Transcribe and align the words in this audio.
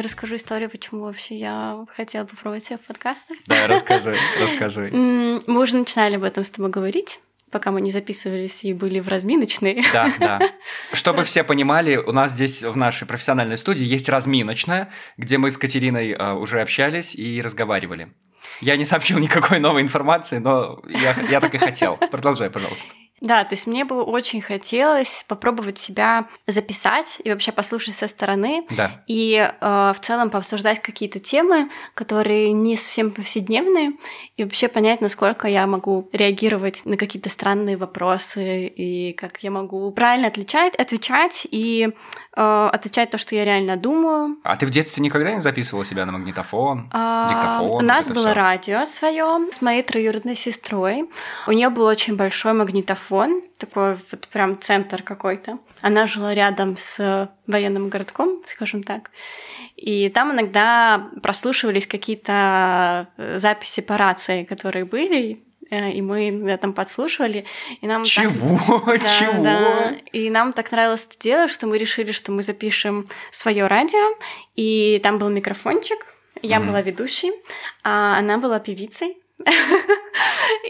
я 0.00 0.02
расскажу 0.02 0.36
историю, 0.36 0.70
почему 0.70 1.02
вообще 1.02 1.36
я 1.36 1.84
хотела 1.94 2.24
попробовать 2.24 2.64
себя 2.64 2.78
в 2.78 2.86
подкастах. 2.86 3.36
Да, 3.46 3.66
рассказывай, 3.68 4.18
рассказывай. 4.40 4.90
Мы 4.90 5.60
уже 5.60 5.76
начинали 5.76 6.16
об 6.16 6.24
этом 6.24 6.42
с 6.42 6.50
тобой 6.50 6.70
говорить 6.70 7.20
пока 7.50 7.72
мы 7.72 7.80
не 7.80 7.90
записывались 7.90 8.62
и 8.62 8.72
были 8.72 9.00
в 9.00 9.08
разминочной. 9.08 9.84
Да, 9.92 10.14
да. 10.20 10.40
Чтобы 10.92 11.24
все 11.24 11.42
понимали, 11.42 11.96
у 11.96 12.12
нас 12.12 12.30
здесь 12.30 12.62
в 12.62 12.76
нашей 12.76 13.08
профессиональной 13.08 13.58
студии 13.58 13.84
есть 13.84 14.08
разминочная, 14.08 14.92
где 15.16 15.36
мы 15.36 15.50
с 15.50 15.56
Катериной 15.56 16.12
э, 16.12 16.32
уже 16.34 16.60
общались 16.60 17.16
и 17.16 17.42
разговаривали. 17.42 18.12
Я 18.60 18.76
не 18.76 18.84
сообщил 18.84 19.18
никакой 19.18 19.58
новой 19.58 19.82
информации, 19.82 20.38
но 20.38 20.80
я, 20.88 21.16
я 21.28 21.40
так 21.40 21.52
и 21.52 21.58
хотел. 21.58 21.96
Продолжай, 21.96 22.50
пожалуйста. 22.50 22.94
Да, 23.20 23.44
то 23.44 23.54
есть 23.54 23.66
мне 23.66 23.84
бы 23.84 24.02
очень 24.02 24.40
хотелось 24.40 25.24
попробовать 25.28 25.78
себя 25.78 26.26
записать 26.46 27.20
и 27.22 27.30
вообще 27.30 27.52
послушать 27.52 27.94
со 27.94 28.08
стороны. 28.08 28.64
Да. 28.70 29.02
И 29.06 29.36
э, 29.36 29.92
в 29.94 30.00
целом 30.00 30.30
пообсуждать 30.30 30.80
какие-то 30.80 31.18
темы, 31.18 31.68
которые 31.94 32.52
не 32.52 32.76
совсем 32.76 33.10
повседневные, 33.10 33.92
и 34.38 34.44
вообще 34.44 34.68
понять, 34.68 35.02
насколько 35.02 35.48
я 35.48 35.66
могу 35.66 36.08
реагировать 36.12 36.82
на 36.86 36.96
какие-то 36.96 37.28
странные 37.28 37.76
вопросы, 37.76 38.62
и 38.62 39.12
как 39.12 39.42
я 39.42 39.50
могу 39.50 39.90
правильно 39.92 40.28
отличать, 40.28 40.74
отвечать 40.76 41.46
и 41.50 41.90
э, 42.36 42.68
отвечать 42.72 43.10
то, 43.10 43.18
что 43.18 43.34
я 43.34 43.44
реально 43.44 43.76
думаю. 43.76 44.38
А 44.44 44.56
ты 44.56 44.64
в 44.64 44.70
детстве 44.70 45.04
никогда 45.04 45.34
не 45.34 45.40
записывала 45.42 45.84
себя 45.84 46.06
на 46.06 46.12
магнитофон, 46.12 46.88
а, 46.90 47.28
диктофон? 47.28 47.84
У 47.84 47.86
нас 47.86 48.06
вот 48.06 48.14
было 48.14 48.28
всё? 48.28 48.34
радио 48.34 48.84
свое 48.86 49.48
с 49.52 49.60
моей 49.60 49.82
троюродной 49.82 50.36
сестрой. 50.36 51.10
У 51.46 51.52
нее 51.52 51.68
был 51.68 51.84
очень 51.84 52.16
большой 52.16 52.54
магнитофон 52.54 53.09
телефон, 53.10 53.42
такой 53.58 53.94
вот 53.94 54.28
прям 54.28 54.60
центр 54.60 55.02
какой-то. 55.02 55.58
Она 55.80 56.06
жила 56.06 56.34
рядом 56.34 56.76
с 56.76 57.28
военным 57.46 57.88
городком, 57.88 58.42
скажем 58.46 58.82
так. 58.82 59.10
И 59.76 60.08
там 60.10 60.32
иногда 60.32 61.08
прослушивались 61.22 61.86
какие-то 61.86 63.08
э, 63.16 63.38
записи 63.38 63.80
по 63.82 63.96
рации, 63.96 64.44
которые 64.44 64.84
были, 64.84 65.42
э, 65.70 65.92
и 65.92 66.02
мы 66.02 66.28
иногда 66.28 66.56
там 66.56 66.72
подслушивали. 66.72 67.44
И 67.80 67.86
нам 67.86 68.04
Чего? 68.04 68.58
Так... 68.98 69.10
Чего? 69.18 69.42
Да, 69.42 69.96
И 70.12 70.30
нам 70.30 70.52
так 70.52 70.70
нравилось 70.70 71.06
это 71.10 71.18
дело, 71.18 71.48
что 71.48 71.66
мы 71.66 71.78
решили, 71.78 72.12
что 72.12 72.32
мы 72.32 72.42
запишем 72.42 73.06
свое 73.30 73.66
радио, 73.66 74.18
и 74.54 75.00
там 75.02 75.18
был 75.18 75.30
микрофончик, 75.30 75.98
я 76.42 76.58
mm 76.58 76.66
была 76.66 76.82
ведущей, 76.82 77.32
а 77.82 78.18
она 78.18 78.38
была 78.38 78.60
певицей. 78.60 79.16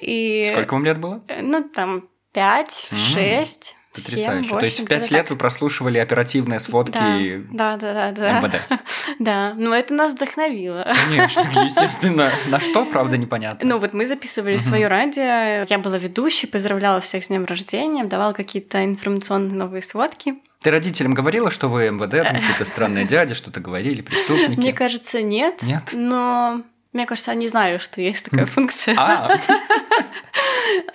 И... 0.03 0.47
Сколько 0.51 0.75
вам 0.75 0.85
лет 0.85 0.99
было? 0.99 1.21
Э, 1.29 1.43
ну, 1.43 1.69
там, 1.69 2.09
пять, 2.33 2.89
шесть. 3.13 3.75
Потрясающе. 3.93 4.43
7, 4.45 4.53
8, 4.53 4.59
То 4.59 4.65
есть 4.65 4.81
в 4.81 4.85
пять 4.87 5.11
лет 5.11 5.23
так. 5.23 5.31
вы 5.31 5.37
прослушивали 5.37 5.99
оперативные 5.99 6.61
сводки 6.61 7.45
да, 7.51 7.77
да, 7.77 7.93
да, 7.93 8.13
да, 8.13 8.41
МВД. 8.41 8.55
Да, 9.19 9.55
но 9.57 9.75
это 9.75 9.95
нас 9.95 10.13
вдохновило. 10.13 10.85
Конечно, 10.87 11.41
естественно. 11.65 12.31
На 12.51 12.61
что, 12.61 12.87
правда, 12.87 13.17
непонятно. 13.17 13.69
Ну 13.69 13.79
вот 13.79 13.93
мы 13.93 14.07
записывали 14.07 14.55
угу. 14.55 14.63
свое 14.63 14.87
радио, 14.87 15.67
я 15.69 15.79
была 15.79 15.99
ведущей, 15.99 16.47
поздравляла 16.47 17.01
всех 17.01 17.25
с 17.25 17.29
днем 17.29 17.47
рождения, 17.47 18.05
давала 18.05 18.33
какие-то 18.33 18.85
информационные 18.85 19.57
новые 19.57 19.83
сводки. 19.83 20.37
Ты 20.61 20.71
родителям 20.71 21.13
говорила, 21.13 21.51
что 21.51 21.69
вы 21.69 21.91
МВД, 21.91 22.25
там 22.25 22.37
какие-то 22.41 22.65
странные 22.65 23.07
дяди, 23.07 23.35
что-то 23.35 23.59
говорили, 23.61 24.03
преступники? 24.03 24.61
Мне 24.61 24.73
кажется, 24.73 25.21
нет. 25.21 25.63
Нет? 25.63 25.91
Но 25.95 26.63
мне 26.93 27.07
кажется, 27.07 27.31
они 27.31 27.49
знали, 27.49 27.79
что 27.79 28.01
есть 28.01 28.25
такая 28.25 28.47
функция. 28.47 28.95
А. 28.99 29.37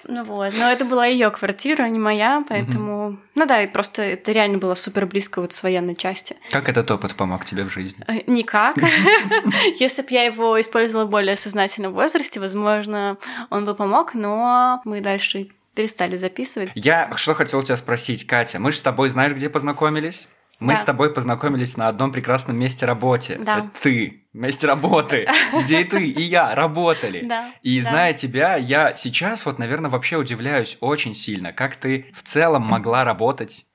Ну 0.07 0.23
вот, 0.23 0.53
но 0.59 0.71
это 0.71 0.85
была 0.85 1.05
ее 1.05 1.29
квартира, 1.31 1.83
а 1.83 1.89
не 1.89 1.99
моя, 1.99 2.43
поэтому... 2.47 3.17
Ну 3.35 3.45
да, 3.45 3.61
и 3.63 3.67
просто 3.67 4.01
это 4.01 4.31
реально 4.31 4.59
было 4.59 4.75
супер 4.75 5.05
близко 5.05 5.41
вот 5.41 5.51
с 5.51 5.61
военной 5.63 5.95
части. 5.95 6.35
Как 6.51 6.69
этот 6.69 6.89
опыт 6.89 7.15
помог 7.15 7.43
тебе 7.43 7.63
в 7.63 7.71
жизни? 7.71 8.03
Э, 8.07 8.21
никак. 8.27 8.77
Если 9.79 10.03
бы 10.03 10.07
я 10.11 10.23
его 10.23 10.59
использовала 10.59 11.05
в 11.05 11.09
более 11.09 11.35
сознательном 11.35 11.93
возрасте, 11.93 12.39
возможно, 12.39 13.17
он 13.49 13.65
бы 13.65 13.75
помог, 13.75 14.13
но 14.13 14.81
мы 14.85 15.01
дальше 15.01 15.49
перестали 15.73 16.17
записывать. 16.17 16.71
Я 16.75 17.11
что 17.15 17.33
хотел 17.33 17.61
тебя 17.61 17.75
спросить, 17.75 18.25
Катя, 18.25 18.59
мы 18.59 18.71
же 18.71 18.77
с 18.77 18.83
тобой 18.83 19.09
знаешь, 19.09 19.33
где 19.33 19.49
познакомились? 19.49 20.29
Мы 20.59 20.73
да. 20.73 20.75
с 20.75 20.83
тобой 20.83 21.13
познакомились 21.13 21.77
на 21.77 21.87
одном 21.87 22.11
прекрасном 22.11 22.57
месте 22.57 22.85
работы. 22.85 23.37
Да. 23.39 23.57
Это 23.57 23.69
ты, 23.81 24.23
месте 24.33 24.67
работы, 24.67 25.27
где 25.61 25.81
и 25.81 25.83
ты, 25.83 26.07
и 26.07 26.21
я 26.21 26.55
работали. 26.55 27.25
Да. 27.25 27.51
И 27.61 27.81
зная 27.81 28.13
тебя, 28.13 28.55
я 28.55 28.95
сейчас 28.95 29.45
вот, 29.45 29.59
наверное, 29.59 29.89
вообще 29.89 30.17
удивляюсь 30.17 30.77
очень 30.79 31.13
сильно, 31.13 31.51
как 31.51 31.75
ты 31.75 32.05
в 32.13 32.23
целом 32.23 32.63
могла 32.63 33.03
работать 33.03 33.65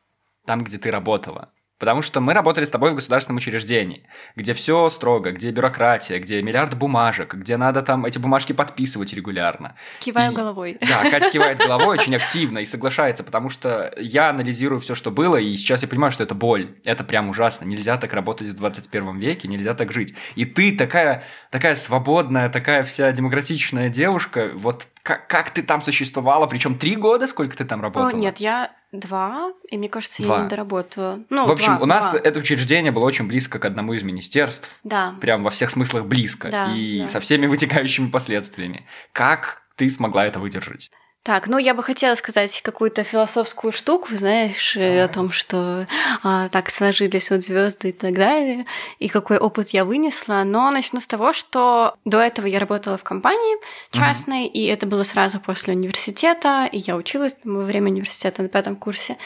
там, 0.46 0.64
где 0.64 0.78
ты 0.78 0.90
работала. 0.90 1.50
Потому 1.80 2.02
что 2.02 2.20
мы 2.20 2.34
работали 2.34 2.66
с 2.66 2.70
тобой 2.70 2.92
в 2.92 2.94
государственном 2.94 3.38
учреждении, 3.38 4.04
где 4.36 4.52
все 4.52 4.90
строго, 4.90 5.32
где 5.32 5.50
бюрократия, 5.50 6.18
где 6.18 6.42
миллиард 6.42 6.76
бумажек, 6.76 7.34
где 7.34 7.56
надо 7.56 7.80
там 7.80 8.04
эти 8.04 8.18
бумажки 8.18 8.52
подписывать 8.52 9.14
регулярно. 9.14 9.74
Киваю 9.98 10.32
и... 10.32 10.34
головой. 10.34 10.78
Да, 10.80 11.10
Катя 11.10 11.30
кивает 11.30 11.56
головой 11.56 11.96
очень 11.96 12.14
активно 12.14 12.58
и 12.58 12.66
соглашается, 12.66 13.24
потому 13.24 13.48
что 13.48 13.92
я 13.96 14.28
анализирую 14.28 14.78
все, 14.78 14.94
что 14.94 15.10
было, 15.10 15.38
и 15.38 15.56
сейчас 15.56 15.80
я 15.80 15.88
понимаю, 15.88 16.12
что 16.12 16.22
это 16.22 16.34
боль. 16.34 16.76
Это 16.84 17.02
прям 17.02 17.30
ужасно. 17.30 17.64
Нельзя 17.64 17.96
так 17.96 18.12
работать 18.12 18.48
в 18.48 18.54
21 18.56 19.18
веке, 19.18 19.48
нельзя 19.48 19.72
так 19.72 19.90
жить. 19.90 20.14
И 20.34 20.44
ты 20.44 20.76
такая, 20.76 21.24
такая 21.50 21.76
свободная, 21.76 22.50
такая 22.50 22.82
вся 22.84 23.10
демократичная 23.10 23.88
девушка, 23.88 24.50
вот 24.54 24.86
как, 25.02 25.26
как 25.28 25.50
ты 25.50 25.62
там 25.62 25.80
существовала? 25.80 26.46
Причем 26.46 26.76
три 26.76 26.94
года? 26.94 27.26
Сколько 27.26 27.56
ты 27.56 27.64
там 27.64 27.80
работала? 27.80 28.10
О, 28.10 28.12
нет, 28.12 28.36
я 28.36 28.70
два, 28.92 29.52
и 29.68 29.78
мне 29.78 29.88
кажется, 29.88 30.22
два. 30.22 30.38
я 30.38 30.42
не 30.44 30.48
доработаю. 30.48 31.24
Ну, 31.30 31.46
в 31.46 31.52
общем, 31.52 31.76
два, 31.76 31.82
у 31.82 31.86
нас 31.86 32.12
два. 32.12 32.20
это 32.20 32.38
учреждение 32.40 32.92
было 32.92 33.04
очень 33.04 33.26
близко 33.26 33.58
к 33.58 33.64
одному 33.64 33.92
из 33.94 34.02
министерств. 34.02 34.80
Да. 34.84 35.14
Прям 35.20 35.42
во 35.42 35.50
всех 35.50 35.70
смыслах 35.70 36.06
близко. 36.06 36.50
Да, 36.50 36.72
и 36.74 37.00
да. 37.00 37.08
со 37.08 37.20
всеми 37.20 37.46
вытекающими 37.46 38.10
последствиями. 38.10 38.86
Как 39.12 39.62
ты 39.76 39.88
смогла 39.88 40.26
это 40.26 40.40
выдержать? 40.40 40.90
Так, 41.22 41.48
ну 41.48 41.58
я 41.58 41.74
бы 41.74 41.82
хотела 41.82 42.14
сказать 42.14 42.62
какую-то 42.62 43.04
философскую 43.04 43.72
штуку, 43.72 44.08
знаешь, 44.14 44.74
а. 44.76 45.04
о 45.04 45.08
том, 45.08 45.30
что 45.30 45.86
а, 46.22 46.48
так 46.48 46.70
сложились 46.70 47.30
вот 47.30 47.42
звезды 47.42 47.90
и 47.90 47.92
так 47.92 48.14
далее, 48.14 48.64
и 48.98 49.08
какой 49.08 49.36
опыт 49.36 49.68
я 49.70 49.84
вынесла. 49.84 50.42
Но 50.44 50.70
начну 50.70 50.98
с 50.98 51.06
того, 51.06 51.34
что 51.34 51.94
до 52.06 52.20
этого 52.20 52.46
я 52.46 52.58
работала 52.58 52.96
в 52.96 53.04
компании 53.04 53.56
частной, 53.92 54.46
угу. 54.46 54.52
и 54.54 54.64
это 54.64 54.86
было 54.86 55.02
сразу 55.02 55.40
после 55.40 55.74
университета, 55.74 56.66
и 56.72 56.78
я 56.78 56.96
училась 56.96 57.36
во 57.44 57.64
время 57.64 57.90
университета 57.90 58.42
на 58.42 58.48
пятом 58.48 58.76
курсе, 58.76 59.18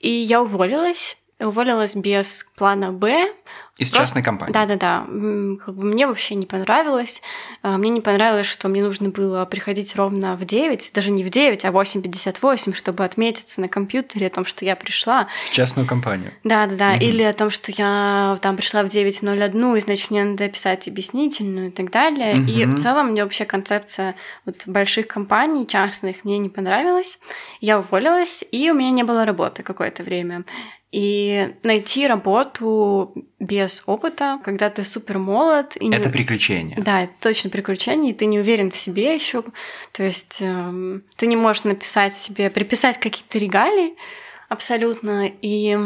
и 0.00 0.10
я 0.10 0.42
уволилась 0.42 1.16
уволилась 1.38 1.94
без 1.94 2.46
плана 2.56 2.92
Б. 2.92 3.32
Из 3.78 3.90
Просто... 3.90 4.06
частной 4.06 4.22
компании? 4.22 4.54
Да-да-да. 4.54 5.00
Как 5.62 5.74
бы 5.74 5.84
мне 5.84 6.06
вообще 6.06 6.34
не 6.34 6.46
понравилось. 6.46 7.20
А, 7.60 7.76
мне 7.76 7.90
не 7.90 8.00
понравилось, 8.00 8.46
что 8.46 8.68
мне 8.68 8.82
нужно 8.82 9.10
было 9.10 9.44
приходить 9.44 9.94
ровно 9.96 10.34
в 10.34 10.46
9, 10.46 10.92
даже 10.94 11.10
не 11.10 11.22
в 11.22 11.28
9, 11.28 11.62
а 11.66 11.72
в 11.72 11.76
8.58, 11.76 12.74
чтобы 12.74 13.04
отметиться 13.04 13.60
на 13.60 13.68
компьютере 13.68 14.28
о 14.28 14.30
том, 14.30 14.46
что 14.46 14.64
я 14.64 14.76
пришла. 14.76 15.28
В 15.44 15.50
частную 15.50 15.86
компанию? 15.86 16.32
Да-да-да. 16.42 16.94
Угу. 16.94 17.04
Или 17.04 17.22
о 17.22 17.34
том, 17.34 17.50
что 17.50 17.70
я 17.70 18.38
там 18.40 18.56
пришла 18.56 18.82
в 18.82 18.86
9.01, 18.86 19.76
и 19.76 19.80
значит, 19.82 20.10
мне 20.10 20.24
надо 20.24 20.48
писать 20.48 20.88
объяснительную 20.88 21.68
и 21.68 21.70
так 21.70 21.90
далее. 21.90 22.36
Угу. 22.40 22.50
И 22.50 22.64
в 22.64 22.76
целом 22.76 23.08
мне 23.08 23.24
вообще 23.24 23.44
концепция 23.44 24.14
вот 24.46 24.62
больших 24.66 25.06
компаний, 25.06 25.66
частных, 25.66 26.24
мне 26.24 26.38
не 26.38 26.48
понравилась. 26.48 27.18
Я 27.60 27.78
уволилась, 27.78 28.42
и 28.50 28.70
у 28.70 28.74
меня 28.74 28.90
не 28.90 29.02
было 29.02 29.26
работы 29.26 29.62
какое-то 29.62 30.02
время. 30.02 30.44
И 30.92 31.54
найти 31.62 32.06
работу 32.06 33.12
без 33.40 33.82
опыта, 33.86 34.40
когда 34.44 34.70
ты 34.70 34.84
супер 34.84 35.18
молод. 35.18 35.76
И 35.76 35.88
не... 35.88 35.96
Это 35.96 36.10
приключение. 36.10 36.76
Да, 36.80 37.02
это 37.02 37.12
точно 37.20 37.50
приключение, 37.50 38.12
и 38.12 38.14
ты 38.14 38.26
не 38.26 38.38
уверен 38.38 38.70
в 38.70 38.76
себе 38.76 39.14
еще. 39.14 39.42
То 39.92 40.04
есть 40.04 40.38
эм, 40.40 41.04
ты 41.16 41.26
не 41.26 41.36
можешь 41.36 41.64
написать 41.64 42.14
себе, 42.14 42.50
приписать 42.50 42.98
какие-то 42.98 43.38
регалии 43.38 43.94
абсолютно. 44.48 45.30
И 45.42 45.76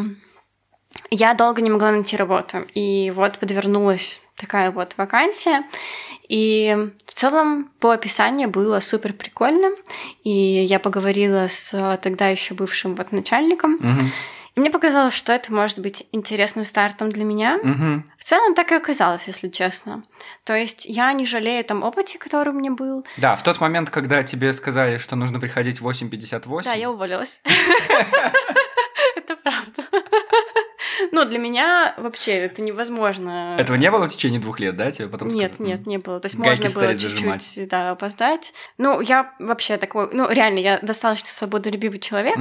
я 1.11 1.35
долго 1.35 1.63
не 1.63 1.71
могла 1.71 1.93
найти 1.93 2.17
работу. 2.17 2.59
И 2.75 3.11
вот 3.15 3.39
подвернулась 3.39 4.21
такая 4.37 4.71
вот 4.71 4.95
вакансия. 4.97 5.65
И 6.29 6.77
в 7.07 7.15
целом 7.15 7.71
по 7.81 7.91
описанию 7.93 8.51
было 8.51 8.81
супер 8.81 9.15
прикольно. 9.15 9.71
И 10.25 10.31
я 10.31 10.79
поговорила 10.79 11.49
с 11.49 11.99
тогда 12.03 12.29
еще 12.29 12.55
бывшим 12.55 12.95
вот 12.95 13.13
начальником. 13.13 13.75
Угу. 13.75 14.11
Мне 14.61 14.71
показалось, 14.71 15.15
что 15.15 15.33
это 15.33 15.51
может 15.55 15.79
быть 15.79 16.05
интересным 16.13 16.67
стартом 16.67 17.11
для 17.11 17.25
меня. 17.25 17.57
Угу. 17.63 18.03
В 18.19 18.25
целом 18.25 18.55
так 18.55 18.71
и 18.73 18.75
оказалось, 18.75 19.27
если 19.27 19.49
честно. 19.49 20.05
То 20.45 20.55
есть 20.55 20.85
я 20.85 21.11
не 21.15 21.25
жалею 21.25 21.61
о 21.61 21.65
том 21.65 21.83
опыте, 21.83 22.19
который 22.19 22.51
у 22.51 22.53
меня 22.53 22.71
был. 22.71 23.07
Да, 23.17 23.37
в 23.37 23.43
тот 23.43 23.59
момент, 23.59 23.89
когда 23.89 24.23
тебе 24.23 24.53
сказали, 24.53 24.99
что 24.99 25.17
нужно 25.17 25.41
приходить 25.41 25.81
в 25.81 25.89
8.58... 25.89 26.65
Да, 26.65 26.75
я 26.75 26.91
уволилась. 26.91 27.41
Это 29.17 29.37
правда. 29.37 29.85
Ну, 31.13 31.25
для 31.25 31.39
меня 31.39 31.95
вообще 31.97 32.33
это 32.33 32.63
невозможно. 32.63 33.57
Этого 33.59 33.77
не 33.77 33.91
было 33.91 34.07
в 34.07 34.11
течение 34.11 34.41
двух 34.41 34.61
лет, 34.61 34.77
да, 34.77 34.91
тебе 34.91 35.09
потом 35.09 35.29
Нет, 35.29 35.55
сказали? 35.55 35.73
нет, 35.73 35.87
не 35.87 35.99
было. 35.99 36.21
То 36.21 36.27
есть 36.27 36.39
Гайки 36.39 36.63
можно 36.63 36.81
было 36.81 36.97
чуть-чуть 36.97 37.69
да, 37.69 37.91
опоздать. 37.91 38.53
Ну, 38.79 39.01
я 39.01 39.33
вообще 39.39 39.77
такой... 39.77 40.09
Ну, 40.13 40.31
реально, 40.31 40.59
я 40.59 40.79
достаточно 40.81 41.29
свободолюбивый 41.29 41.99
человек, 41.99 42.37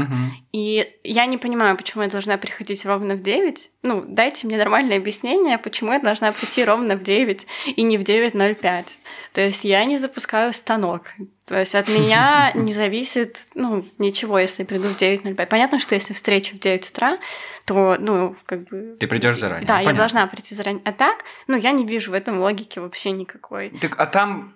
и 0.51 0.88
я 1.03 1.25
не 1.25 1.38
понимаю, 1.38 1.77
почему 1.77 2.03
я 2.03 2.09
должна 2.09 2.38
приходить 2.38 2.85
ровно 2.85 3.15
в 3.15 3.21
9. 3.21 3.71
Ну, 3.83 4.03
дайте 4.07 4.47
мне 4.47 4.57
нормальное 4.57 4.97
объяснение, 4.97 5.57
почему 5.57 5.94
я 5.94 6.00
должна 6.00 6.31
прийти 6.31 6.63
ровно 6.63 6.95
в 6.95 7.03
9 7.03 7.47
и 7.75 7.81
не 7.81 7.97
в 7.97 8.03
9.05. 8.03 8.85
То 9.33 9.41
есть 9.41 9.63
я 9.63 9.85
не 9.85 9.97
запускаю 9.97 10.53
станок. 10.53 11.03
То 11.49 11.59
есть 11.59 11.73
от 11.73 11.87
меня 11.89 12.51
не 12.55 12.73
зависит, 12.73 13.47
ну, 13.55 13.83
ничего, 13.97 14.37
если 14.37 14.63
приду 14.63 14.87
в 14.87 14.97
9.05. 14.97 15.47
Понятно, 15.47 15.79
что 15.79 15.95
если 15.95 16.13
встречу 16.13 16.55
в 16.55 16.59
9 16.59 16.91
утра, 16.91 17.17
то, 17.65 17.97
ну, 17.99 18.35
как 18.45 18.65
бы... 18.69 18.95
Ты 18.99 19.07
придешь 19.07 19.39
заранее. 19.39 19.65
Да, 19.65 19.73
ну, 19.73 19.79
я 19.79 19.85
понятно. 19.85 19.99
должна 20.03 20.27
прийти 20.27 20.53
заранее. 20.53 20.83
А 20.85 20.91
так, 20.91 21.23
ну, 21.47 21.57
я 21.57 21.71
не 21.71 21.87
вижу 21.87 22.11
в 22.11 22.13
этом 22.13 22.39
логики 22.39 22.77
вообще 22.77 23.09
никакой. 23.09 23.71
Так, 23.81 23.99
а 23.99 24.05
там... 24.05 24.53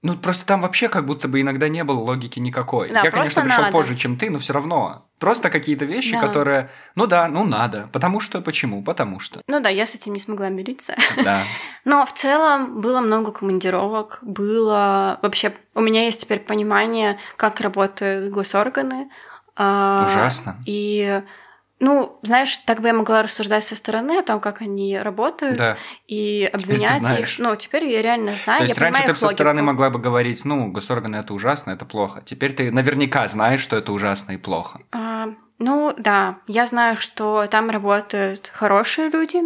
Ну, 0.00 0.16
просто 0.16 0.46
там 0.46 0.62
вообще 0.62 0.88
как 0.88 1.04
будто 1.04 1.28
бы 1.28 1.42
иногда 1.42 1.68
не 1.68 1.84
было 1.84 1.98
логики 1.98 2.38
никакой. 2.38 2.90
Да, 2.90 3.02
Я, 3.02 3.10
конечно, 3.10 3.42
пришел 3.42 3.64
надо. 3.64 3.72
позже, 3.72 3.94
чем 3.94 4.16
ты, 4.16 4.30
но 4.30 4.38
все 4.38 4.54
равно. 4.54 5.06
Просто 5.24 5.48
какие-то 5.50 5.86
вещи, 5.86 6.12
Да. 6.12 6.20
которые, 6.20 6.68
ну 6.96 7.06
да, 7.06 7.28
ну 7.28 7.44
надо. 7.44 7.88
Потому 7.92 8.20
что, 8.20 8.42
почему? 8.42 8.82
Потому 8.82 9.20
что. 9.20 9.40
Ну 9.48 9.60
да, 9.60 9.70
я 9.70 9.86
с 9.86 9.94
этим 9.94 10.12
не 10.12 10.20
смогла 10.20 10.50
мириться. 10.50 10.94
Да. 11.24 11.38
Но 11.86 12.04
в 12.04 12.12
целом 12.12 12.80
было 12.82 13.00
много 13.00 13.32
командировок, 13.32 14.18
было 14.22 15.18
вообще... 15.22 15.54
У 15.74 15.80
меня 15.80 16.04
есть 16.04 16.20
теперь 16.20 16.40
понимание, 16.40 17.16
как 17.36 17.60
работают 17.60 18.32
госорганы. 18.34 19.08
а, 19.56 20.04
Ужасно. 20.10 20.56
И, 20.66 21.22
ну, 21.84 22.18
знаешь, 22.22 22.56
так 22.58 22.80
бы 22.80 22.88
я 22.88 22.94
могла 22.94 23.22
рассуждать 23.22 23.64
со 23.64 23.76
стороны 23.76 24.18
о 24.18 24.22
том, 24.22 24.40
как 24.40 24.62
они 24.62 24.98
работают, 24.98 25.58
Да. 25.58 25.76
и 26.08 26.48
обвинять 26.52 27.10
их. 27.20 27.38
Ну, 27.38 27.54
теперь 27.56 27.84
я 27.84 28.00
реально 28.00 28.32
знаю, 28.32 28.60
То 28.60 28.64
есть 28.64 28.78
раньше 28.78 29.02
ты 29.04 29.14
со 29.14 29.28
стороны 29.28 29.62
могла 29.62 29.90
бы 29.90 29.98
говорить, 29.98 30.44
ну, 30.44 30.72
госорганы 30.72 31.16
это 31.16 31.34
ужасно, 31.34 31.72
это 31.72 31.84
плохо. 31.84 32.22
Теперь 32.24 32.54
ты 32.54 32.72
наверняка 32.72 33.28
знаешь, 33.28 33.60
что 33.60 33.76
это 33.76 33.92
ужасно 33.92 34.32
и 34.32 34.36
плохо. 34.38 34.80
А, 34.92 35.28
ну 35.58 35.94
да, 35.98 36.38
я 36.46 36.66
знаю, 36.66 36.98
что 36.98 37.46
там 37.48 37.70
работают 37.70 38.50
хорошие 38.54 39.10
люди, 39.10 39.40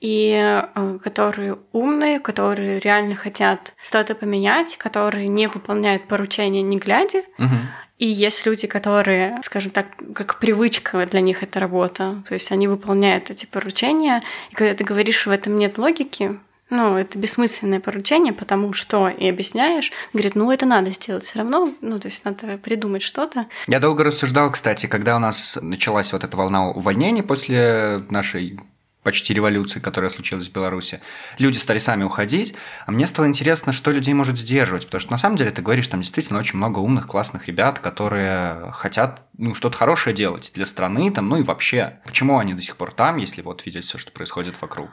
и 0.00 0.34
э, 0.74 0.98
которые 1.02 1.58
умные, 1.72 2.20
которые 2.20 2.80
реально 2.80 3.16
хотят 3.16 3.74
что-то 3.82 4.14
поменять, 4.14 4.76
которые 4.76 5.28
не 5.28 5.48
выполняют 5.48 6.06
поручения 6.06 6.62
не 6.62 6.78
глядя. 6.78 7.22
Мгм. 7.38 7.60
И 8.02 8.06
есть 8.06 8.46
люди, 8.46 8.66
которые, 8.66 9.38
скажем 9.44 9.70
так, 9.70 9.86
как 10.12 10.40
привычка 10.40 11.06
для 11.06 11.20
них 11.20 11.44
эта 11.44 11.60
работа. 11.60 12.24
То 12.26 12.34
есть 12.34 12.50
они 12.50 12.66
выполняют 12.66 13.30
эти 13.30 13.46
поручения. 13.46 14.24
И 14.50 14.56
когда 14.56 14.74
ты 14.74 14.82
говоришь, 14.82 15.24
в 15.24 15.30
этом 15.30 15.56
нет 15.56 15.78
логики, 15.78 16.36
ну, 16.68 16.96
это 16.96 17.16
бессмысленное 17.16 17.78
поручение, 17.78 18.32
потому 18.32 18.72
что 18.72 19.08
и 19.08 19.28
объясняешь, 19.28 19.92
говорит, 20.12 20.34
ну, 20.34 20.50
это 20.50 20.66
надо 20.66 20.90
сделать 20.90 21.22
все 21.22 21.38
равно, 21.38 21.72
ну, 21.80 22.00
то 22.00 22.08
есть 22.08 22.24
надо 22.24 22.58
придумать 22.58 23.02
что-то. 23.02 23.46
Я 23.68 23.78
долго 23.78 24.02
рассуждал, 24.02 24.50
кстати, 24.50 24.86
когда 24.86 25.14
у 25.14 25.20
нас 25.20 25.56
началась 25.62 26.12
вот 26.12 26.24
эта 26.24 26.36
волна 26.36 26.70
увольнений 26.70 27.22
после 27.22 28.00
нашей 28.10 28.58
почти 29.02 29.34
революции, 29.34 29.80
которая 29.80 30.10
случилась 30.10 30.48
в 30.48 30.52
Беларуси, 30.52 31.00
люди 31.38 31.58
стали 31.58 31.78
сами 31.78 32.04
уходить, 32.04 32.54
а 32.86 32.92
мне 32.92 33.06
стало 33.06 33.26
интересно, 33.26 33.72
что 33.72 33.90
людей 33.90 34.14
может 34.14 34.38
сдерживать, 34.38 34.86
потому 34.86 35.00
что 35.00 35.12
на 35.12 35.18
самом 35.18 35.36
деле 35.36 35.50
ты 35.50 35.62
говоришь, 35.62 35.88
там 35.88 36.00
действительно 36.00 36.38
очень 36.38 36.56
много 36.56 36.78
умных, 36.78 37.06
классных 37.06 37.46
ребят, 37.48 37.78
которые 37.78 38.70
хотят 38.72 39.22
ну, 39.36 39.54
что-то 39.54 39.76
хорошее 39.76 40.14
делать 40.14 40.52
для 40.54 40.66
страны, 40.66 41.10
там, 41.10 41.28
ну 41.28 41.36
и 41.36 41.42
вообще. 41.42 42.00
Почему 42.06 42.38
они 42.38 42.54
до 42.54 42.62
сих 42.62 42.76
пор 42.76 42.92
там, 42.92 43.16
если 43.16 43.42
вот 43.42 43.66
видеть 43.66 43.84
все, 43.84 43.98
что 43.98 44.12
происходит 44.12 44.60
вокруг? 44.60 44.90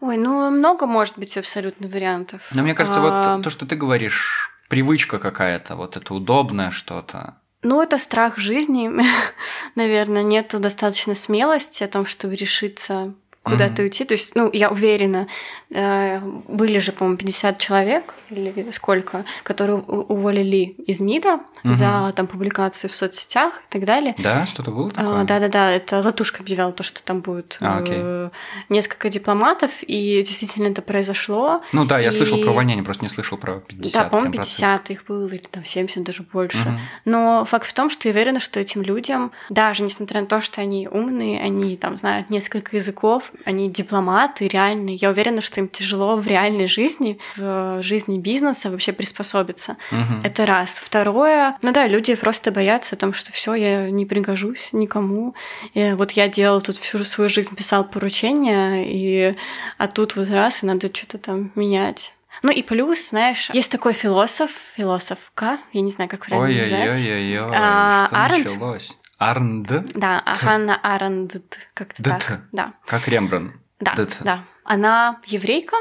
Ой, 0.00 0.16
ну, 0.16 0.50
много 0.50 0.86
может 0.86 1.18
быть 1.18 1.36
абсолютно 1.36 1.88
вариантов. 1.88 2.40
Но 2.52 2.62
мне 2.62 2.74
кажется, 2.74 3.00
А, 3.00 3.34
вот 3.34 3.44
то, 3.44 3.50
что 3.50 3.66
ты 3.66 3.76
говоришь, 3.76 4.50
привычка 4.68 5.18
какая-то, 5.18 5.76
вот 5.76 5.96
это 5.96 6.14
удобное 6.14 6.70
что-то. 6.70 7.36
Ну, 7.62 7.82
это 7.82 7.98
страх 7.98 8.38
жизни, 8.38 8.90
наверное, 9.74 10.22
нету 10.22 10.58
достаточно 10.58 11.14
смелости 11.14 11.82
о 11.82 11.88
том, 11.88 12.06
чтобы 12.06 12.34
решиться 12.34 13.14
куда-то 13.42 13.72
Мгм. 13.72 13.82
уйти. 13.84 14.04
То 14.04 14.12
есть, 14.14 14.34
ну, 14.36 14.50
я 14.52 14.70
уверена, 14.70 15.26
э, 15.70 16.20
были 16.48 16.78
же, 16.78 16.92
по-моему, 16.92 17.16
50 17.16 17.58
человек 17.58 18.14
или 18.28 18.70
сколько, 18.70 19.24
которые 19.42 19.78
уволили 19.78 20.74
из 20.86 21.00
МИДа 21.00 21.40
Мгм. 21.62 21.74
за 21.74 22.12
там 22.14 22.26
публикации 22.26 22.88
в 22.88 22.94
соцсетях 22.94 23.62
и 23.68 23.72
так 23.72 23.84
далее. 23.84 24.14
Да, 24.18 24.44
что-то 24.46 24.70
было 24.70 24.90
такое? 24.90 25.22
А, 25.22 25.24
Да-да-да, 25.24 25.70
это 25.70 26.00
Латушка 26.00 26.42
объявляла 26.42 26.72
то, 26.72 26.82
что 26.82 27.02
там 27.02 27.20
будет 27.20 27.56
А, 27.60 27.82
э, 27.86 28.30
несколько 28.68 29.08
дипломатов, 29.08 29.70
и 29.82 30.22
действительно 30.26 30.68
это 30.68 30.82
произошло. 30.82 31.62
Ну 31.72 31.84
да, 31.86 31.98
я 31.98 32.12
слышал 32.12 32.38
И- 32.38 32.42
про 32.42 32.50
увольнение, 32.50 32.84
просто 32.84 33.04
не 33.04 33.08
слышал 33.10 33.38
про 33.38 33.60
50. 33.60 33.92
Да, 34.04 34.08
по-моему, 34.08 34.32
прям 34.32 34.42
50 34.44 34.90
их 34.90 35.04
было, 35.06 35.26
или 35.28 35.38
там 35.38 35.64
70 35.64 36.02
даже 36.04 36.22
больше. 36.24 36.58
Мгм. 36.68 36.80
Но 37.06 37.44
факт 37.46 37.66
в 37.66 37.72
том, 37.72 37.88
что 37.90 38.08
я 38.08 38.12
уверена, 38.12 38.40
что 38.40 38.60
этим 38.60 38.82
людям, 38.82 39.32
даже 39.48 39.82
несмотря 39.82 40.20
на 40.20 40.26
то, 40.26 40.40
что 40.40 40.60
они 40.60 40.88
умные, 40.88 41.40
они 41.40 41.76
там 41.76 41.96
знают 41.96 42.28
несколько 42.30 42.76
языков, 42.76 43.29
они 43.44 43.70
дипломаты, 43.70 44.48
реальные, 44.48 44.96
я 44.96 45.10
уверена, 45.10 45.40
что 45.40 45.60
им 45.60 45.68
тяжело 45.68 46.16
в 46.16 46.26
реальной 46.26 46.66
жизни, 46.66 47.18
в 47.36 47.82
жизни 47.82 48.18
бизнеса 48.18 48.70
вообще 48.70 48.92
приспособиться. 48.92 49.76
Мгм. 49.90 50.20
Это 50.24 50.46
раз. 50.46 50.70
Второе, 50.70 51.56
ну 51.62 51.72
да, 51.72 51.86
люди 51.86 52.14
просто 52.14 52.50
боятся 52.50 52.96
о 52.96 52.98
том, 52.98 53.12
что 53.12 53.32
все, 53.32 53.54
я 53.54 53.90
не 53.90 54.06
пригожусь 54.06 54.70
никому. 54.72 55.34
И 55.74 55.92
вот 55.92 56.12
я 56.12 56.28
делала 56.28 56.60
тут 56.60 56.76
всю 56.76 57.04
свою 57.04 57.28
жизнь, 57.28 57.54
писал 57.54 57.84
поручения, 57.84 58.84
и 58.86 59.36
а 59.78 59.86
тут 59.86 60.16
вот 60.16 60.30
раз, 60.30 60.62
и 60.62 60.66
надо 60.66 60.94
что-то 60.94 61.18
там 61.18 61.50
менять. 61.54 62.14
Ну 62.42 62.50
и 62.50 62.62
плюс, 62.62 63.10
знаешь, 63.10 63.50
есть 63.52 63.70
такой 63.70 63.92
философ, 63.92 64.50
философка, 64.76 65.58
я 65.72 65.80
не 65.80 65.90
знаю, 65.90 66.08
как 66.08 66.26
правильно. 66.26 66.62
Ой-ой-ой-ой, 66.90 67.50
А, 67.54 68.06
что 68.06 68.16
Аренд? 68.16 68.44
началось? 68.46 68.96
Арнд? 69.20 69.68
Да, 69.94 70.22
Ханна 70.26 70.76
Аренд, 70.82 71.36
как-то 71.74 72.02
так. 72.02 72.40
Да, 72.52 72.72
Как 72.86 73.06
Рембрандт. 73.06 73.54
да, 73.78 73.94
да. 74.20 74.44
Она 74.64 75.20
еврейка, 75.26 75.76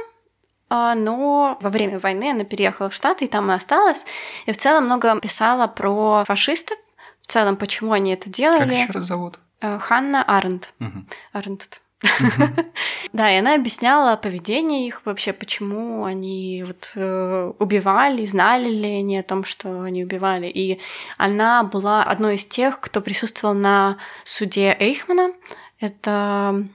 а, 0.70 0.94
но 0.94 1.58
во 1.62 1.70
время 1.70 2.00
войны 2.00 2.32
она 2.32 2.44
переехала 2.44 2.90
в 2.90 2.94
Штаты, 2.94 3.26
и 3.26 3.28
там 3.28 3.50
и 3.50 3.56
осталась. 3.56 4.06
И 4.46 4.52
в 4.52 4.58
целом 4.58 4.86
много 4.86 5.20
писала 5.22 5.68
про 5.68 6.26
фашистов, 6.26 6.78
в 7.22 7.28
целом, 7.32 7.56
почему 7.56 7.94
они 7.94 8.14
это 8.14 8.26
Как 8.26 8.34
делали. 8.34 8.76
еще 8.76 8.92
раз 8.92 9.06
зовут? 9.06 9.40
Э, 9.62 9.80
Ханна 9.80 10.22
Аренд. 10.24 10.74
Мгм. 10.80 11.08
Аренд. 11.32 11.82
Да, 13.12 13.32
и 13.32 13.38
она 13.38 13.56
объясняла 13.56 14.16
поведение 14.18 14.88
их 14.88 15.02
вообще, 15.06 15.34
почему 15.34 16.06
они 16.06 16.64
вот 16.66 16.92
э, 16.96 17.52
убивали, 17.58 18.26
знали 18.26 18.70
ли 18.70 19.00
они 19.00 19.18
о 19.18 19.24
том, 19.24 19.44
что 19.44 19.82
они 19.82 20.04
убивали. 20.04 20.48
И 20.48 20.80
она 21.18 21.64
была 21.64 22.04
одной 22.04 22.36
из 22.36 22.46
тех, 22.46 22.80
кто 22.80 23.02
присутствовал 23.02 23.56
на 23.56 23.98
суде 24.26 24.76
Эйхмана. 24.80 25.34
Это 25.80 26.68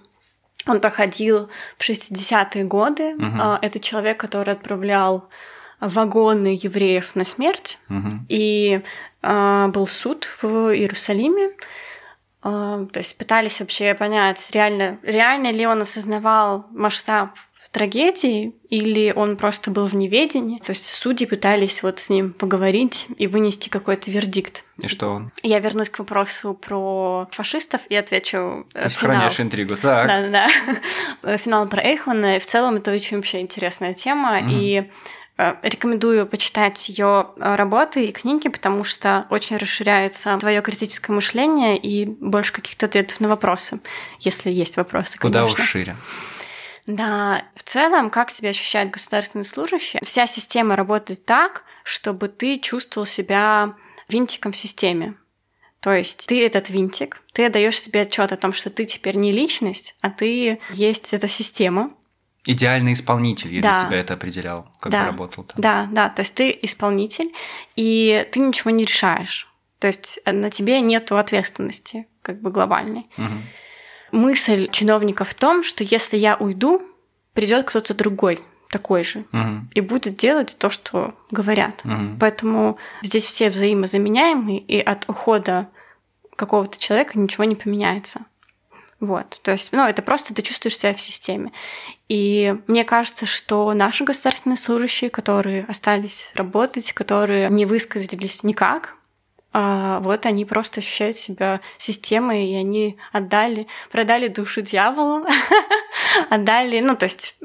он 0.67 0.81
проходил 0.81 1.49
в 1.79 1.89
60-е 1.89 2.65
годы. 2.65 3.15
А, 3.39 3.59
Это 3.63 3.79
человек, 3.79 4.19
который 4.19 4.55
отправлял 4.55 5.29
вагоны 5.81 6.57
евреев 6.61 7.15
на 7.15 7.25
смерть. 7.25 7.79
И 8.29 8.81
а, 9.23 9.69
был 9.69 9.87
суд 9.87 10.29
в 10.43 10.75
Иерусалиме. 10.75 11.51
А, 12.45 12.85
то 12.93 12.99
есть 12.99 13.17
пытались 13.17 13.59
вообще 13.61 13.95
понять, 13.95 14.51
реально, 14.53 14.99
реально 15.03 15.51
ли 15.51 15.67
он 15.67 15.81
осознавал 15.83 16.67
масштаб 16.71 17.31
трагедии, 17.75 18.55
или 18.69 19.13
он 19.15 19.37
просто 19.37 19.73
был 19.73 19.87
в 19.87 19.97
неведении. 19.97 20.61
То 20.61 20.71
есть 20.71 20.95
судьи 20.95 21.27
пытались 21.27 21.83
вот 21.83 21.99
с 21.99 22.09
ним 22.09 22.33
поговорить 22.33 23.09
и 23.19 23.27
вынести 23.27 23.69
какой-то 23.69 24.13
вердикт. 24.13 24.63
И 24.81 24.87
что 24.87 25.09
он? 25.09 25.33
Я 25.43 25.59
вернусь 25.59 25.89
к 25.89 25.99
вопросу 25.99 26.55
про 26.55 27.27
фашистов 27.33 27.81
и 27.89 27.97
отвечу 27.97 28.39
э, 28.39 28.63
Ты 28.75 28.79
финал. 28.79 28.91
сохраняешь 28.91 29.41
интригу. 29.41 29.75
Так. 29.75 30.07
Да, 30.07 30.21
да, 30.29 30.49
да. 31.23 31.37
Финал 31.39 31.69
про 31.69 31.83
Эйхмана. 31.83 32.37
И 32.37 32.39
в 32.39 32.47
целом 32.47 32.77
это 32.77 32.93
очень 32.93 33.17
вообще 33.17 33.41
интересная 33.41 33.93
тема. 33.93 34.39
Мгм. 34.41 34.51
И 34.51 34.77
э, 34.77 34.85
рекомендую 35.37 36.27
почитать 36.27 36.89
ее 36.89 37.31
работы 37.37 38.07
и 38.07 38.13
книги, 38.13 38.49
потому 38.49 38.85
что 38.85 39.27
очень 39.31 39.57
расширяется 39.57 40.37
твое 40.39 40.63
критическое 40.63 41.13
мышление 41.13 41.77
и 41.77 42.07
больше 42.07 42.53
каких-то 42.53 42.87
ответов 42.87 43.21
на 43.21 43.29
вопросы, 43.29 43.81
если 44.21 44.51
есть 44.51 44.77
вопросы, 44.77 45.19
Куда 45.19 45.45
уж 45.45 45.53
конечно. 45.55 45.65
шире. 45.65 45.97
Да, 46.87 47.45
в 47.57 47.63
целом, 47.63 48.11
как 48.11 48.31
себя 48.31 48.51
ощущает 48.51 48.91
государственный 48.91 49.45
служащий? 49.45 49.99
Вся 50.03 50.27
система 50.27 50.77
работает 50.77 51.25
так, 51.25 51.65
чтобы 51.83 52.29
ты 52.29 52.59
чувствовал 52.59 53.07
себя 53.07 53.75
винтиком 54.09 54.53
в 54.53 54.57
системе. 54.57 55.15
То 55.81 55.93
есть 55.93 56.27
ты 56.27 56.45
этот 56.45 56.71
винтик, 56.71 57.23
ты 57.33 57.47
отдаешь 57.47 57.79
себе 57.81 58.03
отчет 58.03 58.33
о 58.33 58.37
том, 58.37 58.53
что 58.53 58.71
ты 58.71 58.85
теперь 58.85 59.17
не 59.17 59.33
личность, 59.33 59.97
а 60.01 60.11
ты 60.11 60.61
есть 60.71 61.13
эта 61.13 61.29
система. 61.29 61.93
Идеальный 62.47 62.93
исполнитель, 62.93 63.55
я 63.55 63.63
для 63.63 63.73
Да. 63.73 63.87
себя 63.87 63.97
это 64.01 64.15
определял, 64.15 64.69
когда 64.81 65.01
Да. 65.01 65.07
работал 65.07 65.45
там. 65.45 65.57
Да, 65.59 65.89
да, 65.93 66.09
то 66.11 66.21
есть 66.21 66.35
ты 66.35 66.57
исполнитель, 66.63 67.33
и 67.75 68.27
ты 68.33 68.41
ничего 68.41 68.71
не 68.71 68.85
решаешь. 68.85 69.49
То 69.79 69.87
есть 69.87 70.19
на 70.27 70.51
тебе 70.51 70.81
нету 70.81 71.17
ответственности, 71.19 72.07
как 72.23 72.41
бы 72.41 72.51
глобальной. 72.51 73.07
Мгм. 73.17 73.43
мысль 74.13 74.69
чиновника 74.71 75.25
в 75.25 75.35
том, 75.35 75.65
что 75.65 75.83
если 75.83 76.17
я 76.17 76.37
уйду, 76.37 76.81
придет 77.33 77.67
кто-то 77.67 77.95
другой 77.95 78.41
такой 78.71 79.03
же 79.03 79.25
Мгм. 79.33 79.71
и 79.75 79.81
будет 79.81 80.17
делать 80.17 80.55
то, 80.59 80.71
что 80.71 81.15
говорят. 81.33 81.85
Мгм. 81.85 82.19
Поэтому 82.21 82.79
здесь 83.03 83.25
все 83.25 83.51
взаимозаменяемые, 83.51 84.61
и 84.61 84.79
от 84.81 85.09
ухода 85.09 85.69
какого-то 86.37 86.79
человека 86.79 87.19
ничего 87.19 87.43
не 87.45 87.57
поменяется. 87.57 88.21
Вот, 89.05 89.41
то 89.43 89.53
есть, 89.53 89.73
ну, 89.73 89.85
это 89.85 90.03
просто 90.03 90.35
ты 90.35 90.43
чувствуешь 90.43 90.79
себя 90.79 90.95
в 90.95 91.01
системе. 91.01 91.53
И 92.09 92.57
мне 92.67 92.85
кажется, 92.85 93.27
что 93.27 93.73
наши 93.75 94.05
государственные 94.05 94.57
служащие, 94.57 95.11
которые 95.11 95.65
остались 95.65 96.31
работать, 96.35 96.93
которые 96.93 97.51
не 97.51 97.67
высказались 97.67 98.43
никак, 98.43 98.97
а, 99.57 100.01
вот 100.01 100.27
они 100.27 100.45
просто 100.45 100.81
ощущают 100.81 101.17
себя 101.17 101.61
системой, 101.79 102.47
и 102.47 102.57
они 102.57 102.99
отдали, 103.13 103.69
продали 103.93 104.27
душу 104.27 104.63
дьяволу, 104.63 105.25
отдали, 106.31 106.81
ну, 106.81 106.97
то 106.97 107.05
есть 107.05 107.37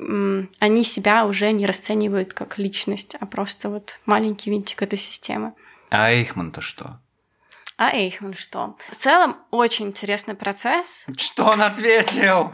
они 0.60 0.84
себя 0.84 1.28
уже 1.28 1.52
не 1.52 1.68
расценивают 1.68 2.34
как 2.34 2.58
личность, 2.58 3.16
а 3.20 3.28
просто 3.28 3.70
вот 3.70 4.00
маленький 4.08 4.50
винтик 4.50 4.82
этой 4.82 4.98
системы. 4.98 5.54
А 5.92 6.12
Эйхман-то 6.12 6.62
что? 6.62 7.00
А 7.80 7.96
Эйхман 7.96 8.34
что? 8.34 8.76
В 8.90 8.98
целом, 8.98 9.38
очень 9.52 9.88
интересный 9.88 10.36
процесс. 10.36 11.06
Что 11.16 11.46
он 11.46 11.62
ответил? 11.62 12.52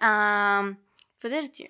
А, 0.00 0.62
подожди. 1.20 1.68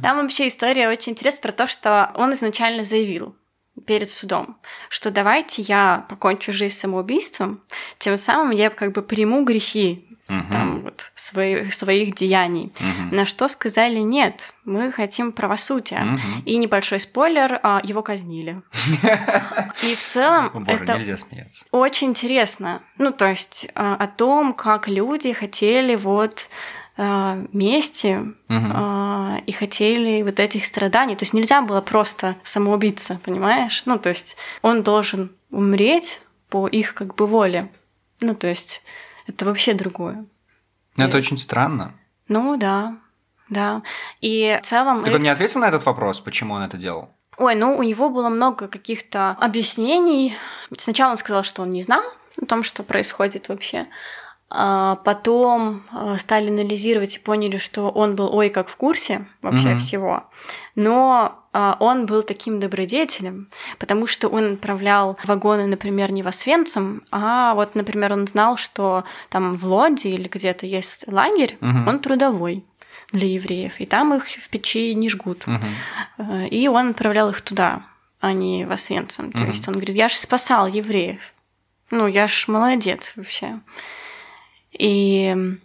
Там 0.00 0.22
вообще 0.22 0.46
история 0.46 0.88
очень 0.88 1.10
интересная 1.10 1.42
про 1.42 1.50
то, 1.50 1.66
что 1.66 2.12
он 2.14 2.34
изначально 2.34 2.84
заявил 2.84 3.36
перед 3.84 4.08
судом, 4.08 4.60
что 4.90 5.10
давайте 5.10 5.62
я 5.62 6.06
покончу 6.08 6.52
жизнь 6.52 6.76
самоубийством, 6.76 7.64
тем 7.98 8.16
самым 8.16 8.52
я 8.52 8.70
как 8.70 8.92
бы 8.92 9.02
приму 9.02 9.44
грехи 9.44 10.13
Мгм. 10.28 10.50
там 10.50 10.80
вот 10.80 11.12
своих, 11.14 11.74
своих 11.74 12.14
деяний. 12.14 12.72
Мгм. 12.80 13.16
На 13.16 13.24
что 13.26 13.46
сказали 13.48 13.98
нет, 13.98 14.54
мы 14.64 14.90
хотим 14.90 15.32
правосудия. 15.32 16.00
Мгм. 16.00 16.42
И 16.46 16.56
небольшой 16.56 17.00
спойлер, 17.00 17.60
а, 17.62 17.80
его 17.84 18.02
казнили. 18.02 18.62
И 19.82 19.94
в 19.94 20.04
целом 20.04 20.64
это 20.66 20.98
очень 21.70 22.08
интересно. 22.08 22.80
Ну, 22.96 23.12
то 23.12 23.26
есть 23.28 23.68
а, 23.74 23.96
о 23.96 24.06
том, 24.06 24.54
как 24.54 24.88
люди 24.88 25.32
хотели 25.32 25.94
вот 25.94 26.48
а, 26.96 27.44
мести 27.52 28.20
а, 28.48 29.38
и 29.46 29.52
хотели 29.52 30.22
вот 30.22 30.40
этих 30.40 30.64
страданий. 30.64 31.16
То 31.16 31.24
есть 31.24 31.34
нельзя 31.34 31.60
было 31.60 31.80
просто 31.80 32.36
самоубиться, 32.44 33.20
понимаешь? 33.24 33.82
Ну, 33.84 33.98
то 33.98 34.08
есть 34.10 34.36
он 34.62 34.82
должен 34.82 35.32
умереть 35.50 36.20
по 36.48 36.68
их 36.68 36.94
как 36.94 37.14
бы 37.16 37.26
воле. 37.26 37.68
Ну, 38.20 38.34
то 38.34 38.46
есть 38.46 38.82
это 39.26 39.44
вообще 39.44 39.74
другое. 39.74 40.24
Ну, 40.96 41.04
Это 41.04 41.16
очень 41.16 41.38
странно. 41.38 41.92
Ну, 42.28 42.56
да, 42.56 42.96
да. 43.48 43.82
И 44.20 44.58
в 44.62 44.66
целом... 44.66 45.04
Так 45.04 45.14
он 45.14 45.22
не 45.22 45.28
ответил 45.28 45.60
на 45.60 45.68
этот 45.68 45.84
вопрос, 45.86 46.20
почему 46.20 46.54
он 46.54 46.62
это 46.62 46.76
делал? 46.76 47.10
Ой, 47.36 47.54
ну 47.54 47.76
у 47.76 47.82
него 47.82 48.10
было 48.10 48.28
много 48.28 48.68
каких-то 48.68 49.36
объяснений. 49.40 50.36
Сначала 50.76 51.12
он 51.12 51.16
сказал, 51.16 51.42
что 51.42 51.62
он 51.62 51.70
не 51.70 51.82
знал 51.82 52.02
о 52.40 52.46
том, 52.46 52.62
что 52.62 52.82
происходит 52.82 53.48
вообще. 53.48 53.86
А 54.56 54.96
потом 55.04 55.82
а, 55.90 56.16
стали 56.16 56.48
анализировать 56.48 57.16
и 57.16 57.18
поняли, 57.18 57.56
что 57.58 57.90
он 57.90 58.14
был 58.14 58.32
ой 58.32 58.50
как 58.50 58.68
в 58.68 58.76
курсе 58.76 59.26
вообще 59.42 59.70
Мгм. 59.70 59.78
всего. 59.80 60.24
Но 60.76 61.42
а, 61.52 61.76
он 61.80 62.06
был 62.06 62.22
таким 62.22 62.60
добродетелем, 62.60 63.48
потому 63.80 64.06
что 64.06 64.28
он 64.28 64.52
отправлял 64.54 65.18
вагоны, 65.24 65.66
например, 65.66 66.12
не 66.12 66.22
в 66.22 66.28
Освенцим, 66.28 67.02
а 67.10 67.54
вот, 67.54 67.74
например, 67.74 68.12
он 68.12 68.28
знал, 68.28 68.56
что 68.56 69.02
там 69.28 69.56
в 69.56 69.64
Лоде 69.64 70.10
или 70.10 70.28
где-то 70.28 70.66
есть 70.66 71.04
лагерь, 71.08 71.56
Мгм. 71.60 71.88
он 71.88 71.98
трудовой 71.98 72.64
для 73.10 73.26
евреев, 73.28 73.80
и 73.80 73.86
там 73.86 74.14
их 74.14 74.24
в 74.26 74.48
печи 74.50 74.94
не 74.94 75.08
жгут. 75.08 75.44
Э, 76.18 76.46
И 76.48 76.68
он 76.68 76.90
отправлял 76.90 77.28
их 77.30 77.40
туда, 77.40 77.82
а 78.20 78.32
не 78.32 78.64
в 78.66 78.70
Освенцим. 78.72 79.32
То 79.32 79.38
Мгм. 79.38 79.48
есть 79.48 79.66
он 79.66 79.74
говорит, 79.74 79.96
я 79.96 80.08
же 80.08 80.14
спасал 80.16 80.68
евреев. 80.68 81.20
Ну, 81.90 82.06
я 82.06 82.28
ж 82.28 82.46
молодец 82.48 83.12
вообще. 83.16 83.60
И 84.78 85.58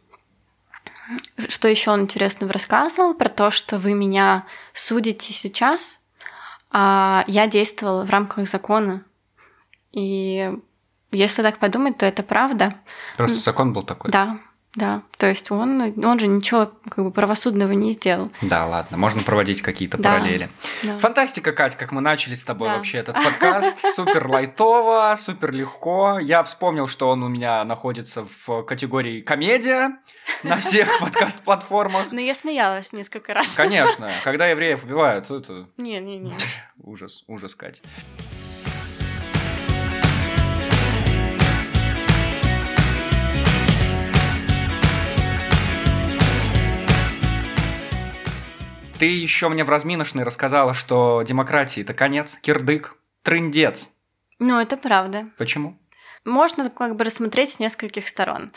что 1.47 1.67
еще 1.67 1.91
он 1.91 2.01
интересного 2.01 2.53
рассказывал 2.53 3.15
про 3.15 3.29
то, 3.29 3.51
что 3.51 3.77
вы 3.79 3.93
меня 3.93 4.45
судите 4.73 5.33
сейчас, 5.33 5.99
а 6.71 7.23
я 7.27 7.47
действовала 7.47 8.05
в 8.05 8.09
рамках 8.09 8.47
закона. 8.47 9.03
И 9.91 10.51
если 11.11 11.41
так 11.41 11.57
подумать, 11.57 11.97
то 11.97 12.05
это 12.05 12.21
правда. 12.21 12.75
Просто 13.17 13.37
закон 13.37 13.73
был 13.73 13.81
такой. 13.81 14.11
Да, 14.11 14.37
да. 14.79 15.01
То 15.17 15.27
есть 15.27 15.51
он, 15.51 15.81
он 16.03 16.19
же 16.19 16.27
ничего 16.27 16.71
как 16.89 17.03
бы 17.03 17.11
правосудного 17.11 17.73
не 17.73 17.91
сделал. 17.91 18.31
Да, 18.41 18.65
ладно, 18.65 18.97
можно 18.97 19.21
проводить 19.21 19.61
какие-то 19.61 19.97
Да. 19.97 20.13
параллели. 20.13 20.49
Да. 20.83 20.97
Фантастика, 20.97 21.51
Кать, 21.51 21.75
как 21.75 21.91
мы 21.91 22.01
начали 22.01 22.35
с 22.35 22.43
тобой 22.43 22.69
Да. 22.69 22.75
вообще 22.77 22.99
этот 22.99 23.15
подкаст. 23.15 23.79
Супер 23.95 24.27
лайтово, 24.27 25.13
супер 25.17 25.51
легко. 25.51 26.19
Я 26.19 26.43
вспомнил, 26.43 26.87
что 26.87 27.09
он 27.09 27.23
у 27.23 27.27
меня 27.27 27.63
находится 27.65 28.23
в 28.25 28.63
категории 28.63 29.21
комедия 29.21 29.97
на 30.43 30.57
всех 30.57 30.87
подкаст-платформах. 30.99 32.11
Но 32.11 32.21
я 32.21 32.33
смеялась 32.33 32.93
несколько 32.93 33.33
раз. 33.33 33.49
Конечно, 33.49 34.09
когда 34.23 34.47
евреев 34.47 34.83
убивают, 34.83 35.29
это 35.29 35.67
Не-не-не. 35.77 36.33
ужас, 36.81 37.23
ужас, 37.27 37.55
Кать. 37.55 37.81
Ты 48.99 49.05
еще 49.05 49.47
мне 49.47 49.63
в 49.63 49.69
разминочной 49.69 50.23
рассказала, 50.23 50.73
что 50.73 51.21
демократии 51.21 51.81
это 51.81 51.93
конец, 51.93 52.37
кирдык, 52.41 52.97
трындец. 53.23 53.91
Ну, 54.39 54.59
это 54.59 54.75
правда. 54.75 55.29
Почему? 55.37 55.79
Можно 56.25 56.69
как 56.69 56.97
бы 56.97 57.05
рассмотреть 57.05 57.51
с 57.51 57.59
нескольких 57.59 58.09
сторон. 58.09 58.51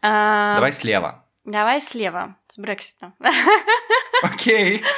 А, 0.00 0.54
Давай 0.54 0.70
слева. 0.70 1.24
Давай 1.44 1.80
слева, 1.80 2.36
с 2.46 2.58
Брекситом. 2.58 3.14
Окей. 4.22 4.82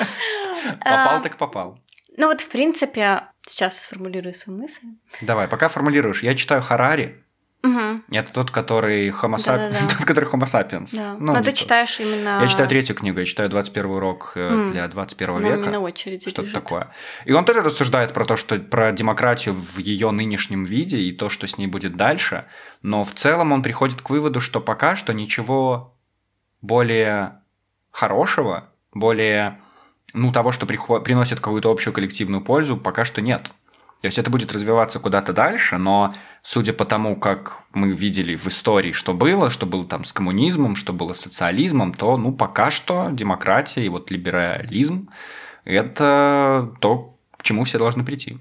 А, 0.81 1.05
Попал 1.07 1.23
так 1.23 1.39
попал. 1.39 1.79
Ну 2.19 2.27
вот, 2.27 2.43
в 2.43 2.51
принципе, 2.51 3.23
сейчас 3.47 3.81
сформулирую 3.81 4.35
свою 4.35 4.59
мысль. 4.61 4.89
Давай, 5.23 5.49
пока 5.49 5.69
формулируешь. 5.69 6.23
Я 6.23 6.35
читаю 6.35 6.61
Харари. 6.61 7.25
Мгм, 7.63 8.05
Это 8.11 8.33
тот, 8.33 8.51
который 8.51 9.11
Homo, 9.11 9.37
sap- 9.37 9.73
тот, 9.99 10.07
который 10.07 10.25
Homo 10.31 10.45
sapiens. 10.45 10.97
да. 10.97 11.15
Ну, 11.19 11.35
Но 11.35 11.39
ты 11.41 11.47
тот. 11.51 11.55
читаешь 11.55 12.01
именно... 12.01 12.41
Я 12.41 12.49
читаю 12.49 12.69
третью 12.69 12.97
книгу, 12.97 13.19
я 13.21 13.27
читаю 13.27 13.51
21 13.51 13.91
урок 13.91 14.33
М. 14.35 14.73
для 14.73 14.89
21 14.89 15.37
Она 15.37 15.49
века. 15.57 15.71
на 15.71 15.81
очереди 15.81 16.23
Что-то 16.31 16.43
лежит. 16.43 16.55
такое. 16.55 16.89
И 17.27 17.33
он 17.33 17.45
тоже 17.45 17.61
рассуждает 17.61 18.15
про 18.15 18.25
то, 18.25 18.37
что 18.37 18.59
про 18.59 18.93
демократию 18.93 19.55
в 19.55 19.79
ее 19.79 20.11
нынешнем 20.11 20.65
виде 20.65 20.99
и 20.99 21.13
то, 21.13 21.29
что 21.29 21.47
с 21.47 21.59
ней 21.59 21.67
будет 21.67 21.97
дальше. 21.97 22.47
Но 22.81 23.05
в 23.05 23.13
целом 23.13 23.53
он 23.53 23.63
приходит 23.63 24.01
к 24.01 24.09
выводу, 24.09 24.41
что 24.41 24.61
пока 24.63 24.97
что 24.97 25.13
ничего 25.13 25.99
более 26.63 27.41
хорошего, 27.91 28.71
более 28.93 29.61
ну, 30.15 30.33
того, 30.33 30.51
что 30.53 30.67
приход- 30.67 31.05
приносит 31.05 31.41
какую-то 31.41 31.71
общую 31.71 31.93
коллективную 31.95 32.43
пользу, 32.43 32.77
пока 32.77 33.05
что 33.05 33.21
нет. 33.21 33.51
То 34.01 34.07
есть 34.07 34.19
это 34.19 34.31
будет 34.31 34.53
развиваться 34.53 34.99
куда-то 34.99 35.35
дальше, 35.35 35.77
но 35.77 36.15
судя 36.43 36.73
по 36.73 36.87
тому, 36.87 37.17
как 37.17 37.63
мы 37.73 37.93
видели 37.93 38.35
в 38.35 38.47
истории, 38.47 38.93
что 38.93 39.13
было, 39.13 39.51
что 39.51 39.67
было 39.67 39.85
там 39.85 40.05
с 40.05 40.13
коммунизмом, 40.13 40.75
что 40.75 40.95
было 40.95 41.13
с 41.13 41.21
социализмом, 41.21 41.93
то 41.93 42.17
ну 42.17 42.33
пока 42.33 42.71
что 42.71 43.11
демократия 43.13 43.85
и 43.85 43.91
вот 43.91 44.11
либерализм– 44.11 45.11
это 45.65 46.73
то, 46.81 47.19
к 47.37 47.43
чему 47.43 47.65
все 47.65 47.79
должны 47.79 48.03
прийти. 48.03 48.39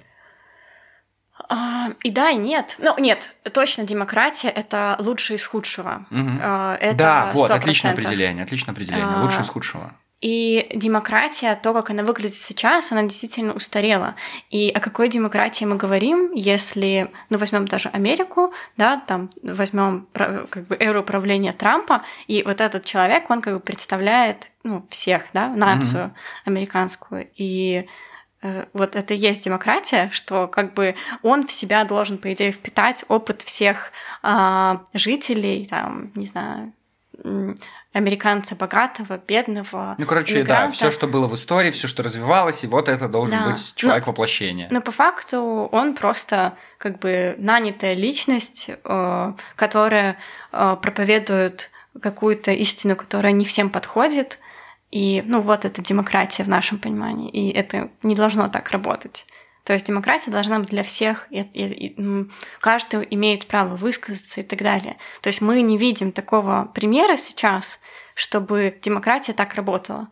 А, 1.49 1.89
и 2.03 2.11
да, 2.11 2.29
и 2.29 2.37
нет. 2.37 2.75
Ну, 2.79 2.97
нет, 2.97 3.33
точно 3.51 3.83
демократия— 3.83 4.49
это 4.55 4.95
лучшее 4.99 5.37
из 5.37 5.45
худшего. 5.45 6.05
А, 6.11 6.77
это 6.79 6.97
да, 6.97 7.31
вот, 7.33 7.49
100%. 7.49 7.53
отличное 7.53 7.91
определение, 7.93 8.43
отличное 8.43 8.73
определение, 8.73 9.07
А, 9.07 9.23
лучшее 9.23 9.41
из 9.41 9.49
худшего. 9.49 9.93
И 10.21 10.69
демократия, 10.75 11.55
то, 11.55 11.73
как 11.73 11.91
она 11.91 12.03
выглядит 12.03 12.35
сейчас, 12.35 12.91
она 12.91 13.03
действительно 13.03 13.53
устарела. 13.53 14.15
И 14.49 14.69
о 14.69 14.81
какой 14.81 15.07
демократии 15.07 15.63
мы 15.63 15.77
говорим, 15.77 16.33
если, 16.33 17.09
ну, 17.29 17.37
возьмем 17.37 17.65
даже 17.67 17.87
Америку, 17.89 18.53
да, 18.75 18.97
там 18.97 19.31
возьмем 19.41 20.07
как 20.11 20.67
бы 20.67 20.75
эру 20.77 21.03
правления 21.03 21.53
Трампа, 21.53 22.03
и 22.27 22.43
вот 22.43 22.59
этот 22.59 22.83
человек, 22.83 23.29
он 23.29 23.41
как 23.41 23.53
бы 23.53 23.59
представляет, 23.61 24.51
ну, 24.63 24.85
всех, 24.89 25.23
да, 25.33 25.47
нацию 25.47 26.13
американскую. 26.43 27.29
И 27.37 27.87
э, 28.41 28.65
вот 28.73 28.97
это 28.97 29.13
и 29.13 29.17
есть 29.17 29.45
демократия, 29.45 30.09
что 30.11 30.47
как 30.47 30.73
бы 30.73 30.95
он 31.23 31.47
в 31.47 31.51
себя 31.53 31.85
должен, 31.85 32.17
по 32.17 32.33
идее, 32.33 32.51
впитать 32.51 33.05
опыт 33.07 33.41
всех 33.41 33.93
а, 34.21 34.81
жителей, 34.93 35.65
там, 35.65 36.11
не 36.15 36.25
знаю, 36.25 36.73
американца 37.93 38.55
богатого, 38.55 39.19
бедного. 39.27 39.95
Ну, 39.97 40.05
короче, 40.05 40.37
иммигранта. 40.37 40.67
да, 40.67 40.71
все, 40.71 40.91
что 40.91 41.07
было 41.07 41.27
в 41.27 41.33
истории, 41.35 41.71
все, 41.71 41.87
что 41.87 42.03
развивалось, 42.03 42.63
и 42.63 42.67
вот 42.67 42.87
это 42.87 43.07
должен 43.07 43.37
Да. 43.37 43.49
быть 43.49 43.73
человек 43.75 44.05
Ну, 44.05 44.11
воплощения. 44.11 44.67
Но 44.69 44.81
по 44.81 44.91
факту 44.91 45.67
он 45.71 45.95
просто 45.95 46.55
как 46.77 46.99
бы 46.99 47.35
нанятая 47.39 47.95
личность, 47.95 48.69
э, 48.69 49.33
которая 49.55 50.17
э, 50.51 50.77
проповедует 50.81 51.71
какую-то 51.99 52.51
истину, 52.51 52.95
которая 52.95 53.31
не 53.33 53.43
всем 53.45 53.69
подходит. 53.71 54.39
И, 54.91 55.23
ну, 55.27 55.39
вот 55.41 55.65
это 55.65 55.81
демократия 55.83 56.43
в 56.43 56.49
нашем 56.49 56.77
понимании. 56.79 57.29
И 57.29 57.51
это 57.51 57.89
не 58.03 58.15
должно 58.15 58.47
так 58.47 58.69
работать. 58.71 59.25
То 59.69 59.73
есть 59.73 59.85
демократия 59.85 60.31
должна 60.31 60.57
быть 60.57 60.69
для 60.69 60.81
всех, 60.81 61.27
и, 61.29 61.41
и- 61.41 61.89
и, 61.89 62.27
каждый 62.59 63.07
имеет 63.11 63.45
право 63.45 63.75
высказаться 63.75 64.41
и 64.41 64.43
так 64.43 64.63
далее. 64.63 64.97
То 65.21 65.27
есть 65.27 65.41
мы 65.41 65.61
не 65.61 65.77
видим 65.77 66.11
такого 66.11 66.71
примера 66.73 67.17
сейчас, 67.17 67.77
чтобы 68.15 68.75
демократия 68.81 69.33
так 69.33 69.53
работала. 69.53 70.07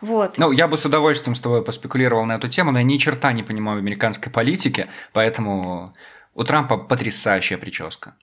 Вот. 0.00 0.38
Ну, 0.38 0.50
я 0.50 0.66
бы 0.66 0.76
с 0.76 0.84
удовольствием 0.84 1.36
с 1.36 1.40
тобой 1.40 1.62
поспекулировал 1.64 2.24
на 2.26 2.32
эту 2.32 2.48
тему, 2.48 2.72
но 2.72 2.78
я 2.78 2.84
ни 2.84 2.96
черта 2.96 3.30
не 3.32 3.44
понимаю 3.44 3.78
в 3.78 3.80
американской 3.80 4.32
политике, 4.32 4.88
поэтому 5.12 5.92
у 6.34 6.42
Трампа 6.42 6.76
потрясающая 6.76 7.58
прическа. 7.58 8.16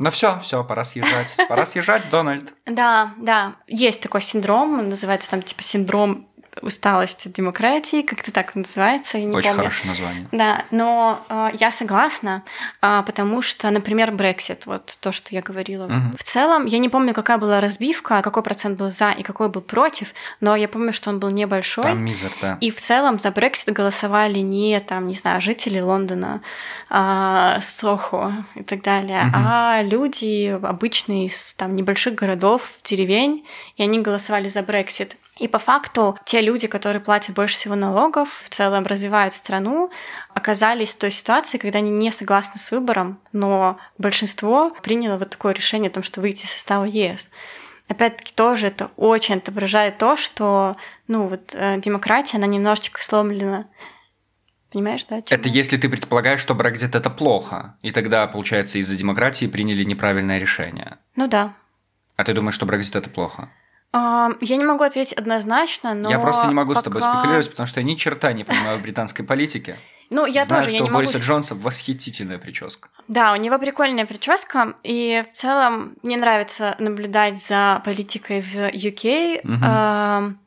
Ну 0.00 0.10
все, 0.10 0.40
все, 0.40 0.64
пора 0.64 0.82
съезжать. 0.82 1.36
Пора 1.48 1.64
съезжать, 1.64 2.10
Дональд. 2.10 2.54
Да, 2.66 3.14
да, 3.18 3.54
есть 3.68 4.02
такой 4.02 4.20
синдром, 4.20 4.80
он 4.80 4.88
называется 4.88 5.30
там 5.30 5.42
типа 5.42 5.62
синдром 5.62 6.28
усталости 6.60 7.28
от 7.28 7.34
демократии, 7.34 8.02
как-то 8.02 8.30
так 8.32 8.54
называется, 8.54 9.16
я 9.18 9.24
не 9.24 9.34
Очень 9.34 9.48
помню. 9.50 9.62
хорошее 9.62 9.88
название. 9.90 10.28
Да, 10.32 10.64
но 10.70 11.24
э, 11.28 11.48
я 11.54 11.72
согласна, 11.72 12.42
а, 12.82 13.02
потому 13.02 13.40
что, 13.40 13.70
например, 13.70 14.10
Brexit, 14.10 14.62
вот 14.66 14.98
то, 15.00 15.12
что 15.12 15.34
я 15.34 15.40
говорила. 15.40 15.86
Мгм. 15.86 16.14
В 16.18 16.22
целом, 16.22 16.66
я 16.66 16.78
не 16.78 16.90
помню, 16.90 17.14
какая 17.14 17.38
была 17.38 17.60
разбивка, 17.60 18.20
какой 18.22 18.42
процент 18.42 18.78
был 18.78 18.92
за 18.92 19.12
и 19.12 19.22
какой 19.22 19.48
был 19.48 19.62
против, 19.62 20.12
но 20.40 20.54
я 20.54 20.68
помню, 20.68 20.92
что 20.92 21.08
он 21.10 21.20
был 21.20 21.30
небольшой. 21.30 21.84
Там 21.84 22.04
мизер, 22.04 22.30
да. 22.42 22.58
И 22.60 22.70
в 22.70 22.76
целом 22.80 23.18
за 23.18 23.30
Brexit 23.30 23.72
голосовали 23.72 24.40
не 24.40 24.78
там, 24.80 25.08
не 25.08 25.14
знаю, 25.14 25.40
жители 25.40 25.80
Лондона, 25.80 26.42
а, 26.90 27.60
Сохо 27.62 28.44
и 28.54 28.62
так 28.62 28.82
далее, 28.82 29.22
Мгм. 29.24 29.34
а 29.34 29.82
люди 29.82 30.48
обычные 30.62 31.26
из 31.26 31.54
там 31.54 31.74
небольших 31.76 32.14
городов, 32.14 32.78
деревень, 32.84 33.46
и 33.76 33.82
они 33.82 34.00
голосовали 34.00 34.48
за 34.48 34.60
Brexit. 34.60 35.12
И 35.42 35.48
по 35.48 35.58
факту 35.58 36.16
те 36.24 36.40
люди, 36.40 36.68
которые 36.68 37.02
платят 37.02 37.34
больше 37.34 37.56
всего 37.56 37.74
налогов, 37.74 38.42
в 38.44 38.48
целом 38.48 38.86
развивают 38.86 39.34
страну, 39.34 39.90
оказались 40.32 40.94
в 40.94 40.98
той 40.98 41.10
ситуации, 41.10 41.58
когда 41.58 41.78
они 41.78 41.90
не 41.90 42.12
согласны 42.12 42.60
с 42.60 42.70
выбором, 42.70 43.18
но 43.32 43.76
большинство 43.98 44.70
приняло 44.84 45.16
вот 45.16 45.30
такое 45.30 45.52
решение 45.52 45.90
о 45.90 45.92
том, 45.94 46.04
что 46.04 46.20
выйти 46.20 46.44
из 46.44 46.52
состава 46.52 46.84
ЕС. 46.84 47.28
Опять-таки 47.88 48.32
тоже 48.36 48.68
это 48.68 48.92
очень 48.96 49.34
отображает 49.34 49.98
то, 49.98 50.16
что 50.16 50.76
ну 51.08 51.26
вот 51.26 51.56
э, 51.56 51.80
демократия, 51.80 52.36
она 52.36 52.46
немножечко 52.46 53.02
сломлена. 53.02 53.66
Понимаешь, 54.70 55.04
да? 55.06 55.16
о 55.16 55.22
чём 55.22 55.40
Это 55.40 55.48
если 55.48 55.76
ты 55.76 55.88
предполагаешь, 55.88 56.38
что 56.38 56.54
Брекзит 56.54 56.94
это 56.94 57.10
плохо, 57.10 57.76
и 57.82 57.90
тогда, 57.90 58.28
получается, 58.28 58.78
из-за 58.78 58.94
демократии 58.94 59.46
приняли 59.46 59.82
неправильное 59.82 60.38
решение. 60.38 60.98
Ну 61.16 61.26
да. 61.26 61.54
А 62.14 62.22
ты 62.22 62.32
думаешь, 62.32 62.54
что 62.54 62.64
Брекзит 62.64 62.94
это 62.94 63.10
плохо? 63.10 63.50
Я 63.94 64.56
не 64.56 64.64
могу 64.64 64.84
ответить 64.84 65.12
однозначно, 65.12 65.94
но 65.94 66.10
я 66.10 66.18
просто 66.18 66.46
не 66.46 66.54
могу 66.54 66.74
с 66.74 66.82
тобой 66.82 67.00
пока- 67.00 67.12
спекулировать, 67.14 67.50
потому 67.50 67.66
что 67.66 67.80
я 67.80 67.84
ни 67.84 67.94
черта 67.94 68.32
не 68.32 68.44
понимаю 68.44 68.78
в 68.78 68.82
британской 68.82 69.24
политике. 69.24 69.78
Ну, 70.10 70.26
я 70.26 70.44
Знаю, 70.44 70.62
тоже, 70.62 70.74
что 70.74 70.76
я 70.76 70.82
у 70.82 70.86
не 70.86 70.90
могу... 70.90 71.06
Бориса 71.06 71.18
Джонса 71.22 71.54
восхитительная 71.54 72.38
прическа. 72.38 72.88
Да, 73.08 73.32
у 73.32 73.36
него 73.36 73.58
прикольная 73.58 74.04
прическа, 74.04 74.74
и 74.82 75.24
в 75.30 75.34
целом 75.34 75.94
мне 76.02 76.16
нравится 76.18 76.76
наблюдать 76.78 77.42
за 77.42 77.80
политикой 77.84 78.42
в 78.42 78.54
UK. 78.74 79.40
Мгм. 79.42 80.38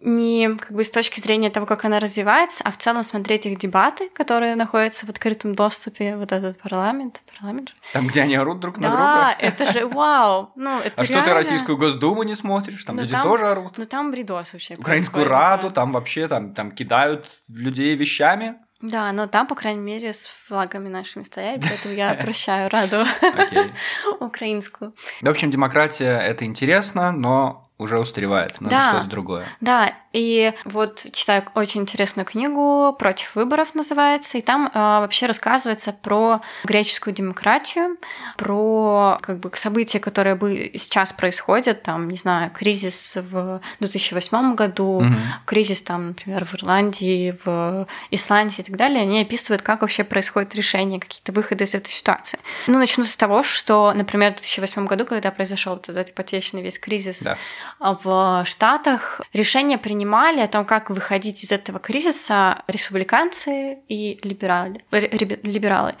Не 0.00 0.56
как 0.56 0.72
бы 0.72 0.82
с 0.84 0.90
точки 0.90 1.20
зрения 1.20 1.50
того, 1.50 1.66
как 1.66 1.84
она 1.84 2.00
развивается, 2.00 2.62
а 2.64 2.70
в 2.70 2.76
целом 2.76 3.02
смотреть 3.02 3.46
их 3.46 3.58
дебаты, 3.58 4.08
которые 4.10 4.54
находятся 4.56 5.06
в 5.06 5.08
открытом 5.10 5.54
доступе, 5.54 6.16
вот 6.16 6.32
этот 6.32 6.58
парламент. 6.60 7.20
парламент. 7.32 7.74
Там, 7.92 8.06
где 8.06 8.22
они 8.22 8.36
орут 8.36 8.60
друг 8.60 8.78
на 8.78 8.90
Да, 8.90 8.96
друга. 8.96 9.36
это 9.40 9.72
же 9.72 9.86
вау! 9.86 10.50
Ну, 10.56 10.78
это 10.84 11.00
А 11.00 11.04
что 11.04 11.14
ты 11.14 11.20
реально- 11.20 11.34
Российскую 11.34 11.76
Госдуму 11.78 12.22
не 12.24 12.34
смотришь? 12.34 12.84
Там 12.84 12.96
Ну, 12.96 13.02
люди 13.02 13.12
там- 13.12 13.22
тоже 13.22 13.46
орут. 13.46 13.78
Ну 13.78 13.84
там 13.84 14.10
бредос 14.10 14.52
вообще. 14.52 14.74
Украинскую 14.74 15.24
Раду, 15.26 15.68
да. 15.68 15.74
там 15.74 15.92
вообще 15.92 16.28
там, 16.28 16.54
там 16.54 16.70
кидают 16.72 17.40
людей 17.48 17.94
вещами. 17.94 18.56
Да, 18.80 19.10
но 19.10 19.26
там, 19.26 19.48
по 19.48 19.56
крайней 19.56 19.80
мере, 19.80 20.12
с 20.12 20.26
флагами 20.46 20.88
нашими 20.88 21.24
стояли, 21.24 21.60
поэтому 21.60 21.94
я 21.94 22.14
прощаю 22.22 22.70
Раду 22.70 23.04
Окей. 23.36 23.72
украинскую. 24.20 24.94
В 25.22 25.28
общем, 25.28 25.50
демократия 25.50 26.18
это 26.18 26.44
интересно, 26.44 27.12
но 27.12 27.67
уже 27.78 27.98
устаревает. 27.98 28.60
Надо 28.60 28.76
Да. 28.76 28.90
что-то 28.90 29.08
другое. 29.08 29.46
Да, 29.60 29.94
и 30.12 30.52
вот 30.64 31.06
читаю 31.12 31.44
очень 31.54 31.82
интересную 31.82 32.24
книгу 32.26 32.94
«Против 32.98 33.34
выборов» 33.34 33.74
называется, 33.74 34.38
и 34.38 34.40
там 34.40 34.70
а, 34.74 35.00
вообще 35.00 35.26
рассказывается 35.26 35.92
про 35.92 36.40
греческую 36.64 37.14
демократию, 37.14 37.96
про 38.36 39.18
как 39.20 39.38
бы 39.38 39.50
события, 39.54 40.00
которые 40.00 40.34
бы 40.34 40.70
сейчас 40.76 41.12
происходят, 41.12 41.82
там, 41.82 42.08
не 42.08 42.16
знаю, 42.16 42.50
кризис 42.50 43.14
в 43.16 43.60
2008 43.80 44.54
году, 44.54 45.00
Мгм. 45.00 45.16
кризис 45.44 45.82
там, 45.82 46.08
например, 46.08 46.44
в 46.44 46.54
Ирландии, 46.54 47.34
в 47.44 47.86
Исландии 48.10 48.60
и 48.60 48.64
так 48.64 48.76
далее, 48.76 49.02
они 49.02 49.20
описывают, 49.20 49.62
как 49.62 49.82
вообще 49.82 50.04
происходит 50.04 50.54
решение, 50.54 51.00
какие-то 51.00 51.32
выходы 51.32 51.64
из 51.64 51.74
этой 51.74 51.90
ситуации. 51.90 52.38
Ну, 52.66 52.78
начну 52.78 53.04
с 53.04 53.16
того, 53.16 53.42
что, 53.42 53.92
например, 53.94 54.32
в 54.32 54.36
2008 54.36 54.86
году, 54.86 55.04
когда 55.04 55.30
произошел 55.30 55.76
этот 55.76 56.10
ипотечный 56.10 56.62
весь 56.62 56.78
кризис 56.78 57.20
Да. 57.22 57.36
в 57.80 58.44
Штатах, 58.46 59.20
решения 59.32 59.78
принимали 59.98 60.38
о 60.38 60.46
том, 60.46 60.64
как 60.64 60.90
выходить 60.90 61.42
из 61.42 61.50
этого 61.50 61.80
кризиса 61.80 62.62
республиканцы 62.68 63.78
и 63.88 64.20
либерали, 64.22 64.84
ребе- 64.92 65.40
либералы. 65.42 65.96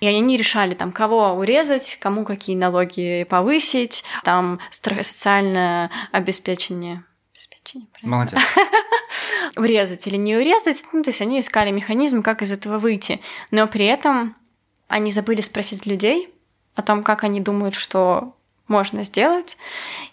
И 0.00 0.06
они 0.06 0.38
решали, 0.38 0.72
там, 0.72 0.90
кого 0.90 1.34
урезать, 1.34 1.98
кому 2.00 2.24
какие 2.24 2.56
налоги 2.56 3.26
повысить, 3.28 4.04
там, 4.24 4.58
социальное 4.70 5.90
обеспечение 6.12 7.04
правильно? 7.92 8.16
Молодец. 8.16 8.40
урезать 9.56 10.06
или 10.06 10.16
не 10.16 10.36
урезать. 10.36 10.84
Ну, 10.92 11.02
то 11.02 11.10
есть 11.10 11.20
они 11.20 11.40
искали 11.40 11.70
механизм, 11.70 12.22
как 12.22 12.40
из 12.40 12.52
этого 12.52 12.78
выйти. 12.78 13.20
Но 13.50 13.66
при 13.66 13.84
этом 13.84 14.34
они 14.88 15.10
забыли 15.10 15.42
спросить 15.42 15.84
людей 15.84 16.32
о 16.74 16.82
том, 16.82 17.02
как 17.02 17.24
они 17.24 17.40
думают, 17.40 17.74
что 17.74 18.34
можно 18.68 19.04
сделать. 19.04 19.58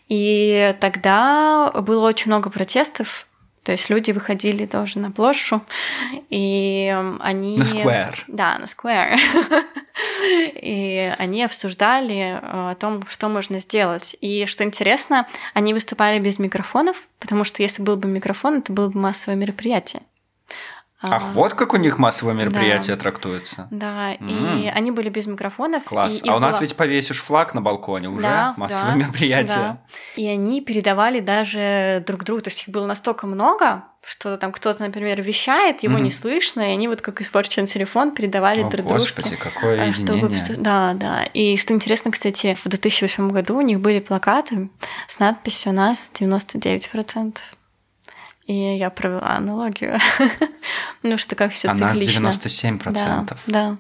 И 0.10 0.76
тогда 0.80 1.72
было 1.72 2.08
очень 2.08 2.32
много 2.32 2.50
протестов. 2.50 3.29
То 3.70 3.74
есть 3.74 3.88
люди 3.92 4.10
выходили 4.10 4.66
тоже 4.66 4.98
на 4.98 5.12
площадь, 5.12 5.62
и 6.32 6.92
эм, 6.92 7.20
они... 7.22 7.56
На 7.56 7.66
сквер. 7.66 8.24
Да, 8.28 8.58
на 8.58 8.64
Square. 8.64 9.16
И 10.56 11.14
они 11.20 11.44
обсуждали 11.44 12.32
э, 12.32 12.40
о 12.42 12.76
том, 12.80 13.06
что 13.08 13.30
можно 13.30 13.60
сделать. 13.60 14.16
И 14.22 14.48
что 14.48 14.64
интересно, 14.64 15.28
они 15.54 15.76
выступали 15.76 16.18
без 16.18 16.40
микрофонов, 16.40 16.98
потому 17.20 17.44
что 17.44 17.62
если 17.62 17.84
был 17.84 17.96
бы 17.96 18.08
микрофон, 18.08 18.58
это 18.58 18.74
было 18.74 18.88
бы 18.88 19.00
массовое 19.00 19.38
мероприятие. 19.38 20.02
Ах, 21.02 21.24
вот 21.32 21.54
как 21.54 21.74
у 21.74 21.78
них 21.78 21.98
массовое 21.98 22.34
мероприятие 22.34 22.96
трактуется. 22.98 23.68
Да, 23.72 24.16
М. 24.20 24.28
и 24.62 24.68
они 24.68 24.92
были 24.92 25.08
без 25.10 25.28
микрофонов. 25.28 25.84
Класс. 25.86 26.22
А 26.28 26.36
у 26.36 26.40
нас 26.40 26.60
ведь 26.60 26.76
повесишь 26.76 27.22
флаг 27.22 27.54
на 27.54 27.62
балконе 27.62 28.10
уже 28.10 28.24
Да, 28.24 28.54
массовое 28.58 28.92
да, 28.92 28.98
мероприятие. 28.98 29.56
да. 29.58 29.78
И 30.18 30.28
они 30.28 30.60
передавали 30.62 31.22
даже 31.22 32.04
друг 32.06 32.26
другу. 32.26 32.42
То 32.42 32.50
есть 32.50 32.64
их 32.68 32.70
было 32.74 32.86
настолько 32.86 33.28
много, 33.28 33.84
что 34.06 34.36
там 34.38 34.52
кто-то, 34.52 34.82
например, 34.84 35.22
вещает, 35.22 35.84
его 35.84 35.94
Мгм. 35.94 36.04
не 36.04 36.12
слышно, 36.12 36.62
и 36.62 36.74
они 36.74 36.90
вот 36.90 37.02
как 37.02 37.22
испорченный 37.22 37.68
телефон 37.68 38.12
передавали 38.12 38.62
О, 38.64 38.70
друг 38.70 38.86
господи, 38.86 39.30
дружке. 39.30 39.44
какое 39.52 39.90
А, 39.90 39.94
чтобы 39.94 40.30
Да, 40.58 40.94
да. 40.96 41.24
И 41.34 41.56
что 41.58 41.74
интересно, 41.74 42.12
кстати, 42.12 42.58
в 42.62 42.68
2008 42.68 43.32
году 43.32 43.56
у 43.58 43.62
них 43.62 43.80
были 43.80 44.00
плакаты 44.02 44.70
с 45.08 45.20
надписью 45.20 45.72
«У 45.72 45.76
нас 45.76 46.12
99%». 46.14 47.38
И 48.50 48.78
я 48.78 48.90
провела 48.90 49.36
аналогию. 49.38 50.00
ну, 51.04 51.20
что 51.20 51.36
как 51.36 51.52
все 51.52 51.70
А 51.70 51.76
нас 51.76 52.00
циклично. 52.00 52.30
97%. 52.30 52.92
Да, 52.94 53.26
да. 53.46 53.78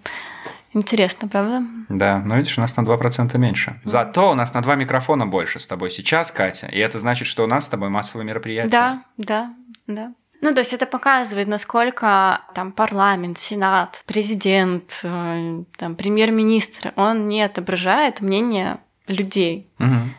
Интересно, 0.76 1.28
правда? 1.28 1.64
Да, 1.90 2.22
но 2.24 2.36
видишь, 2.36 2.56
у 2.60 2.62
нас 2.62 2.78
на 2.78 2.82
2% 2.82 3.36
меньше. 3.40 3.82
Зато 3.84 4.30
у 4.30 4.36
нас 4.36 4.54
на 4.54 4.62
два 4.62 4.76
микрофона 4.76 5.26
больше 5.26 5.58
с 5.58 5.66
тобой 5.66 5.90
сейчас, 5.90 6.32
Катя. 6.32 6.68
И 6.68 6.78
это 6.78 7.00
значит, 7.00 7.28
что 7.28 7.46
у 7.46 7.48
нас 7.48 7.66
с 7.66 7.70
тобой 7.70 7.90
массовое 7.90 8.24
мероприятие. 8.24 8.70
Да, 8.70 9.04
да, 9.18 9.56
да. 9.88 10.14
Ну, 10.42 10.54
то 10.54 10.60
есть 10.60 10.74
это 10.74 10.86
показывает, 10.86 11.48
насколько 11.48 12.42
там 12.54 12.72
парламент, 12.72 13.40
сенат, 13.40 14.04
президент, 14.06 15.00
э, 15.02 15.64
там, 15.78 15.96
премьер-министр, 15.96 16.94
он 16.96 17.28
не 17.28 17.42
отображает 17.42 18.22
мнение 18.22 18.78
людей. 19.08 19.68
Мгм. 19.80 20.14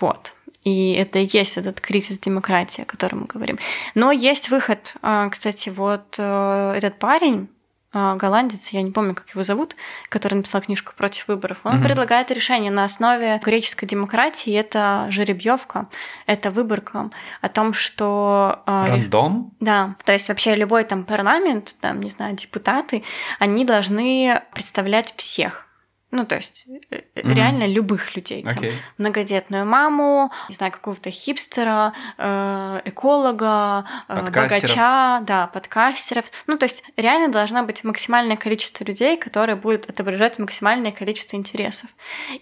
Вот. 0.00 0.34
И 0.64 0.92
это 0.92 1.18
и 1.18 1.24
есть 1.24 1.56
этот 1.56 1.80
кризис 1.80 2.18
демократии, 2.18 2.82
о 2.82 2.86
котором 2.86 3.20
мы 3.20 3.26
говорим. 3.26 3.58
Но 3.94 4.12
есть 4.12 4.48
выход. 4.50 4.94
А, 5.02 5.28
Кстати, 5.28 5.70
вот 5.70 6.14
э, 6.18 6.74
этот 6.76 6.98
парень, 7.00 7.48
э, 7.92 8.14
голландец, 8.16 8.68
я 8.68 8.80
не 8.82 8.92
помню, 8.92 9.14
как 9.14 9.28
его 9.30 9.42
зовут, 9.42 9.74
который 10.08 10.34
написал 10.34 10.60
книжку 10.62 10.92
против 10.96 11.26
выборов. 11.28 11.58
Он 11.64 11.74
Мгм. 11.78 11.82
предлагает 11.84 12.30
решение 12.30 12.70
на 12.70 12.84
основе 12.84 13.40
греческой 13.44 13.88
демократии. 13.88 14.52
Это 14.54 15.08
жеребьевка, 15.10 15.88
это 16.26 16.50
выборка 16.52 17.10
о 17.40 17.48
том, 17.48 17.72
что 17.72 18.60
э, 18.66 18.86
Рандом? 18.86 19.52
да, 19.58 19.96
то 20.04 20.12
есть 20.12 20.28
вообще 20.28 20.54
любой 20.54 20.84
там 20.84 21.04
парламент, 21.04 21.74
там, 21.80 22.00
не 22.00 22.08
знаю, 22.08 22.36
депутаты, 22.36 23.02
они 23.40 23.64
должны 23.64 24.40
представлять 24.54 25.12
всех. 25.16 25.66
Ну, 26.12 26.26
то 26.26 26.36
есть 26.36 26.66
Мгм. 26.66 27.34
реально 27.34 27.66
любых 27.66 28.14
людей. 28.14 28.42
Там, 28.42 28.54
многодетную 28.98 29.64
маму, 29.64 30.30
не 30.50 30.54
знаю, 30.54 30.70
какого-то 30.70 31.10
хипстера, 31.10 31.94
э, 32.18 32.80
эколога, 32.84 33.86
э, 34.08 34.22
богача, 34.22 35.20
да, 35.26 35.46
подкастеров. 35.46 36.26
Ну, 36.46 36.58
то 36.58 36.64
есть 36.64 36.84
реально 36.98 37.32
должно 37.32 37.62
быть 37.62 37.82
максимальное 37.82 38.36
количество 38.36 38.84
людей, 38.84 39.16
которые 39.16 39.56
будут 39.56 39.88
отображать 39.88 40.38
максимальное 40.38 40.92
количество 40.92 41.36
интересов. 41.36 41.88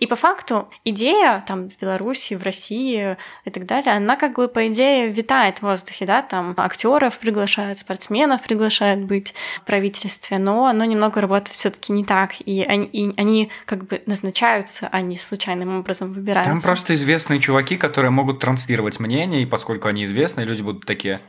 И 0.01 0.07
по 0.09 0.17
факту 0.17 0.69
идея 0.85 1.45
там 1.47 1.71
в 1.71 1.79
Беларуси, 1.79 2.35
в 2.35 2.43
России 2.43 3.17
и 3.45 3.51
так 3.51 3.67
далее, 3.67 3.95
она 3.95 4.17
как 4.17 4.35
бы 4.35 4.49
по 4.49 4.67
идее 4.67 5.09
витает 5.09 5.59
в 5.59 5.63
воздухе, 5.63 6.07
да, 6.07 6.23
там 6.23 6.55
актеров 6.57 7.21
приглашают, 7.21 7.79
спортсменов 7.79 8.43
приглашают 8.43 9.01
быть 9.01 9.33
в 9.59 9.63
правительстве, 9.63 10.39
но 10.39 10.67
оно 10.67 10.85
немного 10.85 11.21
работает 11.21 11.57
все-таки 11.57 11.93
не 11.93 12.05
так, 12.05 12.33
и 12.41 12.65
они, 12.65 12.87
и 12.87 13.21
они 13.21 13.51
как 13.64 13.87
бы 13.87 14.03
назначаются, 14.07 14.88
а 14.90 15.01
не 15.01 15.16
случайным 15.16 15.79
образом 15.79 16.12
выбираются. 16.12 16.53
Там 16.53 16.61
просто 16.61 16.94
известные 16.94 17.40
чуваки, 17.40 17.77
которые 17.77 18.11
могут 18.11 18.40
транслировать 18.40 19.01
мнение, 19.01 19.42
и 19.42 19.46
поскольку 19.46 19.88
они 19.88 20.05
известные, 20.05 20.46
люди 20.46 20.62
будут 20.62 20.87
такие, 20.87 21.20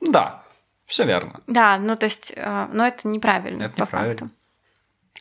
да, 0.00 0.42
все 0.86 1.04
верно. 1.04 1.40
Да, 1.46 1.78
ну 1.78 1.96
то 1.96 2.04
есть, 2.04 2.32
э, 2.34 2.68
но 2.72 2.86
это 2.86 3.08
неправильно. 3.08 3.64
Это 3.64 3.76
по 3.76 3.82
неправильно. 3.82 4.18
факту. 4.18 4.34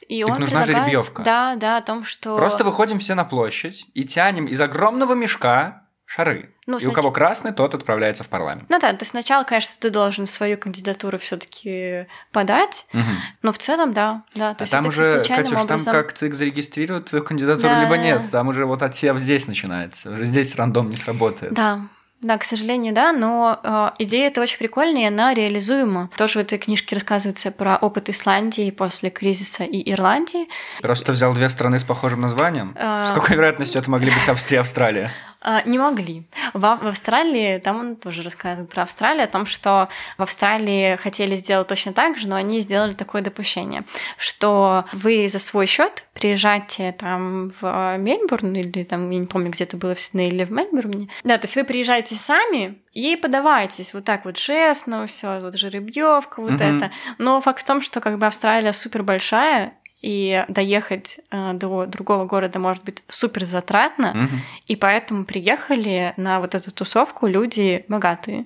И 0.08 0.24
Так 0.24 0.34
он 0.34 0.40
нужна 0.40 0.64
жеребьевка. 0.64 1.24
Да, 1.24 1.56
да, 1.56 1.78
о 1.78 1.82
том, 1.82 2.06
что. 2.06 2.38
Просто 2.38 2.64
выходим 2.64 3.00
все 3.00 3.16
на 3.16 3.26
площадь 3.26 3.88
и 3.94 4.06
тянем 4.06 4.46
из 4.46 4.62
огромного 4.62 5.14
мешка 5.14 5.87
шары. 6.10 6.50
Ну, 6.66 6.78
и 6.78 6.86
у 6.86 6.90
снач- 6.90 6.94
кого 6.94 7.12
красный, 7.12 7.52
тот 7.52 7.76
отправляется 7.76 8.24
в 8.24 8.30
парламент. 8.30 8.64
Ну 8.70 8.80
да, 8.80 8.92
то 8.94 9.00
есть 9.02 9.12
сначала, 9.12 9.44
конечно, 9.44 9.76
ты 9.78 9.90
должен 9.90 10.26
свою 10.26 10.58
кандидатуру 10.58 11.18
все-таки 11.20 12.08
подать, 12.32 12.86
Мгм. 12.94 13.04
но 13.44 13.52
в 13.52 13.58
целом, 13.58 13.94
да, 13.94 14.24
да. 14.34 14.54
То 14.54 14.62
А 14.62 14.64
есть 14.64 14.72
там 14.72 14.86
уже, 14.88 15.24
Катюш, 15.28 15.60
образом. 15.60 15.80
там 15.80 15.94
как 15.94 16.14
ЦИК 16.14 16.34
зарегистрирует 16.34 17.06
твою 17.06 17.24
кандидатуру, 17.26 17.68
Да, 17.68 17.82
либо 17.84 17.98
да, 17.98 18.02
нет. 18.02 18.22
да. 18.24 18.28
Там 18.30 18.48
уже 18.48 18.66
вот 18.66 18.82
отсев 18.84 19.18
здесь 19.20 19.48
начинается. 19.48 20.12
Уже 20.12 20.24
здесь 20.26 20.56
рандом 20.56 20.90
не 20.90 20.96
сработает. 20.96 21.54
Да, 21.54 21.82
да, 22.22 22.38
к 22.40 22.44
сожалению, 22.46 22.96
да, 22.96 23.12
но 23.14 23.60
э, 23.64 23.90
идея 24.00 24.28
это 24.30 24.42
очень 24.42 24.58
прикольная, 24.58 25.04
и 25.04 25.06
она 25.06 25.36
реализуема. 25.36 26.10
Тоже 26.18 26.40
в 26.40 26.42
этой 26.42 26.58
книжке 26.58 26.96
рассказывается 26.96 27.52
про 27.52 27.76
опыт 27.78 28.10
Исландии 28.10 28.72
после 28.72 29.12
кризиса 29.12 29.66
и 29.66 29.92
Ирландии. 29.92 30.48
Просто 30.82 31.12
взял 31.12 31.32
две 31.34 31.48
страны 31.50 31.78
с 31.80 31.84
похожим 31.84 32.22
названием. 32.22 32.76
А. 32.80 33.06
С 33.06 33.12
какой 33.12 33.36
вероятностью 33.36 33.80
это 33.82 33.92
могли 33.92 34.10
быть 34.10 34.28
Австрия 34.30 34.58
и 34.58 34.62
Австралия? 34.62 35.12
А, 35.40 35.62
Не 35.66 35.78
могли. 35.78 36.24
В, 36.54 36.60
в 36.60 36.88
Австралии, 36.88 37.60
там 37.60 37.80
он 37.80 37.96
тоже 37.96 38.24
рассказывает 38.24 38.70
про 38.70 38.84
Австралию, 38.84 39.24
о 39.24 39.28
том, 39.28 39.46
что 39.46 39.88
в 40.18 40.24
Австралии 40.24 40.96
хотели 40.98 41.36
сделать 41.36 41.68
точно 41.68 41.94
так 41.94 42.18
же, 42.18 42.28
но 42.28 42.36
они 42.36 42.60
сделали 42.60 42.94
такое 42.94 43.22
допущение, 43.22 43.84
что 44.18 44.86
вы 44.94 45.28
за 45.28 45.40
свой 45.40 45.68
счет 45.68 46.06
приезжаете 46.14 46.92
там 46.92 47.52
в 47.62 47.98
Мельбурн 47.98 48.56
или 48.56 48.84
там, 48.84 49.10
я 49.12 49.20
не 49.20 49.28
помню, 49.28 49.52
где 49.52 49.64
это 49.66 49.78
было, 49.78 49.94
в 49.96 50.00
Сиднее 50.00 50.30
или 50.30 50.44
в 50.44 50.52
Мельбурне. 50.52 51.08
Да, 51.24 51.38
то 51.38 51.46
есть 51.46 51.56
вы 51.56 51.64
приезжаете 51.64 52.16
сами 52.16 52.80
и 52.94 53.16
подавайтесь 53.16 53.94
вот 53.94 54.06
так 54.06 54.26
вот 54.26 54.36
честно, 54.36 55.06
все, 55.06 55.40
вот 55.40 55.56
жеребьевка, 55.56 56.42
вот 56.42 56.54
Мгм. 56.54 56.62
это. 56.78 56.92
Но 57.20 57.40
факт 57.42 57.62
в 57.62 57.66
том, 57.66 57.82
что 57.82 58.02
как 58.02 58.18
бы 58.18 58.26
Австралия 58.26 58.74
супер 58.74 59.04
большая, 59.04 59.74
и 60.02 60.46
доехать 60.48 61.20
э, 61.32 61.54
до 61.54 61.86
другого 61.86 62.26
города 62.26 62.60
может 62.60 62.84
быть 62.84 63.04
супер 63.08 63.46
затратно, 63.46 64.14
Мгм. 64.14 64.42
и 64.68 64.76
поэтому 64.76 65.26
приехали 65.26 66.14
на 66.18 66.40
вот 66.40 66.54
эту 66.56 66.72
тусовку 66.72 67.28
люди 67.28 67.86
богатые. 67.88 68.46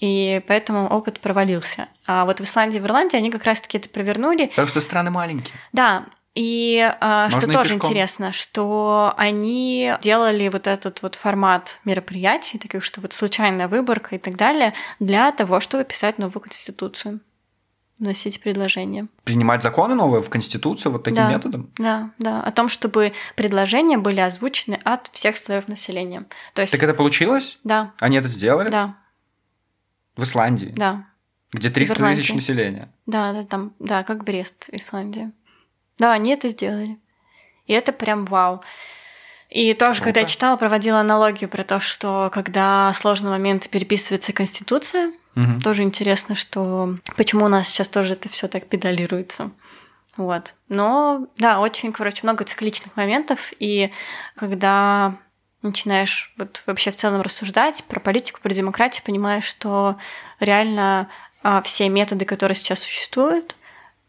И 0.00 0.42
поэтому 0.48 0.88
опыт 0.88 1.20
провалился. 1.20 1.86
А 2.06 2.24
вот 2.24 2.40
в 2.40 2.44
Исландии 2.44 2.78
и 2.78 2.80
в 2.80 2.86
Ирландии 2.86 3.16
они 3.16 3.30
как 3.30 3.44
раз-таки 3.44 3.78
это 3.78 3.88
провернули. 3.88 4.46
Потому 4.46 4.68
что 4.68 4.80
страны 4.80 5.10
маленькие. 5.10 5.54
Да, 5.72 6.06
и 6.34 6.92
а, 7.00 7.30
что 7.30 7.48
и 7.48 7.52
тоже 7.52 7.74
пешком. 7.74 7.90
интересно, 7.90 8.32
что 8.32 9.14
они 9.16 9.92
делали 10.02 10.48
вот 10.48 10.66
этот 10.66 11.00
вот 11.02 11.14
формат 11.14 11.78
мероприятий, 11.84 12.58
таких, 12.58 12.82
что 12.82 13.00
вот 13.00 13.12
случайная 13.12 13.68
выборка 13.68 14.16
и 14.16 14.18
так 14.18 14.34
далее, 14.36 14.74
для 14.98 15.30
того, 15.30 15.60
чтобы 15.60 15.84
писать 15.84 16.18
новую 16.18 16.42
конституцию, 16.42 17.20
вносить 18.04 18.40
предложения. 18.40 19.08
Принимать 19.24 19.62
законы 19.62 19.94
новые 19.94 20.22
в 20.22 20.30
Конституцию 20.30 20.92
вот 20.92 21.02
таким 21.02 21.16
Да. 21.24 21.28
методом? 21.30 21.70
Да, 21.76 22.10
да, 22.18 22.42
о 22.42 22.50
том, 22.52 22.68
чтобы 22.68 23.12
предложения 23.34 23.98
были 23.98 24.20
озвучены 24.20 24.78
от 24.84 25.08
всех 25.08 25.36
слоев 25.38 25.66
населения. 25.68 26.24
То 26.54 26.62
есть, 26.62 26.72
Так 26.72 26.82
это 26.82 26.94
получилось? 26.94 27.58
да, 27.64 27.92
Они 27.98 28.16
это 28.16 28.28
сделали? 28.28 28.68
да, 28.68 28.96
В 30.16 30.22
Исландии, 30.22 30.72
да. 30.76 31.06
где 31.52 31.70
300 31.70 31.94
Ирландии. 31.96 32.20
тысяч 32.20 32.34
населения. 32.34 32.88
Да, 33.06 33.32
да, 33.32 33.44
там, 33.44 33.72
да, 33.80 34.04
как 34.04 34.22
Брест, 34.24 34.68
Исландия. 34.70 35.32
Да, 35.98 36.12
они 36.12 36.32
это 36.32 36.48
сделали. 36.48 36.98
И 37.66 37.72
это 37.72 37.92
прям 37.92 38.24
вау. 38.26 38.62
И 39.50 39.72
тоже, 39.74 40.02
когда 40.02 40.20
я 40.20 40.24
Круто. 40.26 40.32
читала, 40.32 40.56
проводила 40.56 40.98
аналогию 41.00 41.48
про 41.48 41.62
то, 41.62 41.78
что 41.80 42.30
когда 42.32 42.92
сложный 42.94 43.30
момент 43.30 43.68
переписывается 43.70 44.32
Конституция, 44.32 45.12
Мгм. 45.34 45.60
тоже 45.60 45.82
интересно, 45.82 46.34
что 46.34 46.96
почему 47.16 47.46
у 47.46 47.48
нас 47.48 47.68
сейчас 47.68 47.88
тоже 47.88 48.12
это 48.14 48.28
все 48.28 48.48
так 48.48 48.66
педалируется. 48.66 49.50
Вот. 50.16 50.54
Но, 50.68 51.26
да, 51.38 51.60
очень, 51.60 51.92
короче, 51.92 52.20
много 52.22 52.44
цикличных 52.44 52.96
моментов, 52.96 53.52
и 53.58 53.90
когда 54.36 55.16
начинаешь 55.62 56.32
вот 56.36 56.62
вообще 56.66 56.92
в 56.92 56.96
целом 56.96 57.20
рассуждать 57.20 57.82
про 57.84 57.98
политику, 57.98 58.40
про 58.40 58.52
демократию, 58.52 59.02
понимаешь, 59.04 59.44
что 59.44 59.96
реально 60.38 61.08
а, 61.42 61.62
все 61.62 61.88
методы, 61.88 62.26
которые 62.26 62.54
сейчас 62.54 62.80
существуют, 62.80 63.56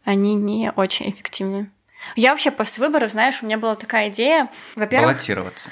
они 0.04 0.34
не 0.34 0.70
очень 0.76 1.10
эффективны. 1.10 1.70
Я 2.14 2.30
вообще 2.30 2.50
после 2.50 2.86
выборов, 2.86 3.10
знаешь, 3.10 3.42
у 3.42 3.46
меня 3.46 3.58
была 3.58 3.74
такая 3.74 4.10
идея, 4.10 4.48
во-первых, 4.76 5.08
Баллотироваться. 5.08 5.70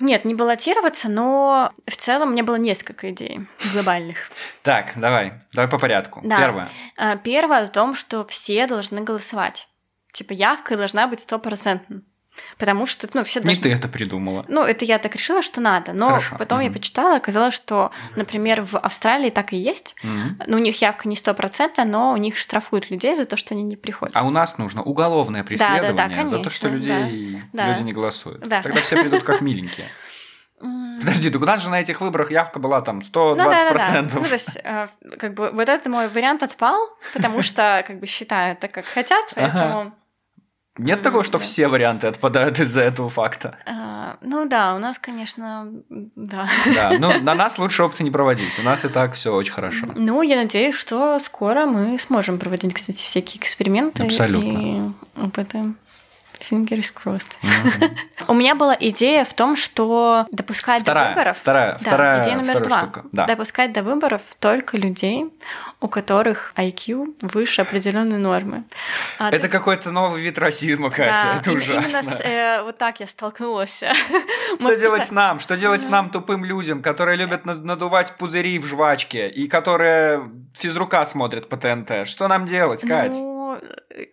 Нет, 0.00 0.24
не 0.24 0.34
баллотироваться, 0.34 1.08
но 1.08 1.72
в 1.86 1.96
целом 1.96 2.28
у 2.28 2.32
меня 2.32 2.44
было 2.44 2.56
несколько 2.56 3.10
идей 3.10 3.46
глобальных. 3.72 4.16
Так, 4.62 4.92
давай, 4.96 5.32
давай 5.52 5.68
по 5.68 5.78
порядку. 5.78 6.20
Первое. 6.22 6.68
А, 6.96 7.16
Первое 7.16 7.64
о 7.64 7.68
том, 7.68 7.94
что 7.94 8.26
все 8.26 8.66
должны 8.66 9.00
голосовать. 9.00 9.68
Типа 10.12 10.32
явка 10.32 10.76
должна 10.76 11.06
быть 11.06 11.20
стопроцентной. 11.20 12.02
Потому 12.58 12.86
что, 12.86 13.08
ну, 13.14 13.24
все 13.24 13.40
Не 13.40 13.46
должны... 13.46 13.62
ты 13.62 13.72
это 13.72 13.88
придумала. 13.88 14.44
Ну, 14.48 14.62
это 14.62 14.84
я 14.84 14.98
так 14.98 15.14
решила, 15.14 15.42
что 15.42 15.60
надо. 15.60 15.92
Но 15.92 16.08
Хорошо, 16.08 16.36
потом 16.38 16.60
я 16.60 16.66
мгм. 16.66 16.74
почитала, 16.74 17.16
оказалось, 17.16 17.54
что, 17.54 17.90
например, 18.16 18.62
в 18.62 18.76
Австралии 18.76 19.30
так 19.30 19.52
и 19.52 19.56
есть. 19.56 19.94
Мгм. 20.02 20.40
Ну, 20.46 20.56
у 20.56 20.60
них 20.60 20.80
явка 20.80 21.08
не 21.08 21.16
стопроцентная, 21.16 21.84
но 21.84 22.12
у 22.12 22.16
них 22.16 22.36
штрафуют 22.36 22.90
людей 22.90 23.14
за 23.14 23.24
то, 23.24 23.36
что 23.36 23.54
они 23.54 23.62
не 23.62 23.76
приходят. 23.76 24.16
А 24.16 24.24
у 24.24 24.30
нас 24.30 24.58
нужно 24.58 24.82
уголовное 24.82 25.42
да, 25.42 25.44
да, 25.44 25.48
преследование 25.48 26.26
за 26.26 26.38
то, 26.38 26.50
что 26.50 26.68
конечно, 26.68 27.06
людей 27.06 27.42
да. 27.52 27.68
люди 27.68 27.82
не 27.82 27.92
голосуют. 27.92 28.40
Да. 28.46 28.62
Тогда 28.62 28.80
все 28.80 29.00
придут 29.00 29.22
как 29.22 29.40
миленькие. 29.40 29.86
Подожди, 31.00 31.30
так 31.30 31.40
у 31.40 31.44
нас 31.44 31.62
же 31.62 31.70
на 31.70 31.80
этих 31.80 32.00
выборах 32.00 32.30
явка 32.30 32.58
была 32.58 32.80
там 32.80 33.00
Ну 33.14 33.36
да, 33.36 33.44
да, 33.44 33.72
да. 33.72 34.02
120%. 34.02 34.10
Ну, 34.14 34.24
то 34.24 34.32
есть, 34.32 34.58
э, 34.62 34.88
как 35.18 35.34
бы 35.34 35.50
вот 35.52 35.68
этот 35.68 35.86
мой 35.86 36.08
вариант 36.08 36.42
отпал, 36.42 36.90
потому 37.14 37.42
что 37.48 37.84
как 37.86 38.00
бы 38.00 38.06
считают 38.06 38.60
так, 38.60 38.72
как 38.72 38.84
хотят, 38.84 39.32
поэтому... 39.34 39.94
Нет 40.78 41.02
такого, 41.02 41.24
что 41.24 41.38
все 41.38 41.68
варианты 41.68 42.06
отпадают 42.06 42.58
из-за 42.60 42.82
этого 42.82 43.10
факта. 43.10 43.56
а, 43.66 44.16
Ну 44.22 44.48
да, 44.48 44.74
у 44.74 44.78
нас, 44.78 44.98
конечно, 44.98 45.68
да. 45.88 46.48
Да, 46.74 46.96
ну 46.98 47.18
на 47.20 47.34
нас 47.34 47.58
лучше 47.58 47.82
опыта 47.82 48.04
не 48.04 48.10
проводить. 48.10 48.58
У 48.58 48.62
нас 48.62 48.84
и 48.84 48.88
так 48.88 49.14
все 49.14 49.34
очень 49.34 49.52
хорошо. 49.52 49.86
Ну, 49.94 50.22
я 50.22 50.36
надеюсь, 50.36 50.74
что 50.74 51.18
скоро 51.18 51.66
мы 51.66 51.98
сможем 51.98 52.38
проводить, 52.38 52.74
кстати, 52.74 53.04
всякие 53.04 53.40
эксперименты 53.40 54.04
Абсолютно. 54.04 54.94
и 55.18 55.20
опыты. 55.20 55.74
Fingers 56.50 56.92
crossed. 56.94 57.38
У 58.28 58.34
меня 58.34 58.54
была 58.54 58.76
идея 58.78 59.24
в 59.24 59.34
том, 59.34 59.56
что 59.56 60.26
допускать 60.32 60.84
до 60.84 60.94
выборов... 60.94 61.38
вторая, 61.38 61.76
вторая, 61.78 62.22
идея 62.22 62.36
номер 62.36 62.60
два. 62.60 62.90
Допускать 63.12 63.72
до 63.72 63.82
выборов 63.82 64.22
только 64.38 64.76
людей, 64.76 65.26
у 65.80 65.88
которых 65.88 66.52
IQ 66.56 67.14
выше 67.22 67.62
определенной 67.62 68.18
нормы. 68.18 68.64
А 69.18 69.30
Это 69.30 69.48
какой-то 69.48 69.90
новый 69.90 70.22
вид 70.22 70.38
расизма, 70.38 70.90
Катя. 70.90 71.12
Да, 71.24 71.38
Это 71.38 71.52
ужасно. 71.52 71.88
Именно 71.88 72.02
с, 72.02 72.20
э, 72.20 72.62
вот 72.62 72.78
так 72.78 73.00
я 73.00 73.06
столкнулась. 73.06 73.82
Что 74.60 74.74
делать 74.76 75.10
нам? 75.10 75.40
Что 75.40 75.56
делать 75.56 75.88
нам, 75.88 76.10
тупым 76.10 76.44
людям, 76.44 76.82
которые 76.82 77.16
любят 77.16 77.44
над- 77.44 77.64
надувать 77.64 78.12
пузыри 78.16 78.58
в 78.58 78.66
жвачке 78.66 79.28
и 79.28 79.48
которые 79.48 80.30
физрука 80.54 81.04
смотрят 81.04 81.48
по 81.48 81.56
ТНТ? 81.56 82.06
Что 82.08 82.28
нам 82.28 82.46
делать, 82.46 82.86
Кать? 82.86 83.16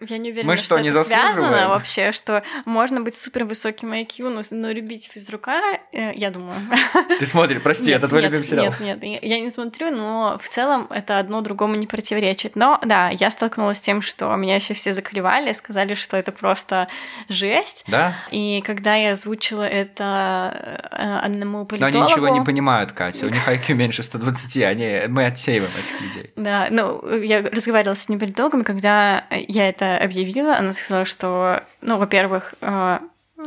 Я 0.07 0.17
не 0.17 0.31
уверена, 0.31 0.51
Мы 0.51 0.57
что, 0.57 0.65
что 0.65 0.79
не 0.79 0.89
это 0.89 1.03
связано 1.03 1.69
вообще, 1.69 2.11
что 2.11 2.43
можно 2.65 3.01
быть 3.01 3.15
супер 3.15 3.45
высоким 3.45 3.93
IQ, 3.93 4.29
но, 4.29 4.41
но 4.51 4.71
любить 4.71 5.09
физрука, 5.11 5.61
э, 5.91 6.13
я 6.15 6.31
думаю. 6.31 6.57
Ты 7.19 7.25
смотри, 7.25 7.59
прости, 7.59 7.91
Нет, 7.91 7.99
это 7.99 8.07
твой 8.07 8.21
нет, 8.21 8.31
любимый 8.31 8.45
сериал. 8.45 8.73
Нет, 8.79 9.01
нет, 9.01 9.23
я- 9.23 9.39
не 9.39 9.51
смотрю, 9.51 9.91
но 9.91 10.39
в 10.41 10.47
целом 10.47 10.87
это 10.89 11.19
одно 11.19 11.41
другому 11.41 11.75
не 11.75 11.87
противоречит. 11.87 12.55
Но 12.55 12.79
да, 12.83 13.09
я 13.09 13.31
столкнулась 13.31 13.77
с 13.77 13.81
тем, 13.81 14.01
что 14.01 14.35
меня 14.35 14.55
еще 14.55 14.73
все 14.73 14.93
заклевали, 14.93 15.51
сказали, 15.53 15.93
что 15.93 16.17
это 16.17 16.31
просто 16.31 16.87
жесть. 17.29 17.83
Да? 17.87 18.15
И 18.31 18.61
когда 18.65 18.95
я 18.95 19.11
озвучила 19.11 19.67
это 19.67 20.89
э, 20.91 21.19
одному 21.25 21.59
Но 21.59 21.65
политологу... 21.65 21.97
они 21.97 22.11
ничего 22.11 22.29
не 22.29 22.43
понимают, 22.43 22.91
Катя. 22.91 23.25
У 23.25 23.29
них 23.35 23.47
IQ 23.47 23.73
меньше 23.73 24.03
120, 24.03 24.63
они... 24.63 25.01
мы 25.07 25.25
отсеиваем 25.25 25.71
этих 25.71 26.01
людей. 26.01 26.31
Да, 26.35 26.67
ну, 26.71 27.19
я 27.21 27.41
разговаривала 27.41 27.95
с 27.95 28.03
одним 28.05 28.19
политологом, 28.19 28.63
когда 28.63 29.25
я 29.31 29.69
это 29.75 29.97
объявила, 29.97 30.57
она 30.57 30.73
сказала, 30.73 31.05
что, 31.05 31.63
ну, 31.81 31.97
во-первых, 31.97 32.55
э, 32.61 32.99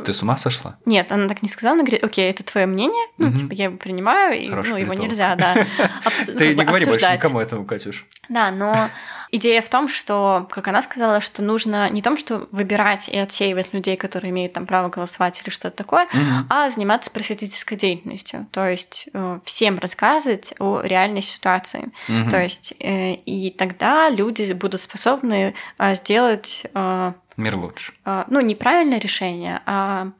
Ты 0.05 0.13
с 0.13 0.21
ума 0.23 0.37
сошла? 0.37 0.77
нет, 0.85 1.11
она 1.11 1.27
так 1.27 1.41
не 1.43 1.49
сказала, 1.49 1.73
она 1.75 1.83
говорит, 1.83 2.03
окей, 2.03 2.29
это 2.29 2.43
твое 2.43 2.65
мнение, 2.65 3.05
ну, 3.17 3.27
Мгм. 3.27 3.35
типа, 3.37 3.53
я 3.53 3.65
его 3.65 3.77
принимаю, 3.77 4.39
и, 4.39 4.49
Хороший 4.49 4.69
ну, 4.71 4.75
его 4.77 4.87
политолог. 4.89 5.09
нельзя, 5.11 5.35
да, 5.35 5.53
абс- 6.05 6.25
Ты 6.37 6.55
не 6.55 6.63
говори 6.63 6.85
больше 6.85 7.11
никому 7.13 7.39
этому, 7.39 7.65
Катюш. 7.65 8.05
Да, 8.29 8.51
но 8.51 8.89
идея 9.31 9.61
в 9.61 9.69
том, 9.69 9.87
что, 9.87 10.47
как 10.51 10.67
она 10.67 10.81
сказала, 10.81 11.19
что 11.21 11.41
нужно 11.41 11.89
не 11.89 12.01
том, 12.01 12.15
что 12.17 12.47
выбирать 12.51 13.09
и 13.09 13.17
отсеивать 13.17 13.73
людей, 13.73 13.97
которые 13.97 14.29
имеют 14.31 14.53
там 14.53 14.65
право 14.67 14.89
голосовать 14.89 15.41
или 15.41 15.49
что-то 15.49 15.75
такое, 15.75 16.07
а 16.49 16.69
заниматься 16.69 17.09
просветительской 17.11 17.77
деятельностью, 17.77 18.47
то 18.51 18.67
есть 18.67 19.07
э, 19.13 19.39
всем 19.45 19.79
рассказывать 19.79 20.53
о 20.59 20.81
реальной 20.81 21.21
ситуации. 21.21 21.91
То 22.29 22.39
есть 22.41 22.73
э, 22.79 23.13
и 23.13 23.49
тогда 23.51 24.09
люди 24.09 24.51
будут 24.53 24.81
способны 24.81 25.53
э, 25.77 25.95
сделать, 25.95 26.65
Мир 27.39 27.55
лучше. 27.55 27.93
э, 28.05 28.25
ну, 28.27 28.41
не 28.41 28.55
правильное 28.55 28.99
решение, 28.99 29.61
а 29.65 30.11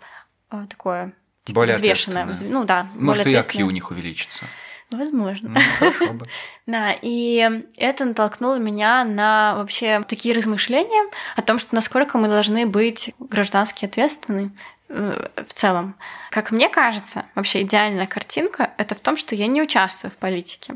э, 0.52 0.66
такое 0.70 1.14
типа, 1.44 1.60
Более 1.62 1.76
взвешенное. 1.76 2.26
вз- 2.26 2.48
Ну 2.50 2.64
да, 2.66 2.88
Может, 2.96 3.24
более 3.26 3.40
и 3.40 3.42
IQ 3.42 3.62
у 3.64 3.72
них 3.72 3.92
увеличится. 3.92 4.46
Возможно. 4.92 5.50
Ну, 5.50 5.60
хорошо 5.78 6.14
бы. 6.14 6.26
Да, 6.66 6.96
и 7.00 7.64
это 7.78 8.06
натолкнуло 8.06 8.58
меня 8.58 9.04
на 9.04 9.56
вообще 9.56 10.02
такие 10.08 10.34
размышления 10.36 11.12
о 11.36 11.42
том, 11.44 11.60
что 11.60 11.76
насколько 11.76 12.18
мы 12.18 12.28
должны 12.28 12.66
быть 12.66 13.14
граждански 13.20 13.86
ответственны 13.86 14.52
э, 14.88 15.28
в 15.48 15.54
целом. 15.54 15.96
Как 16.32 16.52
мне 16.52 16.70
кажется, 16.70 17.26
вообще 17.36 17.62
идеальная 17.64 18.08
картинка 18.08 18.72
это 18.78 18.96
в 18.96 19.00
том, 19.00 19.16
что 19.18 19.36
я 19.36 19.46
не 19.48 19.62
участвую 19.62 20.10
в 20.12 20.18
политике. 20.18 20.76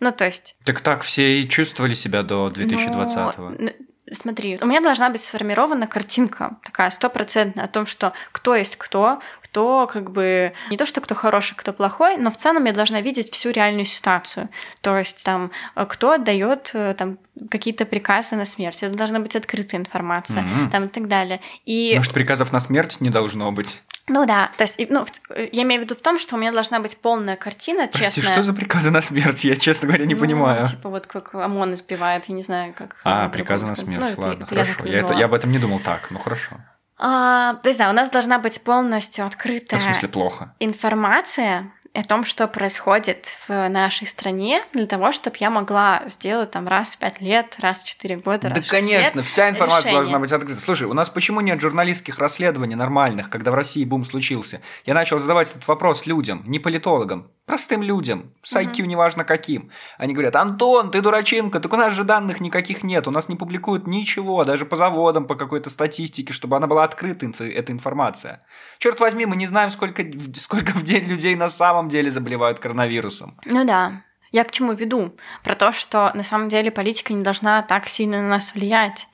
Ну, 0.00 0.12
то 0.12 0.26
есть... 0.26 0.56
Так 0.64 0.80
так 0.80 1.00
все 1.02 1.40
и 1.40 1.48
чувствовали 1.48 1.94
себя 1.94 2.22
до 2.22 2.48
2020-го. 2.48 3.54
ну, 3.58 3.70
Смотри, 4.12 4.58
у 4.60 4.66
меня 4.66 4.80
должна 4.82 5.08
быть 5.08 5.22
сформирована 5.22 5.86
картинка 5.86 6.56
такая 6.62 6.90
стопроцентная 6.90 7.64
о 7.64 7.68
том, 7.68 7.86
что 7.86 8.12
кто 8.32 8.54
есть 8.54 8.76
кто, 8.76 9.20
кто 9.40 9.86
как 9.86 10.10
бы 10.10 10.52
не 10.68 10.76
то, 10.76 10.84
что 10.84 11.00
кто 11.00 11.14
хороший, 11.14 11.54
кто 11.54 11.72
плохой, 11.72 12.18
но 12.18 12.30
в 12.30 12.36
целом 12.36 12.64
я 12.64 12.72
должна 12.72 13.00
видеть 13.00 13.32
всю 13.32 13.50
реальную 13.50 13.86
ситуацию. 13.86 14.50
То 14.82 14.98
есть 14.98 15.24
там 15.24 15.52
э, 15.74 15.86
кто 15.88 16.10
отдает 16.12 16.72
э, 16.74 16.94
там 16.98 17.18
какие-то 17.50 17.84
приказы 17.86 18.36
на 18.36 18.44
смерть, 18.44 18.82
это 18.82 18.94
должна 18.94 19.18
быть 19.20 19.34
открытая 19.36 19.80
информация, 19.80 20.42
Мгм. 20.42 20.70
там 20.70 20.84
и 20.84 20.88
так 20.88 21.08
далее. 21.08 21.40
И 21.64 21.94
Может, 21.96 22.12
приказов 22.12 22.52
на 22.52 22.60
смерть 22.60 23.00
не 23.00 23.10
должно 23.10 23.50
быть? 23.52 23.82
ну 24.06 24.26
да, 24.26 24.50
то 24.58 24.64
есть 24.64 24.78
ну, 24.90 25.06
я 25.52 25.62
имею 25.62 25.80
в 25.80 25.84
виду 25.84 25.94
в 25.94 26.00
том, 26.02 26.18
что 26.18 26.36
у 26.36 26.38
меня 26.38 26.52
должна 26.52 26.78
быть 26.78 26.98
полная 26.98 27.36
картина, 27.36 27.88
Прости, 27.90 28.20
честная. 28.20 28.34
что 28.34 28.42
за 28.42 28.52
приказы 28.52 28.90
на 28.90 29.00
смерть? 29.00 29.44
Я, 29.44 29.56
честно 29.56 29.88
говоря, 29.88 30.04
не 30.04 30.14
Ну, 30.14 30.20
понимаю. 30.20 30.66
Типа 30.66 30.90
вот 30.90 31.06
как 31.06 31.34
ОМОН 31.34 31.74
избивает, 31.74 32.26
я 32.26 32.34
не 32.34 32.42
знаю, 32.42 32.74
как. 32.74 32.96
А, 33.04 33.28
приказы 33.30 33.66
на 33.66 33.74
смерть. 33.74 34.12
Ну, 34.16 34.22
Ладно, 34.22 34.42
это 34.44 34.46
хорошо. 34.46 34.84
Я, 34.84 35.00
это, 35.00 35.14
я 35.14 35.24
об 35.24 35.34
этом 35.34 35.50
не 35.50 35.58
думал 35.58 35.80
так, 35.80 36.10
ну 36.10 36.18
хорошо. 36.18 36.56
А, 36.98 37.54
то 37.54 37.68
есть, 37.68 37.78
да, 37.78 37.90
у 37.90 37.92
нас 37.92 38.10
должна 38.10 38.38
быть 38.38 38.62
полностью 38.62 39.24
открытая 39.26 39.80
в 39.80 39.82
смысле 39.82 40.08
плохо. 40.08 40.54
информация 40.60 41.72
о 41.94 42.02
том, 42.02 42.24
что 42.24 42.48
происходит 42.48 43.38
в 43.46 43.68
нашей 43.68 44.06
стране, 44.06 44.62
для 44.72 44.86
того, 44.86 45.12
чтобы 45.12 45.36
я 45.38 45.48
могла 45.48 46.02
сделать 46.08 46.50
там 46.50 46.66
раз 46.66 46.94
в 46.94 46.98
пять 46.98 47.20
лет, 47.20 47.56
раз 47.60 47.84
в 47.84 47.86
четыре 47.86 48.16
года, 48.16 48.48
раз 48.48 48.56
Да, 48.56 48.62
в 48.62 48.64
шесть 48.64 48.70
конечно, 48.70 49.18
лет 49.18 49.26
вся 49.26 49.48
информация 49.48 49.80
решение. 49.80 49.94
должна 50.02 50.18
быть 50.18 50.32
открыта. 50.32 50.60
Слушай, 50.60 50.88
у 50.88 50.92
нас 50.92 51.08
почему 51.08 51.40
нет 51.40 51.60
журналистских 51.60 52.18
расследований 52.18 52.74
нормальных, 52.74 53.30
когда 53.30 53.52
в 53.52 53.54
России 53.54 53.84
бум 53.84 54.04
случился? 54.04 54.60
Я 54.84 54.94
начал 54.94 55.18
задавать 55.18 55.50
этот 55.50 55.66
вопрос 55.68 56.04
людям, 56.06 56.42
не 56.46 56.58
политологам, 56.58 57.30
простым 57.46 57.82
людям, 57.82 58.32
с 58.42 58.56
IQ 58.56 58.86
неважно 58.86 59.24
каким. 59.24 59.70
Они 59.98 60.14
говорят, 60.14 60.36
Антон, 60.36 60.90
ты 60.90 61.00
дурачинка, 61.00 61.60
так 61.60 61.72
у 61.72 61.76
нас 61.76 61.92
же 61.92 62.04
данных 62.04 62.40
никаких 62.40 62.82
нет, 62.82 63.06
у 63.06 63.10
нас 63.10 63.28
не 63.28 63.36
публикуют 63.36 63.86
ничего, 63.86 64.44
даже 64.44 64.64
по 64.64 64.76
заводам, 64.76 65.26
по 65.26 65.34
какой-то 65.34 65.70
статистике, 65.70 66.32
чтобы 66.32 66.56
она 66.56 66.66
была 66.66 66.84
открыта, 66.84 67.26
эта 67.44 67.72
информация. 67.72 68.40
Черт 68.78 69.00
возьми, 69.00 69.26
мы 69.26 69.36
не 69.36 69.46
знаем, 69.46 69.70
сколько, 69.70 70.04
сколько 70.34 70.72
в 70.72 70.82
день 70.82 71.04
людей 71.04 71.36
на 71.36 71.48
самом 71.48 71.88
деле 71.88 72.10
заболевают 72.10 72.58
коронавирусом. 72.58 73.38
Ну 73.44 73.64
да. 73.64 74.02
Я 74.32 74.42
к 74.42 74.50
чему 74.50 74.72
веду? 74.72 75.14
Про 75.44 75.54
то, 75.54 75.70
что 75.70 76.10
на 76.12 76.24
самом 76.24 76.48
деле 76.48 76.72
политика 76.72 77.12
не 77.12 77.22
должна 77.22 77.62
так 77.62 77.86
сильно 77.86 78.20
на 78.20 78.28
нас 78.30 78.52
влиять. 78.52 79.06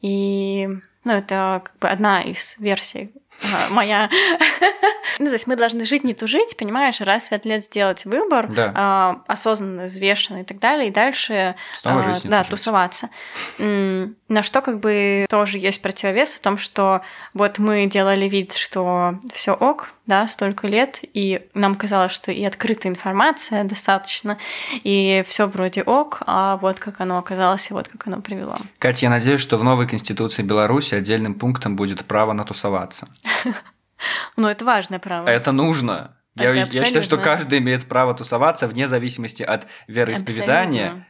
И 0.00 0.66
ну, 1.04 1.12
это 1.12 1.62
как 1.64 1.78
бы 1.78 1.88
одна 1.88 2.22
из 2.22 2.56
версий 2.58 3.12
моя. 3.70 4.08
Ну, 5.18 5.26
то 5.26 5.32
есть 5.32 5.46
мы 5.46 5.56
должны 5.56 5.84
жить, 5.84 6.04
не 6.04 6.14
тужить, 6.14 6.56
понимаешь, 6.56 7.00
раз 7.02 7.24
в 7.24 7.28
пять 7.28 7.44
лет 7.44 7.64
сделать 7.64 8.06
выбор, 8.06 8.48
Да. 8.48 8.72
а, 8.74 9.22
осознанно, 9.26 9.84
взвешенный 9.84 10.40
и 10.40 10.44
так 10.44 10.58
далее, 10.58 10.88
и 10.88 10.90
дальше 10.90 11.54
Снова 11.74 12.00
а, 12.00 12.02
да, 12.24 12.38
тужить. 12.38 12.50
тусоваться. 12.50 13.10
На 13.58 14.42
что 14.42 14.62
как 14.62 14.80
бы 14.80 15.26
тоже 15.28 15.58
есть 15.58 15.82
противовес 15.82 16.30
в 16.34 16.40
том, 16.40 16.56
что 16.56 17.02
вот 17.34 17.58
мы 17.58 17.86
делали 17.86 18.26
вид, 18.26 18.54
что 18.54 19.18
все 19.34 19.52
ок, 19.52 19.90
да, 20.06 20.26
столько 20.26 20.66
лет, 20.66 21.00
и 21.02 21.46
нам 21.54 21.74
казалось, 21.74 22.12
что 22.12 22.32
и 22.32 22.42
открытая 22.44 22.90
информация 22.90 23.64
достаточно, 23.64 24.38
и 24.82 25.22
все 25.28 25.46
вроде 25.46 25.82
ок, 25.82 26.22
а 26.26 26.56
вот 26.56 26.80
как 26.80 27.00
оно 27.00 27.18
оказалось, 27.18 27.70
и 27.70 27.74
вот 27.74 27.88
как 27.88 28.06
оно 28.06 28.20
привело. 28.20 28.56
Катя, 28.78 29.06
я 29.06 29.10
надеюсь, 29.10 29.40
что 29.40 29.58
в 29.58 29.64
новой 29.64 29.86
Конституции 29.86 30.42
Беларуси 30.42 30.94
отдельным 30.94 31.34
пунктом 31.34 31.76
будет 31.76 32.04
право 32.06 32.32
натусоваться. 32.32 33.08
Но 34.36 34.50
это 34.50 34.64
важное 34.64 34.98
право. 34.98 35.28
Это 35.28 35.52
нужно. 35.52 36.16
Я, 36.34 36.50
Это 36.54 36.76
я 36.76 36.84
считаю, 36.84 37.02
что 37.02 37.18
каждый 37.18 37.58
имеет 37.58 37.86
право 37.86 38.14
тусоваться 38.14 38.66
вне 38.66 38.88
зависимости 38.88 39.42
от 39.42 39.66
вероисповедания, 39.86 40.86
Абсолютно. 40.86 41.06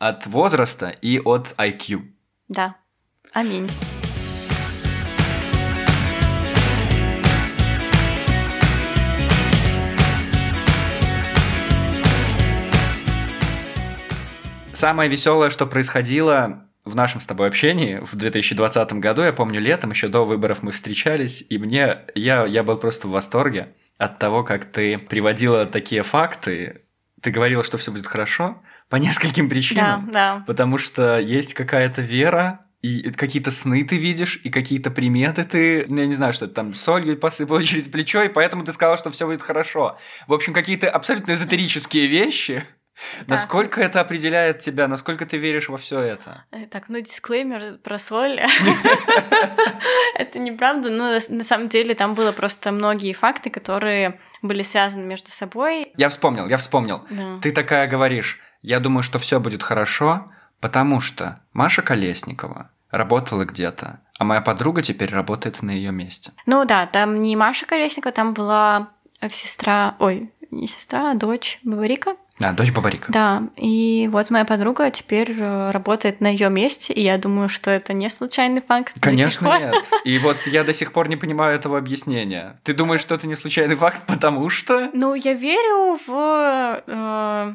от 0.00 0.26
возраста 0.26 0.88
и 1.00 1.20
от 1.20 1.54
IQ. 1.56 2.02
Да. 2.48 2.76
Аминь. 3.32 3.68
Самое 14.72 15.08
веселое, 15.08 15.50
что 15.50 15.66
происходило 15.66 16.68
в 16.84 16.94
нашем 16.94 17.20
с 17.20 17.26
тобой 17.26 17.48
общении 17.48 17.98
в 18.02 18.14
2020 18.14 18.92
году, 18.94 19.22
я 19.22 19.32
помню, 19.32 19.60
летом, 19.60 19.90
еще 19.90 20.08
до 20.08 20.24
выборов 20.24 20.62
мы 20.62 20.70
встречались, 20.70 21.44
и 21.48 21.58
мне, 21.58 21.98
я, 22.14 22.44
я 22.44 22.62
был 22.62 22.76
просто 22.76 23.08
в 23.08 23.10
восторге 23.12 23.74
от 23.98 24.18
того, 24.18 24.42
как 24.44 24.64
ты 24.70 24.98
приводила 24.98 25.66
такие 25.66 26.02
факты. 26.02 26.82
Ты 27.22 27.30
говорила, 27.30 27.64
что 27.64 27.78
все 27.78 27.90
будет 27.90 28.06
хорошо 28.06 28.62
по 28.90 28.96
нескольким 28.96 29.48
Да, 29.48 29.54
причинам. 29.54 30.10
да. 30.12 30.44
Потому 30.46 30.78
что 30.78 31.18
есть 31.18 31.54
какая-то 31.54 32.02
вера, 32.02 32.60
и 32.82 33.08
какие-то 33.12 33.50
сны 33.50 33.82
ты 33.82 33.96
видишь, 33.96 34.38
и 34.44 34.50
какие-то 34.50 34.90
приметы 34.90 35.44
ты, 35.44 35.86
ну, 35.88 36.00
я 36.02 36.06
не 36.06 36.12
знаю, 36.12 36.34
что 36.34 36.44
это 36.44 36.54
там, 36.54 36.74
солью 36.74 37.16
посыпала 37.16 37.64
через 37.64 37.88
плечо, 37.88 38.22
и 38.24 38.28
поэтому 38.28 38.62
ты 38.62 38.72
сказала, 38.72 38.98
что 38.98 39.10
все 39.10 39.24
будет 39.26 39.40
хорошо. 39.40 39.96
В 40.26 40.34
общем, 40.34 40.52
какие-то 40.52 40.90
абсолютно 40.90 41.32
эзотерические 41.32 42.08
вещи. 42.08 42.62
Насколько 43.26 43.80
это 43.80 44.00
определяет 44.00 44.58
тебя, 44.58 44.86
насколько 44.88 45.26
ты 45.26 45.36
веришь 45.36 45.68
во 45.68 45.76
все 45.76 45.98
это? 46.00 46.44
Э, 46.52 46.66
Так, 46.66 46.88
ну 46.88 47.00
дисклеймер 47.00 47.78
про 47.78 47.98
соль. 47.98 48.40
Это 50.14 50.38
неправда, 50.38 50.90
но 50.90 51.18
на- 51.28 51.44
самом 51.44 51.68
деле 51.68 51.94
там 51.94 52.14
было 52.14 52.32
просто 52.32 52.70
многие 52.72 53.12
факты, 53.12 53.50
которые 53.50 54.20
были 54.42 54.62
связаны 54.62 55.04
между 55.04 55.30
собой. 55.30 55.92
Я 55.96 56.08
вспомнил, 56.08 56.46
я 56.48 56.56
вспомнил. 56.56 57.04
Ты 57.42 57.50
такая 57.52 57.86
говоришь, 57.88 58.38
я 58.62 58.80
думаю, 58.80 59.02
что 59.02 59.18
все 59.18 59.40
будет 59.40 59.62
хорошо, 59.62 60.30
потому 60.60 61.00
что 61.00 61.40
Маша 61.52 61.82
Колесникова 61.82 62.70
работала 62.90 63.44
где-то, 63.44 64.00
а 64.18 64.24
моя 64.24 64.40
подруга 64.40 64.82
теперь 64.82 65.10
работает 65.12 65.62
на 65.62 65.72
ее 65.72 65.90
месте. 65.90 66.32
Ну 66.46 66.64
да, 66.64 66.86
там 66.86 67.20
не 67.22 67.34
Маша 67.36 67.66
Колесникова, 67.66 68.12
там 68.12 68.34
была 68.34 68.90
сестра, 69.30 69.96
ой, 69.98 70.30
не 70.50 70.66
сестра, 70.68 71.10
а 71.10 71.14
дочь 71.14 71.58
Баварика. 71.64 72.16
А, 72.40 72.52
дочь 72.52 72.72
Бабарика. 72.72 73.12
Да, 73.12 73.44
и 73.56 74.08
вот 74.10 74.30
моя 74.30 74.44
подруга 74.44 74.90
теперь 74.90 75.34
э, 75.38 75.70
работает 75.70 76.20
на 76.20 76.26
ее 76.26 76.50
месте, 76.50 76.92
и 76.92 77.00
я 77.00 77.16
думаю, 77.16 77.48
что 77.48 77.70
это 77.70 77.92
не 77.92 78.08
случайный 78.08 78.60
факт. 78.60 78.94
Конечно 78.98 79.56
нет. 79.58 79.84
И 80.04 80.18
вот 80.18 80.36
я 80.46 80.64
до 80.64 80.72
сих 80.72 80.92
пор 80.92 81.08
не 81.08 81.16
понимаю 81.16 81.54
этого 81.54 81.78
объяснения. 81.78 82.58
Ты 82.64 82.74
думаешь, 82.74 83.00
что 83.00 83.14
это 83.14 83.28
не 83.28 83.36
случайный 83.36 83.76
факт, 83.76 84.02
потому 84.06 84.48
что... 84.48 84.90
Ну, 84.92 85.14
я 85.14 85.34
верю 85.34 85.98
в 86.06 86.82
э, 86.86 87.54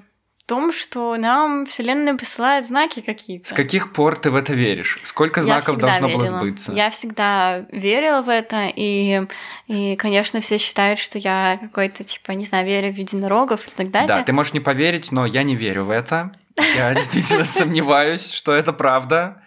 том, 0.49 0.73
что 0.73 1.15
нам 1.15 1.67
Вселенная 1.67 2.17
посылает 2.17 2.65
знаки 2.65 3.01
какие-то. 3.01 3.47
С 3.47 3.53
каких 3.53 3.93
пор 3.93 4.17
ты 4.17 4.31
в 4.31 4.35
это 4.35 4.51
веришь? 4.51 4.99
Сколько 5.03 5.43
знаков 5.43 5.77
должно 5.77 6.07
верила. 6.07 6.17
было 6.17 6.25
сбыться? 6.25 6.73
Я 6.73 6.89
всегда 6.89 7.67
верила 7.71 8.23
в 8.23 8.29
это, 8.29 8.67
и, 8.75 9.27
и, 9.67 9.95
конечно, 9.95 10.41
все 10.41 10.57
считают, 10.57 10.99
что 10.99 11.19
я 11.19 11.59
какой-то, 11.61 12.03
типа, 12.03 12.31
не 12.31 12.45
знаю, 12.45 12.65
верю 12.65 12.91
в 12.91 12.97
единорогов 12.97 13.67
и 13.67 13.71
так 13.75 13.91
далее. 13.91 14.07
Да, 14.07 14.23
ты 14.23 14.33
можешь 14.33 14.53
не 14.53 14.59
поверить, 14.59 15.11
но 15.11 15.27
я 15.27 15.43
не 15.43 15.55
верю 15.55 15.83
в 15.83 15.91
это. 15.91 16.31
Я 16.75 16.93
действительно 16.95 17.45
сомневаюсь, 17.45 18.31
что 18.31 18.51
это 18.51 18.73
правда. 18.73 19.43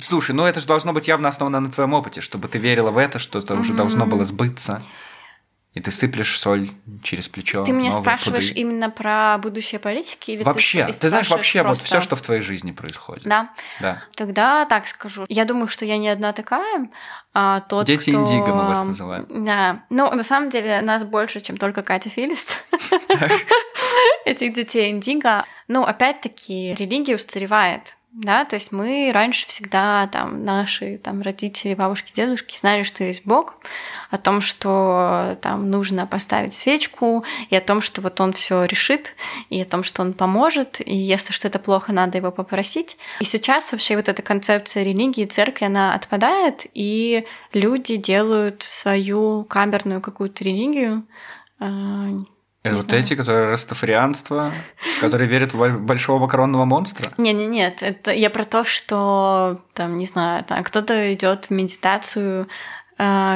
Слушай, 0.00 0.32
ну 0.32 0.44
это 0.44 0.58
же 0.58 0.66
должно 0.66 0.92
быть 0.92 1.06
явно 1.06 1.28
основано 1.28 1.60
на 1.60 1.70
твоем 1.70 1.92
опыте, 1.92 2.20
чтобы 2.20 2.48
ты 2.48 2.58
верила 2.58 2.90
в 2.90 2.98
это, 2.98 3.20
что 3.20 3.38
это 3.38 3.54
уже 3.54 3.74
должно 3.74 4.06
было 4.06 4.24
сбыться. 4.24 4.82
И 5.74 5.80
ты 5.80 5.90
сыплешь 5.90 6.38
соль 6.38 6.68
через 7.02 7.28
плечо. 7.28 7.64
Ты 7.64 7.72
меня 7.72 7.90
спрашиваешь 7.90 8.48
пуды. 8.48 8.60
именно 8.60 8.90
про 8.90 9.38
будущее 9.38 9.78
политики 9.78 10.32
или 10.32 10.42
Вообще, 10.42 10.86
ты, 10.86 10.92
ты, 10.92 11.08
знаешь, 11.08 11.30
вообще 11.30 11.60
вот 11.60 11.68
просто... 11.68 11.86
все, 11.86 12.00
что 12.02 12.14
в 12.14 12.20
твоей 12.20 12.42
жизни 12.42 12.72
происходит. 12.72 13.24
Да. 13.24 13.50
Да. 13.80 14.02
Тогда 14.14 14.66
так 14.66 14.86
скажу. 14.86 15.24
Я 15.30 15.46
думаю, 15.46 15.68
что 15.68 15.86
я 15.86 15.96
не 15.96 16.10
одна 16.10 16.34
такая. 16.34 16.90
А 17.32 17.60
тот, 17.60 17.86
Дети 17.86 18.10
кто... 18.10 18.20
Индиго 18.20 18.54
мы 18.54 18.66
вас 18.66 18.84
называем. 18.84 19.26
Да. 19.30 19.84
Ну, 19.88 20.12
на 20.12 20.24
самом 20.24 20.50
деле, 20.50 20.82
нас 20.82 21.04
больше, 21.04 21.40
чем 21.40 21.56
только 21.56 21.82
Катя 21.82 22.10
Филист. 22.10 22.62
Этих 24.26 24.52
детей 24.52 24.90
Индиго. 24.90 25.44
Ну, 25.68 25.84
опять-таки, 25.84 26.74
религия 26.74 27.16
устаревает. 27.16 27.96
Да, 28.14 28.44
то 28.44 28.56
есть 28.56 28.72
мы 28.72 29.10
раньше 29.10 29.46
всегда, 29.46 30.06
там, 30.06 30.44
наши 30.44 30.98
там, 30.98 31.22
родители, 31.22 31.74
бабушки, 31.74 32.12
дедушки 32.14 32.58
знали, 32.58 32.82
что 32.82 33.04
есть 33.04 33.22
Бог, 33.24 33.54
о 34.10 34.18
том, 34.18 34.42
что 34.42 35.38
там 35.40 35.70
нужно 35.70 36.06
поставить 36.06 36.52
свечку, 36.52 37.24
и 37.48 37.56
о 37.56 37.62
том, 37.62 37.80
что 37.80 38.02
вот 38.02 38.20
он 38.20 38.34
все 38.34 38.64
решит, 38.66 39.14
и 39.48 39.62
о 39.62 39.64
том, 39.64 39.82
что 39.82 40.02
он 40.02 40.12
поможет, 40.12 40.82
и 40.86 40.94
если 40.94 41.32
что-то 41.32 41.58
плохо, 41.58 41.94
надо 41.94 42.18
его 42.18 42.30
попросить. 42.30 42.98
И 43.20 43.24
сейчас 43.24 43.72
вообще 43.72 43.96
вот 43.96 44.10
эта 44.10 44.20
концепция 44.20 44.84
религии, 44.84 45.24
церкви, 45.24 45.64
она 45.64 45.94
отпадает, 45.94 46.66
и 46.74 47.24
люди 47.54 47.96
делают 47.96 48.62
свою 48.62 49.44
камерную 49.44 50.02
какую-то 50.02 50.44
религию, 50.44 51.06
а, 51.58 52.10
Это 52.62 52.74
Не 52.76 52.80
вот 52.80 52.88
знаю. 52.90 53.02
эти, 53.02 53.14
которые 53.16 53.50
растафарианство, 53.50 54.52
которые 55.00 55.28
верят 55.28 55.52
в 55.52 55.58
боль- 55.58 55.76
большого 55.76 56.20
макаронного 56.20 56.64
монстра. 56.64 57.10
Не, 57.18 57.32
не, 57.32 57.46
нет, 57.46 57.82
это 57.82 58.12
я 58.12 58.30
про 58.30 58.44
то, 58.44 58.64
что 58.64 59.60
там, 59.74 59.98
не 59.98 60.06
знаю, 60.06 60.44
там 60.44 60.62
кто-то 60.62 61.12
идет 61.12 61.46
в 61.46 61.50
медитацию, 61.50 62.46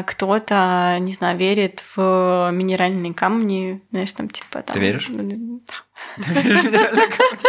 кто-то, 0.07 0.98
не 1.00 1.12
знаю, 1.12 1.37
верит 1.38 1.83
в 1.96 2.50
минеральные 2.52 3.14
камни, 3.14 3.83
знаешь, 3.90 4.12
там 4.12 4.29
типа 4.29 4.62
там. 4.62 4.74
Ты 4.74 4.79
веришь? 4.81 5.09
Да. 5.09 5.22
Ты 6.16 6.33
веришь 6.40 6.61
в 6.61 6.64
минеральные 6.66 7.07
камни? 7.09 7.40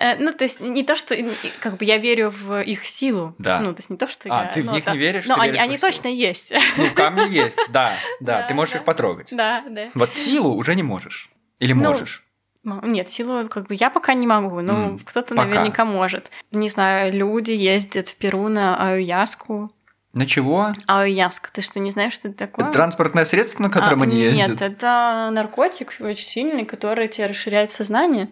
Э, 0.00 0.16
Ну, 0.18 0.32
то 0.32 0.44
есть 0.44 0.60
не 0.60 0.82
то, 0.84 0.94
что 0.96 1.14
э, 1.14 1.28
как 1.60 1.76
бы 1.78 1.84
я 1.84 1.98
верю 1.98 2.30
в 2.30 2.60
их 2.62 2.86
силу. 2.86 3.34
Да. 3.38 3.60
Ну, 3.60 3.72
то 3.74 3.78
есть 3.80 3.90
не 3.90 3.96
то, 3.96 4.08
что 4.08 4.28
А, 4.30 4.44
я. 4.44 4.48
ты 4.50 4.62
в 4.62 4.66
ну, 4.66 4.74
них 4.74 4.86
не 4.86 4.98
веришь, 4.98 5.26
Но 5.26 5.38
они, 5.38 5.78
точно 5.78 6.08
есть. 6.08 6.52
Ну, 6.76 6.90
камни 6.94 7.28
есть, 7.44 7.68
да, 7.70 7.92
да, 8.20 8.42
ты 8.42 8.54
можешь 8.54 8.74
их 8.76 8.84
потрогать. 8.84 9.34
Да, 9.34 9.64
да. 9.68 9.88
Вот 9.94 10.16
силу 10.16 10.54
уже 10.54 10.74
не 10.74 10.82
можешь. 10.82 11.30
Или 11.60 11.72
Ну, 11.72 11.84
можешь. 11.88 12.22
Нет, 12.64 13.08
силу 13.08 13.48
как 13.48 13.68
бы 13.68 13.76
я 13.78 13.90
пока 13.90 14.12
не 14.14 14.26
могу, 14.26 14.60
но 14.60 14.72
М, 14.72 14.98
кто-то 14.98 15.34
пока. 15.36 15.46
наверняка 15.48 15.84
может. 15.84 16.30
Не 16.50 16.68
знаю, 16.68 17.12
люди 17.12 17.52
ездят 17.52 18.08
в 18.08 18.16
Перу 18.16 18.48
на 18.48 18.76
Аюяску. 18.90 19.70
На 20.16 20.24
чего? 20.24 20.72
Аюяска, 20.86 21.50
ты 21.52 21.60
что, 21.60 21.78
не 21.78 21.90
знаешь, 21.90 22.14
что 22.14 22.28
это 22.28 22.38
такое? 22.38 22.64
Это 22.64 22.72
транспортное 22.72 23.26
средство, 23.26 23.64
на 23.64 23.68
котором 23.68 24.00
А, 24.00 24.04
они 24.04 24.16
Нет, 24.16 24.32
ездят? 24.38 24.62
это 24.62 25.28
наркотик 25.30 25.92
очень 26.00 26.24
сильный, 26.24 26.64
который 26.64 27.06
тебе 27.08 27.26
расширяет 27.26 27.70
сознание. 27.70 28.30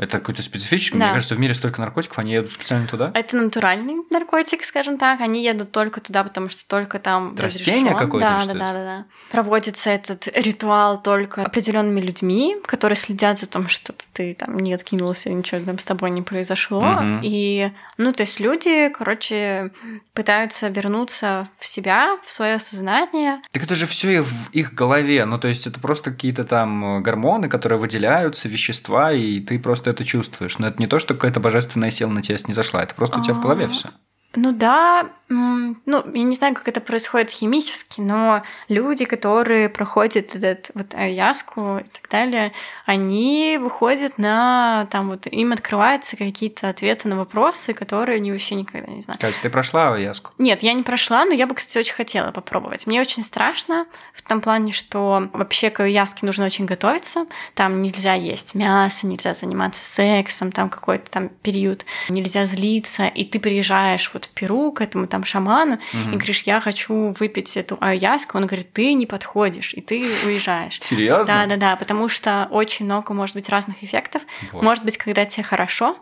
Это 0.00 0.18
какой-то 0.18 0.40
специфический? 0.42 0.98
Да. 0.98 1.04
Мне 1.04 1.14
кажется, 1.14 1.34
в 1.34 1.38
мире 1.38 1.52
столько 1.52 1.78
наркотиков, 1.82 2.18
они 2.18 2.32
едут 2.32 2.52
специально 2.52 2.86
туда? 2.86 3.10
Это 3.14 3.36
натуральный 3.36 3.96
наркотик, 4.08 4.64
скажем 4.64 4.96
так. 4.96 5.20
Они 5.20 5.44
едут 5.44 5.72
только 5.72 6.00
туда, 6.00 6.24
потому 6.24 6.48
что 6.48 6.66
только 6.66 6.98
там 6.98 7.36
Растение 7.36 7.92
разрешён. 7.92 7.98
какое-то 7.98 8.26
Да, 8.26 8.38
да, 8.38 8.46
да, 8.46 8.50
это? 8.52 8.58
да, 8.58 8.72
да. 8.72 9.04
Проводится 9.30 9.90
этот 9.90 10.26
ритуал 10.34 11.02
только 11.02 11.42
определенными 11.44 12.00
людьми, 12.00 12.56
которые 12.64 12.96
следят 12.96 13.38
за 13.38 13.46
тем, 13.46 13.68
чтобы 13.68 13.98
ты 14.14 14.32
там 14.32 14.58
не 14.58 14.72
откинулся, 14.72 15.28
ничего 15.30 15.60
там 15.60 15.78
с 15.78 15.84
тобой 15.84 16.10
не 16.10 16.22
произошло. 16.22 16.80
Мгм. 16.80 17.20
И, 17.22 17.70
ну, 17.98 18.14
то 18.14 18.22
есть 18.22 18.40
люди, 18.40 18.88
короче, 18.88 19.70
пытаются 20.14 20.68
вернуться 20.68 21.48
в 21.58 21.66
себя, 21.66 22.18
в 22.24 22.30
свое 22.32 22.58
сознание. 22.58 23.42
Так 23.52 23.64
это 23.64 23.74
же 23.74 23.84
все 23.84 24.22
в 24.22 24.50
их 24.52 24.72
голове. 24.72 25.26
Ну, 25.26 25.38
то 25.38 25.48
есть, 25.48 25.66
это 25.66 25.78
просто 25.78 26.10
какие-то 26.10 26.44
там 26.44 27.02
гормоны, 27.02 27.50
которые 27.50 27.78
выделяются, 27.78 28.48
вещества, 28.48 29.12
и 29.12 29.40
ты 29.40 29.58
просто 29.58 29.89
это 29.90 30.04
чувствуешь. 30.04 30.58
Но 30.58 30.68
это 30.68 30.78
не 30.78 30.86
то, 30.86 30.98
что 30.98 31.14
какая-то 31.14 31.40
божественная 31.40 31.90
сила 31.90 32.10
на 32.10 32.22
тебя 32.22 32.38
снизошла. 32.38 32.82
Это 32.82 32.94
просто 32.94 33.20
у 33.20 33.22
тебя 33.22 33.34
в 33.34 33.40
голове 33.40 33.66
А, 33.66 33.68
все. 33.68 33.90
Ну 34.34 34.52
да, 34.52 35.10
ну 35.28 35.76
я 35.86 36.22
не 36.22 36.34
знаю, 36.34 36.54
как 36.54 36.66
это 36.68 36.80
происходит 36.80 37.30
химически, 37.30 38.00
но 38.00 38.42
люди, 38.68 39.04
которые 39.04 39.68
проходят 39.68 40.34
этот 40.34 40.70
вот 40.74 40.94
аяску 40.94 41.78
и 41.78 41.84
так 41.84 42.08
далее, 42.10 42.52
они 42.84 43.58
выходят 43.60 44.18
на 44.18 44.86
там 44.90 45.08
вот 45.08 45.26
им 45.26 45.52
открываются 45.52 46.16
какие-то 46.16 46.68
ответы 46.68 47.08
на 47.08 47.16
вопросы, 47.16 47.72
которые 47.74 48.16
они 48.16 48.32
вообще 48.32 48.56
никогда 48.56 48.90
не 48.92 49.00
знают. 49.00 49.20
Катя, 49.20 49.40
ты 49.42 49.50
прошла 49.50 49.94
Аяску? 49.94 50.32
Нет, 50.38 50.62
я 50.62 50.74
не 50.74 50.82
прошла, 50.82 51.24
но 51.24 51.32
я 51.32 51.46
бы, 51.46 51.54
кстати, 51.54 51.78
очень 51.78 51.94
хотела 51.94 52.30
попробовать. 52.32 52.86
Мне 52.86 53.00
очень 53.00 53.22
страшно 53.22 53.86
в 54.14 54.22
том 54.22 54.40
плане, 54.40 54.72
что 54.72 55.28
вообще 55.32 55.70
к 55.70 55.80
аяске 55.80 56.26
нужно 56.26 56.44
очень 56.44 56.66
готовиться. 56.66 57.26
Там 57.54 57.82
нельзя 57.82 58.14
есть 58.14 58.54
мясо, 58.54 59.06
нельзя 59.06 59.34
заниматься 59.34 59.84
сексом, 59.84 60.50
там 60.50 60.68
какой-то 60.68 61.10
там 61.10 61.28
период, 61.28 61.84
нельзя 62.08 62.46
злиться, 62.46 63.06
и 63.06 63.24
ты 63.24 63.38
приезжаешь 63.38 64.10
вот 64.12 64.19
в 64.26 64.30
Перу 64.32 64.72
к 64.72 64.80
этому 64.80 65.06
там 65.06 65.24
шаману 65.24 65.78
Мгм. 65.92 66.12
и 66.12 66.16
говоришь, 66.16 66.42
я 66.42 66.60
хочу 66.60 67.14
выпить 67.18 67.56
эту 67.56 67.76
аяску, 67.80 68.36
он 68.38 68.46
говорит, 68.46 68.72
ты 68.72 68.92
не 68.94 69.06
подходишь, 69.06 69.74
и 69.74 69.80
ты 69.80 70.00
уезжаешь. 70.24 70.80
Серьезно? 70.82 71.26
Да, 71.26 71.46
да, 71.46 71.56
да, 71.56 71.76
потому 71.76 72.08
что 72.08 72.48
очень 72.50 72.84
много 72.86 73.14
может 73.14 73.34
быть 73.34 73.48
разных 73.48 73.82
эффектов. 73.82 74.22
Боже. 74.52 74.64
Может 74.64 74.84
быть, 74.84 74.96
когда 74.98 75.24
тебе 75.24 75.42
хорошо, 75.44 75.96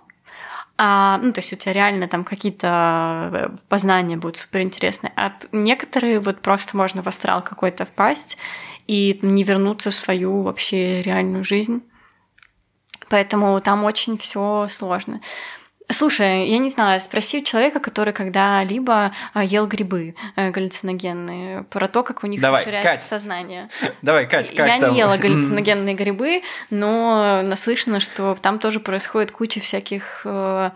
а, 0.80 1.18
ну, 1.22 1.32
то 1.32 1.40
есть 1.40 1.52
у 1.52 1.56
тебя 1.56 1.72
реально 1.72 2.06
там 2.06 2.22
какие-то 2.22 3.30
э, 3.32 3.48
познания 3.68 4.16
будут 4.16 4.36
суперинтересные. 4.36 5.12
А 5.16 5.32
некоторые 5.50 6.20
вот 6.20 6.40
просто 6.40 6.76
можно 6.76 7.02
в 7.02 7.08
астрал 7.08 7.42
какой-то 7.42 7.84
впасть 7.84 8.38
и 8.86 9.18
не 9.22 9.42
вернуться 9.42 9.90
в 9.90 9.94
свою 9.94 10.42
вообще 10.42 11.02
реальную 11.02 11.42
жизнь. 11.42 11.82
Поэтому 13.08 13.60
там 13.60 13.84
очень 13.84 14.16
все 14.18 14.68
сложно. 14.70 15.20
Слушай, 15.90 16.48
я 16.48 16.58
не 16.58 16.68
знаю, 16.68 17.00
спроси 17.00 17.40
у 17.40 17.44
человека, 17.44 17.80
который 17.80 18.12
когда-либо 18.12 19.12
а, 19.32 19.42
ел 19.42 19.66
грибы 19.66 20.14
э, 20.36 20.50
галлюциногенные, 20.50 21.62
про 21.62 21.88
то, 21.88 22.02
как 22.02 22.22
у 22.24 22.26
них 22.26 22.42
Давай, 22.42 22.60
расширяется 22.60 22.90
Кать. 22.90 23.02
сознание. 23.02 23.70
Давай, 24.02 24.28
Кать, 24.28 24.54
как 24.54 24.66
Я 24.66 24.80
там? 24.80 24.92
не 24.92 24.98
ела 24.98 25.16
галлюциногенные 25.18 25.94
грибы, 25.94 26.42
но 26.68 27.40
наслышана, 27.42 28.00
что 28.00 28.36
там 28.40 28.58
тоже 28.58 28.80
происходит 28.80 29.32
куча 29.32 29.60
всяких 29.60 30.20
э, 30.24 30.70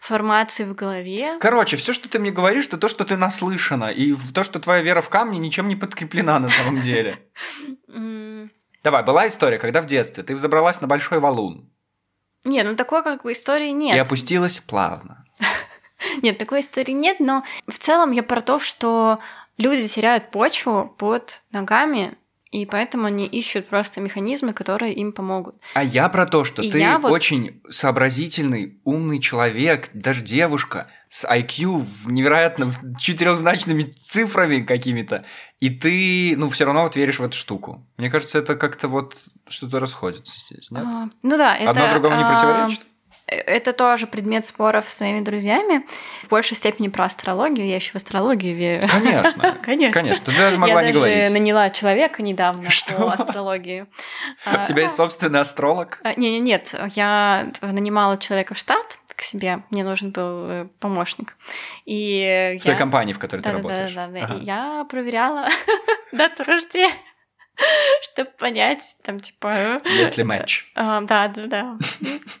формаций 0.00 0.64
в 0.64 0.74
голове. 0.74 1.36
Короче, 1.40 1.76
все, 1.76 1.92
что 1.92 2.08
ты 2.08 2.18
мне 2.18 2.30
говоришь, 2.30 2.66
это 2.66 2.78
то, 2.78 2.88
что 2.88 3.04
ты 3.04 3.18
наслышана, 3.18 3.90
и 3.90 4.12
в 4.12 4.32
то, 4.32 4.44
что 4.44 4.60
твоя 4.60 4.80
вера 4.80 5.02
в 5.02 5.10
камни 5.10 5.36
ничем 5.36 5.68
не 5.68 5.76
подкреплена 5.76 6.38
на 6.38 6.48
самом 6.48 6.80
деле. 6.80 7.18
Давай, 8.82 9.02
была 9.02 9.28
история, 9.28 9.58
когда 9.58 9.82
в 9.82 9.86
детстве 9.86 10.22
ты 10.22 10.34
взобралась 10.34 10.80
на 10.80 10.86
большой 10.86 11.18
валун 11.18 11.70
Нет, 12.44 12.66
ну 12.66 12.76
такой 12.76 13.02
как 13.02 13.22
бы 13.22 13.32
истории 13.32 13.68
и 13.70 13.72
нет. 13.72 13.98
опустилась 14.00 14.58
плавно. 14.60 15.24
Нет, 16.22 16.38
такой 16.38 16.60
истории 16.60 16.92
нет, 16.92 17.18
но 17.18 17.44
в 17.66 17.78
целом 17.78 18.10
я 18.12 18.22
про 18.22 18.40
то, 18.42 18.60
что 18.60 19.20
люди 19.56 19.88
теряют 19.88 20.30
почву 20.30 20.94
под 20.98 21.40
ногами, 21.50 22.16
и 22.50 22.66
поэтому 22.66 23.06
они 23.06 23.26
ищут 23.26 23.68
просто 23.68 24.00
механизмы, 24.00 24.52
которые 24.52 24.92
им 24.94 25.12
помогут. 25.12 25.56
А 25.72 25.82
я 25.82 26.08
про 26.08 26.26
то, 26.26 26.44
что 26.44 26.62
И 26.62 26.70
ты 26.70 26.98
вот- 26.98 27.10
очень 27.10 27.62
сообразительный, 27.70 28.78
умный 28.84 29.18
человек, 29.20 29.88
даже 29.92 30.22
девушка, 30.22 30.86
с 31.14 31.24
IQ 31.24 31.86
невероятно 32.06 32.72
четырехзначными 32.98 33.84
цифрами 33.84 34.62
какими-то, 34.62 35.24
и 35.60 35.70
ты, 35.70 36.34
ну, 36.36 36.48
все 36.48 36.64
равно 36.64 36.82
вот 36.82 36.96
веришь 36.96 37.20
в 37.20 37.22
эту 37.22 37.36
штуку. 37.36 37.86
Мне 37.98 38.10
кажется, 38.10 38.36
это 38.36 38.56
как-то 38.56 38.88
вот 38.88 39.16
что-то 39.46 39.78
расходится 39.78 40.36
здесь, 40.40 40.72
нет? 40.72 40.82
А, 40.84 41.08
ну 41.22 41.36
да, 41.36 41.56
это... 41.56 41.70
Одно 41.70 41.90
другому 41.92 42.16
не 42.16 42.24
а, 42.24 42.32
противоречит? 42.32 42.80
Это 43.28 43.72
тоже 43.72 44.08
предмет 44.08 44.44
споров 44.44 44.86
с 44.88 45.00
моими 45.00 45.20
друзьями. 45.20 45.86
В 46.24 46.30
большей 46.30 46.56
степени 46.56 46.88
про 46.88 47.04
астрологию. 47.04 47.66
Я 47.66 47.76
еще 47.76 47.92
в 47.92 47.94
астрологию 47.94 48.56
верю. 48.56 48.88
Конечно. 48.88 49.56
Конечно. 49.62 50.00
Конечно, 50.00 50.24
ты 50.32 50.36
даже 50.36 50.58
могла 50.58 50.82
я 50.82 50.88
не 50.88 50.92
даже 50.92 50.98
говорить. 50.98 51.32
наняла 51.32 51.70
человека 51.70 52.22
недавно 52.22 52.70
Что? 52.70 52.94
по 52.94 53.12
астрологии. 53.12 53.86
У 54.46 54.66
тебя 54.66 54.82
есть 54.82 54.96
собственный 54.96 55.40
астролог? 55.40 56.00
А, 56.02 56.12
Не, 56.16 56.32
не, 56.32 56.40
нет, 56.40 56.74
я 56.96 57.52
нанимала 57.62 58.18
человека 58.18 58.54
в 58.54 58.58
штат 58.58 58.98
к 59.16 59.22
себе. 59.22 59.62
Мне 59.70 59.84
нужен 59.84 60.10
был 60.10 60.46
э, 60.50 60.68
помощник. 60.80 61.36
И 61.84 62.56
В 62.60 62.62
той 62.64 62.72
я... 62.72 62.78
компании, 62.78 63.12
в 63.12 63.18
которой 63.18 63.40
ты 63.40 63.50
Да, 63.50 63.56
да, 63.56 63.62
да, 63.62 63.68
работаешь. 63.68 63.94
да, 63.94 64.08
да. 64.08 64.20
Ага. 64.24 64.34
И 64.34 64.44
я 64.44 64.86
проверяла 64.88 65.48
дату 66.12 66.44
рождения, 66.44 66.94
чтобы 68.02 68.30
понять, 68.38 68.96
там, 69.02 69.20
типа... 69.20 69.78
Если 69.84 70.22
матч. 70.22 70.70
А, 70.74 71.00
да, 71.02 71.28
да, 71.28 71.46
да. 71.46 71.78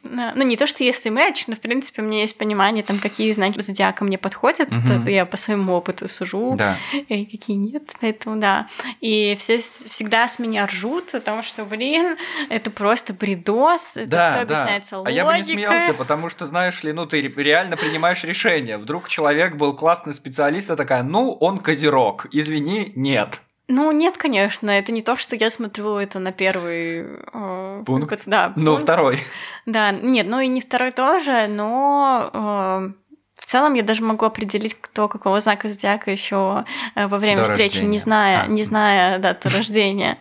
Ну, 0.02 0.42
не 0.44 0.56
то, 0.56 0.66
что 0.66 0.84
если 0.84 1.08
матч, 1.10 1.46
но, 1.46 1.56
в 1.56 1.60
принципе, 1.60 2.02
у 2.02 2.04
меня 2.04 2.20
есть 2.20 2.36
понимание, 2.38 2.84
там, 2.84 2.98
какие 2.98 3.32
знаки 3.32 3.60
зодиака 3.60 4.04
мне 4.04 4.18
подходят, 4.18 4.68
я 5.06 5.26
по 5.26 5.36
своему 5.36 5.72
опыту 5.74 6.08
сужу, 6.08 6.56
и 6.92 7.26
какие 7.26 7.56
нет, 7.56 7.94
поэтому 8.00 8.36
да. 8.40 8.68
И 9.00 9.36
все 9.38 9.58
всегда 9.58 10.28
с 10.28 10.38
меня 10.38 10.66
ржут 10.66 11.14
о 11.14 11.20
том, 11.20 11.42
что, 11.42 11.64
блин, 11.64 12.16
это 12.50 12.70
просто 12.70 13.12
бредос, 13.14 13.96
это 13.96 14.10
все 14.30 14.38
объясняется 14.40 14.96
А 14.96 14.98
логикой. 15.00 15.16
я 15.16 15.24
бы 15.24 15.36
не 15.36 15.42
смеялся, 15.44 15.94
потому 15.94 16.28
что, 16.28 16.46
знаешь 16.46 16.82
ли, 16.82 16.92
ну 16.92 17.06
ты 17.06 17.20
ре- 17.22 17.42
реально 17.42 17.76
принимаешь 17.76 18.22
решение. 18.24 18.78
Вдруг 18.78 19.08
человек 19.08 19.56
был 19.56 19.74
классный 19.74 20.14
специалист, 20.14 20.70
а 20.70 20.76
такая, 20.76 21.02
ну, 21.02 21.32
он 21.32 21.58
козерог. 21.58 22.26
Извини, 22.32 22.92
нет. 22.94 23.40
Ну, 23.68 23.90
нет, 23.92 24.18
конечно, 24.18 24.70
это 24.70 24.92
не 24.92 25.00
то, 25.00 25.16
что 25.16 25.36
я 25.36 25.48
смотрю 25.50 25.96
это 25.96 26.18
на 26.18 26.32
первый... 26.32 27.06
э, 27.32 27.82
Пункт? 27.86 28.22
да, 28.26 28.52
Ну, 28.56 28.72
пункт. 28.72 28.82
второй. 28.82 29.18
Да, 29.64 29.90
нет, 29.90 30.26
ну 30.28 30.38
и 30.40 30.48
не 30.48 30.60
второй 30.60 30.90
тоже, 30.90 31.46
но 31.48 32.30
э, 32.32 32.92
в 33.40 33.46
целом 33.46 33.72
я 33.74 33.82
даже 33.82 34.02
могу 34.02 34.26
определить, 34.26 34.74
кто 34.80 35.08
какого 35.08 35.40
знака 35.40 35.68
зодиака 35.68 36.10
еще 36.10 36.64
во 36.94 37.18
время 37.18 37.38
До 37.38 37.44
встречи, 37.44 37.76
рождения. 37.76 37.88
не 37.88 37.98
зная, 37.98 38.42
А. 38.42 38.46
не 38.48 38.64
зная 38.64 39.18
дату 39.18 39.48
рождения. 39.48 40.18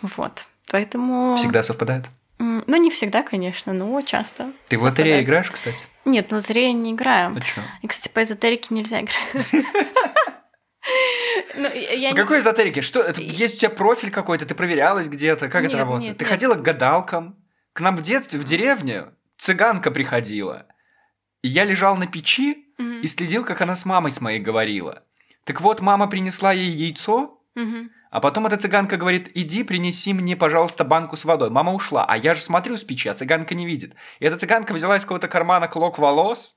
Вот. 0.00 0.46
Поэтому... 0.70 1.36
Всегда 1.36 1.62
совпадает. 1.62 2.06
Ну, 2.38 2.76
не 2.76 2.90
всегда, 2.90 3.22
конечно, 3.22 3.74
но 3.74 4.00
часто. 4.00 4.52
Ты 4.68 4.78
в 4.78 4.82
совпадает. 4.82 5.24
играешь, 5.26 5.50
кстати? 5.50 5.84
Нет, 6.06 6.30
в 6.30 6.34
лотерею 6.34 6.74
не 6.74 6.92
играю. 6.92 7.34
А 7.36 7.40
чё? 7.42 7.60
И, 7.82 7.86
кстати, 7.88 8.10
по 8.10 8.22
эзотерике 8.22 8.68
нельзя 8.74 9.00
играть. 9.02 9.16
Ну, 11.56 11.68
я- 11.72 12.10
По 12.10 12.14
не- 12.14 12.22
какой 12.22 12.40
эзотерике? 12.40 12.80
Что 12.80 13.00
это? 13.00 13.20
Есть 13.20 13.54
у 13.56 13.58
тебя 13.58 13.70
профиль 13.70 14.10
какой-то? 14.10 14.46
Ты 14.46 14.54
проверялась 14.54 15.08
где-то? 15.08 15.48
Как 15.48 15.62
это 15.64 15.72
Нет, 15.72 15.78
работает? 15.80 16.08
нет, 16.10 16.18
ты 16.18 16.24
нет. 16.24 16.30
ходила 16.30 16.54
к 16.54 16.62
гадалкам? 16.62 17.36
К 17.72 17.80
нам 17.80 17.96
в 17.96 18.02
детстве, 18.02 18.38
в 18.38 18.44
деревне, 18.44 19.06
цыганка 19.36 19.90
приходила. 19.90 20.66
И 21.42 21.48
я 21.48 21.64
лежал 21.64 21.96
на 21.96 22.06
печи 22.06 22.66
Мгм, 22.78 23.00
и 23.00 23.08
следил, 23.08 23.44
как 23.44 23.60
она 23.60 23.76
с 23.76 23.84
мамой 23.84 24.10
с 24.12 24.20
моей 24.20 24.38
говорила. 24.40 25.02
Так 25.44 25.60
вот, 25.60 25.80
мама 25.80 26.06
принесла 26.08 26.52
ей 26.52 26.70
яйцо, 26.70 27.40
мгм. 27.54 27.90
а 28.10 28.20
потом 28.20 28.46
эта 28.46 28.56
цыганка 28.56 28.96
говорит, 28.96 29.30
иди 29.34 29.62
принеси 29.64 30.12
мне, 30.12 30.36
пожалуйста, 30.36 30.84
банку 30.84 31.16
с 31.16 31.24
водой. 31.24 31.50
Мама 31.50 31.72
ушла, 31.72 32.04
а 32.06 32.16
я 32.16 32.34
же 32.34 32.40
смотрю 32.40 32.76
с 32.76 32.84
печи, 32.84 33.08
а 33.08 33.14
цыганка 33.14 33.54
не 33.54 33.66
видит. 33.66 33.94
И 34.18 34.24
эта 34.24 34.36
цыганка 34.36 34.72
взяла 34.72 34.96
из 34.96 35.02
какого-то 35.02 35.28
кармана 35.28 35.68
клок 35.68 35.98
волос, 35.98 36.56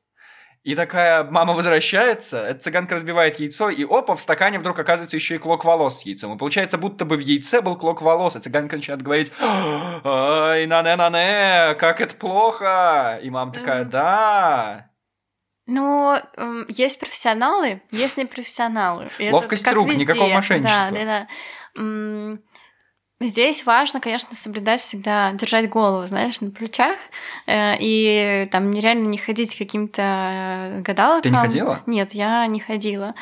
и 0.64 0.76
такая, 0.76 1.26
мама 1.26 1.54
возвращается, 1.54 2.42
эта 2.42 2.60
цыганка 2.62 2.96
разбивает 2.96 3.38
яйцо, 3.38 3.70
и 3.70 3.84
опа, 3.84 4.16
в 4.16 4.22
стакане 4.22 4.60
вдруг 4.60 4.80
оказывается 4.80 5.18
еще 5.18 5.36
и 5.36 5.38
клок 5.38 5.66
волос 5.66 6.00
с 6.00 6.06
яйцом. 6.06 6.36
И 6.36 6.38
получается, 6.38 6.78
будто 6.78 7.04
бы 7.04 7.18
в 7.18 7.20
яйце 7.20 7.60
был 7.62 7.76
клок 7.76 8.02
волос, 8.02 8.38
и 8.38 8.40
цыганка 8.40 8.78
начинает 8.78 9.02
говорить, 9.02 9.32
ай, 9.42 10.66
на-не-на-не, 10.66 11.76
как 11.76 12.00
это 12.00 12.16
плохо. 12.16 13.20
И 13.22 13.30
мама 13.30 13.52
такая, 13.52 13.84
да. 13.84 14.90
Ну, 15.66 16.18
м, 16.38 16.66
есть 16.70 16.98
профессионалы, 17.00 17.82
есть 17.92 18.18
непрофессионалы. 18.18 19.10
И 19.18 19.30
Ловкость 19.30 19.70
рук, 19.72 19.90
везде. 19.90 20.04
никакого 20.04 20.28
мошенничества. 20.30 20.92
Да, 20.92 21.06
да, 21.06 21.28
да. 21.76 22.38
Здесь 23.24 23.66
важно, 23.66 24.02
конечно, 24.02 24.36
соблюдать 24.36 24.82
всегда, 24.82 25.32
держать 25.32 25.70
голову, 25.70 26.06
знаешь, 26.06 26.42
на 26.42 26.52
плечах, 26.52 26.98
э, 27.48 27.76
и 27.80 28.48
там 28.52 28.70
нереально 28.72 29.08
не 29.08 29.18
ходить 29.18 29.58
каким-то 29.58 30.02
э, 30.02 30.82
гадалкам. 30.82 31.22
Ты 31.22 31.30
не 31.30 31.38
ходила? 31.38 31.82
Нет, 31.86 32.12
я 32.12 32.46
не 32.48 32.60
ходила. 32.60 33.16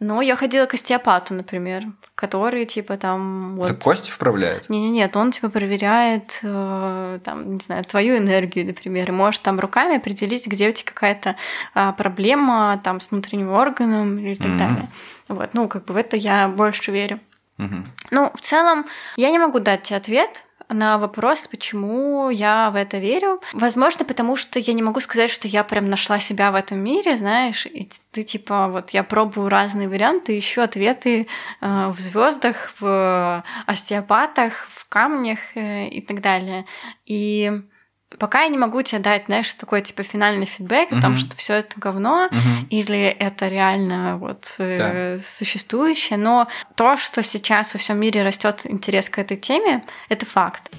Но 0.00 0.20
я 0.20 0.34
ходила 0.34 0.66
к 0.66 0.74
остеопату, 0.74 1.34
например, 1.34 1.84
который, 2.16 2.66
типа, 2.66 2.96
там... 2.96 3.54
Вот, 3.56 3.72
кости 3.82 4.10
вправляет? 4.10 4.68
не, 4.68 4.80
не, 4.80 4.90
нет, 4.90 5.16
он 5.16 5.30
типа 5.30 5.48
проверяет, 5.50 6.40
э, 6.42 7.20
там, 7.24 7.54
не 7.54 7.60
знаю, 7.60 7.84
твою 7.84 8.18
энергию, 8.18 8.66
например, 8.66 9.08
и 9.08 9.12
может 9.12 9.42
там 9.42 9.60
руками 9.60 9.96
определить, 9.96 10.48
где 10.48 10.68
у 10.68 10.72
тебя 10.72 10.90
какая-то 10.92 11.36
а, 11.74 11.92
проблема 11.92 12.80
там 12.82 13.00
с 13.00 13.12
внутренним 13.12 13.52
органом 13.52 14.18
и 14.18 14.34
так 14.34 14.48
Мгм. 14.48 14.58
далее. 14.58 14.88
Вот, 15.28 15.50
ну, 15.54 15.68
как 15.68 15.84
бы 15.84 15.94
в 15.94 15.96
это 15.96 16.16
я 16.16 16.48
больше 16.48 16.90
верю. 16.90 17.20
Мгм. 17.58 17.84
Ну, 18.10 18.30
в 18.34 18.40
целом, 18.40 18.86
я 19.16 19.30
не 19.30 19.38
могу 19.38 19.60
дать 19.60 19.82
тебе 19.82 19.96
ответ 19.96 20.44
на 20.68 20.98
вопрос, 20.98 21.46
почему 21.46 22.30
я 22.30 22.70
в 22.70 22.76
это 22.76 22.98
верю. 22.98 23.40
Возможно, 23.52 24.04
потому 24.04 24.36
что 24.36 24.58
я 24.58 24.72
не 24.72 24.82
могу 24.82 25.00
сказать, 25.00 25.30
что 25.30 25.46
я 25.46 25.62
прям 25.62 25.90
нашла 25.90 26.18
себя 26.18 26.50
в 26.50 26.54
этом 26.54 26.78
мире, 26.78 27.18
знаешь, 27.18 27.66
и 27.66 27.90
ты 28.10 28.22
типа 28.22 28.68
вот 28.68 28.90
я 28.90 29.02
пробую 29.02 29.48
разные 29.48 29.88
варианты, 29.88 30.38
ищу 30.38 30.62
ответы 30.62 31.28
э, 31.60 31.88
в 31.88 32.00
звездах, 32.00 32.72
в 32.80 33.44
остеопатах, 33.66 34.66
в 34.68 34.88
камнях 34.88 35.38
э, 35.54 35.88
и 35.88 36.00
так 36.00 36.20
далее. 36.20 36.64
И 37.04 37.52
пока 38.18 38.42
я 38.42 38.48
не 38.48 38.58
могу 38.58 38.82
тебе 38.82 39.00
дать, 39.00 39.24
знаешь, 39.26 39.52
такой 39.54 39.82
типа 39.82 40.02
финальный 40.02 40.46
фидбэк 40.46 40.92
о 40.92 41.00
том, 41.00 41.16
что 41.16 41.36
все 41.36 41.54
это 41.54 41.78
говно, 41.78 42.28
Мгм. 42.30 42.66
или 42.70 43.04
это 43.06 43.48
реально 43.48 44.16
вот 44.18 44.54
э, 44.58 45.20
существующее, 45.24 46.18
но 46.18 46.48
то, 46.74 46.96
что 46.96 47.22
сейчас 47.22 47.74
во 47.74 47.78
всем 47.80 47.98
мире 47.98 48.22
растет 48.22 48.62
интерес 48.64 49.08
к 49.10 49.18
этой 49.18 49.36
теме, 49.36 49.84
это 50.08 50.24
факт. 50.26 50.70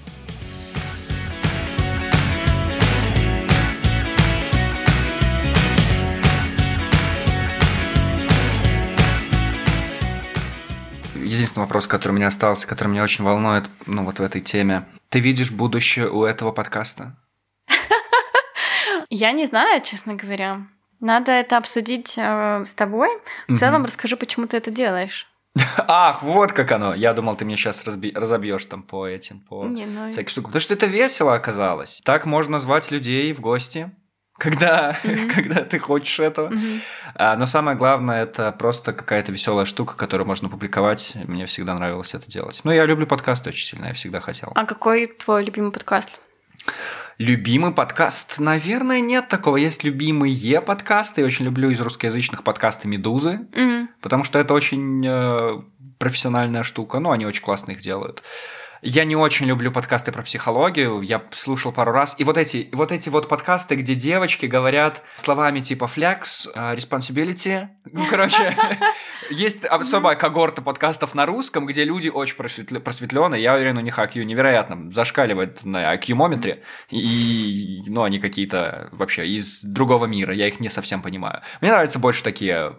Единственный 11.16 11.64
вопрос, 11.64 11.88
который 11.88 12.12
у 12.12 12.16
меня 12.16 12.28
остался, 12.28 12.68
который 12.68 12.90
меня 12.90 13.04
очень 13.04 13.24
волнует, 13.24 13.66
ну 13.86 14.04
вот 14.04 14.20
в 14.20 14.24
этой 14.24 14.42
теме. 14.42 14.86
Ты 15.10 15.20
видишь 15.20 15.52
будущее 15.52 16.10
у 16.10 16.24
этого 16.24 16.52
подкаста? 16.52 17.16
Я 19.18 19.32
не 19.32 19.46
знаю, 19.46 19.82
честно 19.82 20.16
говоря. 20.16 20.68
Надо 21.00 21.32
это 21.32 21.56
обсудить 21.58 22.16
э, 22.18 22.64
с 22.66 22.74
тобой. 22.74 23.10
В 23.48 23.56
целом 23.58 23.76
Мгм. 23.82 23.86
расскажи, 23.86 24.18
почему 24.18 24.46
ты 24.48 24.58
это 24.58 24.72
делаешь. 24.72 25.28
Ах, 25.88 26.22
вот 26.22 26.52
как 26.52 26.70
оно. 26.74 26.94
Я 26.94 27.14
думал, 27.14 27.38
ты 27.38 27.46
мне 27.46 27.56
сейчас 27.56 27.86
разобьешь 27.86 28.66
там 28.66 28.84
по 28.84 29.08
этим, 29.08 29.40
по 29.40 29.64
Не, 29.66 29.86
ну, 29.86 30.12
всяким 30.12 30.30
штукам. 30.30 30.52
Потому 30.52 30.62
что 30.62 30.74
это 30.74 30.86
весело 30.86 31.34
оказалось. 31.34 32.02
Так 32.04 32.26
можно 32.26 32.60
звать 32.60 32.92
людей 32.92 33.32
в 33.32 33.40
гости, 33.40 33.90
когда, 34.38 34.98
Мгм. 35.06 35.30
когда 35.30 35.64
ты 35.64 35.80
хочешь 35.80 36.20
этого. 36.20 36.50
мгм. 36.50 36.82
А, 37.16 37.38
но 37.38 37.46
самое 37.46 37.78
главное, 37.78 38.24
это 38.24 38.52
просто 38.52 38.92
какая-то 38.92 39.32
веселая 39.32 39.66
штука, 39.66 39.96
которую 39.96 40.28
можно 40.28 40.50
публиковать. 40.50 41.14
Мне 41.26 41.46
всегда 41.46 41.74
нравилось 41.76 42.14
это 42.14 42.28
делать. 42.30 42.60
Ну, 42.66 42.72
я 42.72 42.86
люблю 42.86 43.08
подкасты 43.08 43.50
очень 43.50 43.66
сильно, 43.66 43.86
я 43.88 43.94
всегда 43.94 44.20
хотел. 44.20 44.52
А 44.56 44.66
какой 44.66 45.08
твой 45.08 45.46
любимый 45.46 45.72
подкаст? 45.72 46.20
Любимый 47.18 47.72
подкаст? 47.72 48.40
Наверное, 48.40 49.00
нет 49.00 49.30
такого. 49.30 49.56
Есть 49.56 49.84
любимые 49.86 50.60
подкасты. 50.60 51.22
Я 51.22 51.28
очень 51.28 51.46
люблю 51.46 51.70
из 51.70 51.80
русскоязычных 51.80 52.44
подкасты 52.44 52.90
«Медузы», 52.90 53.48
Мгм. 53.54 53.90
потому 54.02 54.26
что 54.26 54.38
это 54.38 54.54
очень 54.54 55.06
э, 55.08 55.62
профессиональная 55.98 56.64
штука. 56.64 57.00
Ну, 57.00 57.12
они 57.12 57.26
очень 57.26 57.42
классно 57.44 57.72
их 57.72 57.80
делают. 57.80 58.22
Я 58.88 59.04
не 59.04 59.16
очень 59.16 59.48
люблю 59.48 59.72
подкасты 59.72 60.12
про 60.12 60.22
психологию. 60.22 61.02
Я 61.02 61.24
слушал 61.32 61.72
пару 61.72 61.92
раз. 61.92 62.16
И 62.20 62.24
вот 62.24 62.38
эти 62.38 62.70
вот, 62.72 62.92
эти 62.92 63.10
вот 63.10 63.28
подкасты, 63.28 63.74
где 63.74 63.96
девочки 63.96 64.46
говорят 64.46 65.02
словами 65.16 65.60
типа 65.60 65.86
flex, 65.86 66.48
э, 66.54 66.76
responsibility. 66.76 67.68
Ну, 67.92 68.06
короче, 68.08 68.56
есть 69.32 69.66
особая 69.66 70.16
когорта 70.16 70.62
подкастов 70.62 71.16
на 71.16 71.26
русском, 71.26 71.66
где 71.66 71.84
люди 71.84 72.10
очень 72.10 72.36
просветленные. 72.36 73.42
Я 73.42 73.56
уверен, 73.56 73.76
у 73.78 73.82
них 73.82 73.98
IQ 73.98 74.24
невероятно 74.24 74.92
зашкаливает 74.92 75.66
на 75.66 75.96
IQ-мометре. 75.96 76.62
И, 76.92 77.82
ну, 77.88 78.04
они 78.04 78.20
какие-то 78.20 78.90
вообще 78.92 79.28
из 79.28 79.64
другого 79.64 80.06
мира. 80.06 80.32
Я 80.32 80.48
их 80.48 80.60
не 80.60 80.70
совсем 80.70 81.02
понимаю. 81.02 81.42
Мне 81.60 81.72
нравятся 81.72 81.98
больше 81.98 82.24
такие 82.24 82.78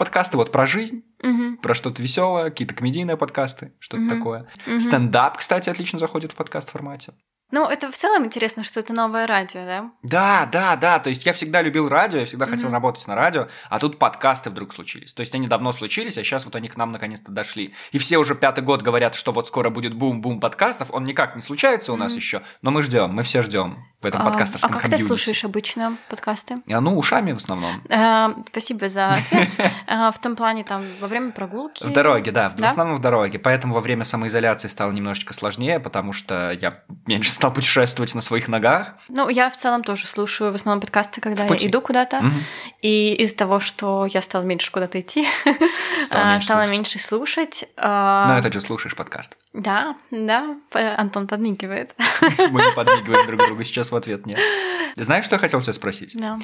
подкасты 0.00 0.38
вот 0.38 0.50
про 0.50 0.64
жизнь, 0.66 1.04
Мгм. 1.22 1.58
про 1.58 1.74
что-то 1.74 2.00
веселое, 2.02 2.44
какие-то 2.50 2.74
комедийные 2.74 3.18
подкасты, 3.18 3.72
что-то 3.78 4.02
Мгм. 4.02 4.08
такое. 4.08 4.46
Мгм. 4.66 4.80
Стендап, 4.80 5.36
кстати, 5.36 5.68
отлично 5.68 5.98
заходит 5.98 6.32
в 6.32 6.36
подкаст 6.36 6.70
формате. 6.70 7.12
Ну, 7.50 7.66
это 7.66 7.90
в 7.90 7.96
целом 7.96 8.24
интересно, 8.24 8.64
что 8.64 8.80
это 8.80 8.92
новое 8.92 9.26
радио, 9.26 9.64
да? 9.64 9.90
Да, 10.02 10.46
да, 10.52 10.76
да. 10.76 10.98
То 10.98 11.08
есть 11.08 11.26
я 11.26 11.32
всегда 11.32 11.62
любил 11.62 11.88
радио, 11.88 12.18
я 12.20 12.26
всегда 12.26 12.46
хотел 12.46 12.66
Мгм. 12.66 12.74
работать 12.74 13.06
на 13.08 13.14
радио, 13.14 13.48
а 13.68 13.78
тут 13.78 13.98
подкасты 13.98 14.50
вдруг 14.50 14.72
случились. 14.72 15.12
То 15.12 15.20
есть 15.20 15.34
они 15.34 15.48
давно 15.48 15.72
случились, 15.72 16.16
а 16.18 16.22
сейчас 16.24 16.44
вот 16.44 16.54
они 16.56 16.68
к 16.68 16.76
нам 16.76 16.92
наконец-то 16.92 17.32
дошли. 17.32 17.74
И 17.92 17.98
все 17.98 18.18
уже 18.18 18.34
пятый 18.34 18.62
год 18.62 18.82
говорят, 18.82 19.14
что 19.14 19.32
вот 19.32 19.48
скоро 19.48 19.70
будет 19.70 19.94
бум-бум 19.94 20.40
подкастов. 20.40 20.90
Он 20.92 21.04
никак 21.04 21.34
не 21.36 21.42
случается 21.42 21.92
у 21.92 21.96
нас 21.96 22.12
Мгм. 22.12 22.18
еще, 22.18 22.42
но 22.62 22.70
мы 22.70 22.82
ждем, 22.82 23.10
мы 23.12 23.22
все 23.22 23.42
ждем 23.42 23.84
в 24.00 24.06
этом 24.06 24.22
А, 24.22 24.24
подкастерском 24.26 24.70
а 24.70 24.72
как 24.74 24.82
комьюнити. 24.82 25.02
ты 25.02 25.08
слушаешь 25.08 25.44
обычно 25.44 25.96
подкасты? 26.08 26.62
А, 26.70 26.80
ну, 26.80 26.96
ушами 26.98 27.32
в 27.32 27.36
основном. 27.36 27.82
А, 27.90 28.34
Спасибо 28.50 28.88
за 28.88 29.10
ответ. 29.10 29.48
А, 29.86 30.10
В 30.20 30.20
том 30.20 30.36
плане, 30.36 30.64
там, 30.64 30.82
во 31.00 31.08
время 31.08 31.32
прогулки. 31.32 31.84
В 31.84 31.92
дороге, 31.92 32.30
да, 32.32 32.48
в 32.50 32.56
Да? 32.56 32.66
основном 32.68 32.96
в 32.96 33.00
дороге. 33.00 33.38
Поэтому 33.38 33.74
во 33.74 33.80
время 33.80 34.04
самоизоляции 34.04 34.68
стало 34.68 34.92
немножечко 34.92 35.34
сложнее, 35.34 35.80
потому 35.80 36.12
что 36.12 36.50
я 36.52 36.82
меньше 37.06 37.32
стал 37.40 37.54
путешествовать 37.54 38.14
на 38.14 38.20
своих 38.20 38.48
ногах. 38.48 38.94
Ну, 39.08 39.30
я 39.30 39.48
в 39.48 39.56
целом 39.56 39.82
тоже 39.82 40.06
слушаю 40.06 40.52
в 40.52 40.54
основном 40.54 40.80
подкасты, 40.82 41.22
когда 41.22 41.42
я 41.44 41.56
иду 41.68 41.80
куда-то. 41.80 42.20
Мгм. 42.20 42.44
И 42.82 43.14
из-за 43.14 43.34
того, 43.36 43.60
что 43.60 44.04
я 44.04 44.20
стала 44.20 44.42
меньше 44.42 44.70
куда-то 44.70 45.00
идти, 45.00 45.26
Стала 46.02 46.24
а, 46.24 46.32
меньше 46.32 46.44
стала 46.44 46.60
слушать. 46.64 46.76
меньше 46.76 46.98
слушать. 46.98 47.64
а, 47.78 48.26
Но 48.28 48.38
это 48.38 48.52
же 48.52 48.60
слушаешь 48.60 48.94
подкаст. 48.94 49.38
Да, 49.54 49.96
да, 50.10 50.56
Антон 50.98 51.26
подмигивает. 51.26 51.94
Мы 52.38 52.62
не 52.62 52.72
подмигиваем 52.72 53.26
друг 53.26 53.40
другу 53.46 53.64
сейчас 53.64 53.90
в 53.90 53.96
ответ 53.96 54.26
нет. 54.26 54.38
Знаешь, 54.96 55.24
что 55.24 55.36
я 55.36 55.38
хотел 55.40 55.62
тебя 55.62 55.72
спросить? 55.72 56.14
Да. 56.20 56.38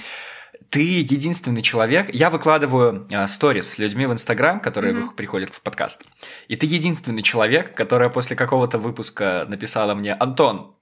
Ты 0.71 0.81
единственный 0.81 1.61
человек. 1.61 2.09
Я 2.15 2.31
выкладываю 2.31 3.07
а, 3.13 3.29
сторис 3.29 3.73
с 3.75 3.79
людьми 3.79 4.07
в 4.07 4.13
Инстаграм, 4.13 4.61
которые 4.61 4.95
вы- 4.95 5.11
приходят 5.13 5.53
в 5.53 5.61
подкаст. 5.61 6.05
И 6.49 6.57
ты 6.57 6.65
единственный 6.65 7.23
человек, 7.23 7.77
которая 7.77 8.09
после 8.09 8.35
какого-то 8.37 8.79
выпуска 8.79 9.45
написала 9.49 9.95
мне: 9.95 10.15
Антон, 10.15 10.73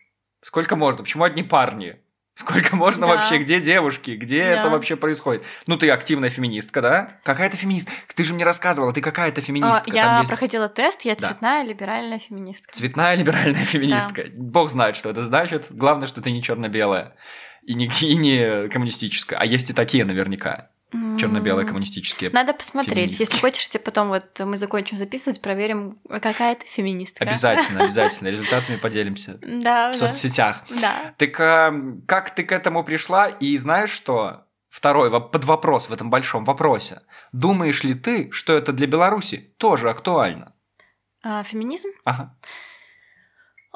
сколько 0.45 0.77
можно? 0.77 1.03
Почему 1.03 1.25
одни 1.25 1.43
парни? 1.43 1.97
Сколько 2.37 2.75
можно 2.75 3.07
Да. 3.07 3.15
вообще? 3.15 3.39
Где 3.39 3.61
девушки? 3.61 4.11
Где 4.13 4.41
это 4.41 4.65
Да. 4.65 4.71
вообще 4.71 4.97
происходит? 4.97 5.45
Ну, 5.69 5.77
ты 5.77 5.89
активная 5.91 6.31
феминистка, 6.31 6.83
да? 6.83 7.21
Какая 7.23 7.49
ты 7.49 7.57
феминистка? 7.57 7.93
Ты 8.13 8.25
же 8.25 8.35
мне 8.35 8.45
рассказывала, 8.45 8.93
ты 8.93 9.01
какая-то 9.01 9.41
А, 9.41 9.45
феминистка. 9.45 9.85
Там 9.85 9.95
Я 9.95 10.19
есть 10.19 10.31
проходила 10.31 10.69
тест, 10.69 11.03
я 11.03 11.15
Да. 11.15 11.29
цветная 11.29 11.63
либеральная 11.63 12.19
феминистка. 12.19 12.73
Цветная 12.73 13.15
либеральная 13.15 13.65
феминистка. 13.65 14.25
Бог 14.35 14.69
знает, 14.71 14.97
что 14.97 15.11
это 15.11 15.23
значит. 15.23 15.67
Главное, 15.71 16.09
что 16.09 16.21
ты 16.23 16.33
не 16.33 16.43
черно-белая. 16.43 17.15
И 17.63 17.75
не, 17.75 17.87
и 18.03 18.17
не 18.17 18.69
коммунистическая. 18.69 19.37
А 19.39 19.47
есть 19.47 19.71
и 19.71 19.73
такие 19.73 20.05
наверняка. 20.05 20.71
Черно-белые 21.19 21.67
коммунистические. 21.67 22.31
Надо 22.31 22.53
посмотреть. 22.53 23.19
Если 23.19 23.39
хочешь, 23.39 23.69
тебе 23.69 23.83
потом 23.83 24.09
вот 24.09 24.39
мы 24.41 24.57
закончим 24.57 24.97
записывать, 24.97 25.41
проверим, 25.41 25.99
какая 26.09 26.55
ты 26.55 26.67
феминистка. 26.67 27.25
Обязательно, 27.25 27.81
обязательно. 27.85 28.29
Результатами 28.29 28.77
поделимся 28.77 29.39
Да, 29.43 29.93
в 29.93 29.99
да. 29.99 30.09
соцсетях. 30.09 30.63
Да. 30.81 31.15
Так 31.19 31.41
а, 31.41 31.73
как 32.07 32.35
ты 32.35 32.45
к 32.45 32.53
этому 32.53 32.85
пришла? 32.85 33.29
И 33.29 33.57
знаешь 33.57 33.91
что? 33.91 34.47
Второй 34.69 35.09
под 35.21 35.45
вопрос 35.45 35.89
в 35.89 35.93
этом 35.93 36.11
большом 36.11 36.45
вопросе. 36.45 37.03
Думаешь 37.33 37.85
ли 37.85 37.95
ты, 37.95 38.31
что 38.33 38.53
это 38.55 38.73
для 38.73 38.87
Беларуси 38.87 39.55
тоже 39.57 39.89
актуально? 39.91 40.53
А, 41.23 41.43
феминизм? 41.45 41.89
Ага. 42.05 42.37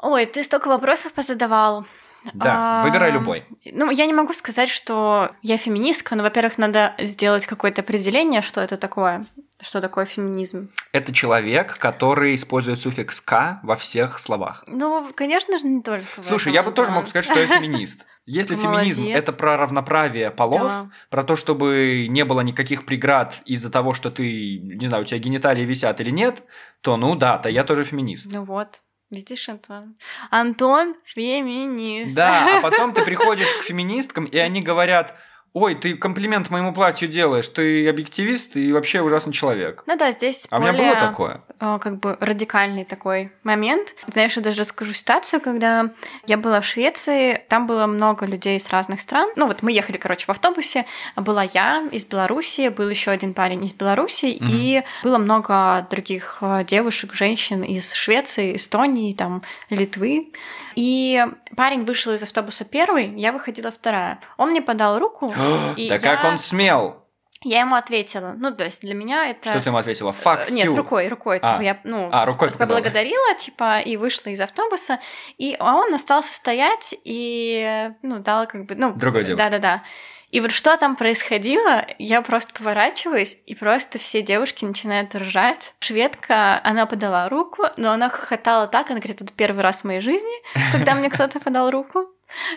Ой, 0.01 0.25
ты 0.25 0.43
столько 0.43 0.67
вопросов 0.67 1.13
позадавал. 1.13 1.85
Да, 2.33 2.79
А, 2.79 2.83
выбирай 2.83 3.11
любой. 3.11 3.45
Ну, 3.65 3.89
я 3.91 4.05
не 4.05 4.13
могу 4.13 4.33
сказать, 4.33 4.69
что 4.69 5.31
я 5.41 5.57
феминистка, 5.57 6.15
но, 6.15 6.23
во-первых, 6.23 6.57
надо 6.57 6.93
сделать 6.99 7.45
какое-то 7.45 7.81
определение, 7.81 8.41
что 8.41 8.59
это 8.61 8.77
такое, 8.77 9.23
что 9.61 9.79
такое 9.81 10.05
феминизм. 10.05 10.69
Это 10.91 11.13
человек, 11.13 11.77
который 11.77 12.35
использует 12.35 12.79
суффикс 12.79 13.21
«к» 13.21 13.59
во 13.63 13.75
всех 13.75 14.19
словах. 14.19 14.63
Ну, 14.67 15.11
конечно 15.15 15.57
же, 15.59 15.65
не 15.65 15.81
только. 15.81 16.05
Слушай, 16.21 16.53
я 16.53 16.63
бы 16.63 16.71
тоже 16.71 16.91
мог 16.91 17.07
сказать, 17.07 17.25
что 17.25 17.39
я 17.39 17.47
феминист. 17.47 18.05
Если 18.25 18.55
феминизм 18.55 19.07
это 19.07 19.31
про 19.31 19.57
равноправие 19.57 20.29
полов, 20.29 20.67
Да. 20.71 20.89
про 21.09 21.23
то, 21.23 21.35
чтобы 21.35 22.05
не 22.09 22.25
было 22.25 22.41
никаких 22.41 22.85
преград 22.85 23.41
из-за 23.45 23.71
того, 23.71 23.93
что 23.93 24.11
ты, 24.11 24.59
не 24.59 24.87
знаю, 24.87 25.03
у 25.03 25.05
тебя 25.05 25.19
гениталии 25.19 25.63
висят 25.65 25.99
или 25.99 26.11
нет, 26.11 26.43
то 26.81 26.95
ну 26.97 27.15
да, 27.15 27.37
то 27.39 27.49
я 27.49 27.63
тоже 27.63 27.83
феминист. 27.85 28.31
Ну 28.31 28.43
вот, 28.43 28.81
видишь, 29.09 29.49
Антон? 29.49 29.95
Антон 30.29 30.95
феминист. 31.03 32.15
Да, 32.15 32.59
а 32.59 32.61
потом 32.69 32.93
ты 32.93 33.03
приходишь 33.03 33.51
к 33.59 33.63
феминисткам, 33.63 34.25
и 34.25 34.37
они 34.37 34.61
говорят, 34.61 35.15
ой, 35.53 35.75
ты 35.75 35.95
комплимент 35.95 36.49
моему 36.49 36.73
платью 36.73 37.07
делаешь, 37.09 37.47
ты 37.47 37.87
объективист 37.87 38.55
и 38.55 38.71
вообще 38.71 39.01
ужасный 39.01 39.33
человек. 39.33 39.83
Ну 39.87 39.97
да, 39.97 40.11
здесь 40.11 40.47
А 40.51 40.57
у 40.57 40.61
меня 40.61 40.73
более 40.73 40.91
было 40.93 40.99
такое. 41.01 41.41
э, 41.59 41.79
как 41.81 41.99
бы 41.99 42.17
радикальный 42.19 42.85
такой 42.85 43.31
момент. 43.43 43.95
Знаешь, 44.11 44.35
я 44.37 44.41
даже 44.43 44.59
расскажу 44.61 44.93
ситуацию, 44.93 45.41
когда 45.41 45.91
я 46.27 46.37
была 46.37 46.61
в 46.61 46.65
Швеции, 46.65 47.43
там 47.49 47.67
было 47.67 47.87
много 47.87 48.25
людей 48.25 48.59
с 48.59 48.69
разных 48.69 49.01
стран. 49.01 49.29
Ну 49.35 49.47
вот 49.47 49.61
мы 49.63 49.71
ехали, 49.71 49.97
короче, 49.97 50.25
в 50.25 50.29
автобусе, 50.29 50.85
была 51.15 51.43
я 51.43 51.87
из 51.91 52.05
Беларуси, 52.05 52.69
был 52.69 52.89
еще 52.89 53.11
один 53.11 53.33
парень 53.33 53.63
из 53.63 53.73
Беларуси, 53.73 54.37
Мгм. 54.39 54.49
и 54.51 54.83
было 55.03 55.17
много 55.17 55.87
других 55.89 56.37
э, 56.41 56.63
девушек, 56.65 57.13
женщин 57.13 57.63
из 57.63 57.93
Швеции, 57.93 58.55
Эстонии, 58.55 59.13
там, 59.13 59.41
Литвы. 59.69 60.31
И 60.75 61.25
парень 61.55 61.85
вышел 61.85 62.13
из 62.13 62.23
автобуса 62.23 62.65
первый, 62.65 63.13
я 63.19 63.31
выходила 63.31 63.71
вторая. 63.71 64.19
Он 64.37 64.49
мне 64.51 64.61
подал 64.61 64.99
руку, 64.99 65.33
Да 65.35 65.99
как 65.99 66.23
я- 66.23 66.29
он 66.29 66.39
смел? 66.39 67.05
я 67.41 67.61
ему 67.61 67.75
ответила. 67.75 68.33
Ну, 68.37 68.53
то 68.53 68.65
есть 68.65 68.81
для 68.81 68.93
меня 68.93 69.29
это... 69.29 69.49
Что 69.49 69.61
ты 69.61 69.69
ему 69.69 69.77
ответила? 69.77 70.11
Fuck 70.11 70.47
Э, 70.49 70.51
Нет, 70.51 70.67
you. 70.67 70.75
рукой, 70.75 71.07
рукой, 71.07 71.37
типа, 71.37 71.55
А. 71.57 71.63
я, 71.63 71.79
ну, 71.85 72.09
А, 72.11 72.25
рукой 72.25 72.49
показала. 72.51 72.77
поблагодарила, 72.79 73.33
типа, 73.35 73.79
и 73.79 73.95
вышла 73.95 74.29
из 74.31 74.41
автобуса, 74.41 74.99
и 75.37 75.55
а 75.57 75.75
он 75.75 75.93
остался 75.93 76.33
стоять 76.33 76.93
и, 77.05 77.91
ну, 78.01 78.19
дал 78.19 78.45
как 78.45 78.65
бы, 78.65 78.75
ну... 78.75 78.91
Другой 78.93 79.23
девушке. 79.23 79.41
Да-да-да. 79.49 79.83
И 80.31 80.41
вот 80.41 80.51
что 80.51 80.77
там 80.77 80.95
происходило, 80.95 81.85
я 81.97 82.21
просто 82.21 82.53
поворачиваюсь, 82.53 83.37
и 83.47 83.55
просто 83.55 83.97
все 83.97 84.21
девушки 84.21 84.63
начинают 84.63 85.15
ржать. 85.15 85.73
Шведка, 85.79 86.61
она 86.63 86.85
подала 86.85 87.27
руку, 87.29 87.63
но 87.77 87.91
она 87.91 88.09
хохотала 88.09 88.67
так, 88.67 88.91
она 88.91 88.99
говорит, 88.99 89.21
это 89.21 89.31
первый 89.33 89.63
раз 89.63 89.81
в 89.81 89.85
моей 89.85 90.01
жизни, 90.01 90.29
когда 90.71 90.93
мне 90.95 91.09
кто-то 91.09 91.39
подал 91.39 91.71
руку. 91.71 92.07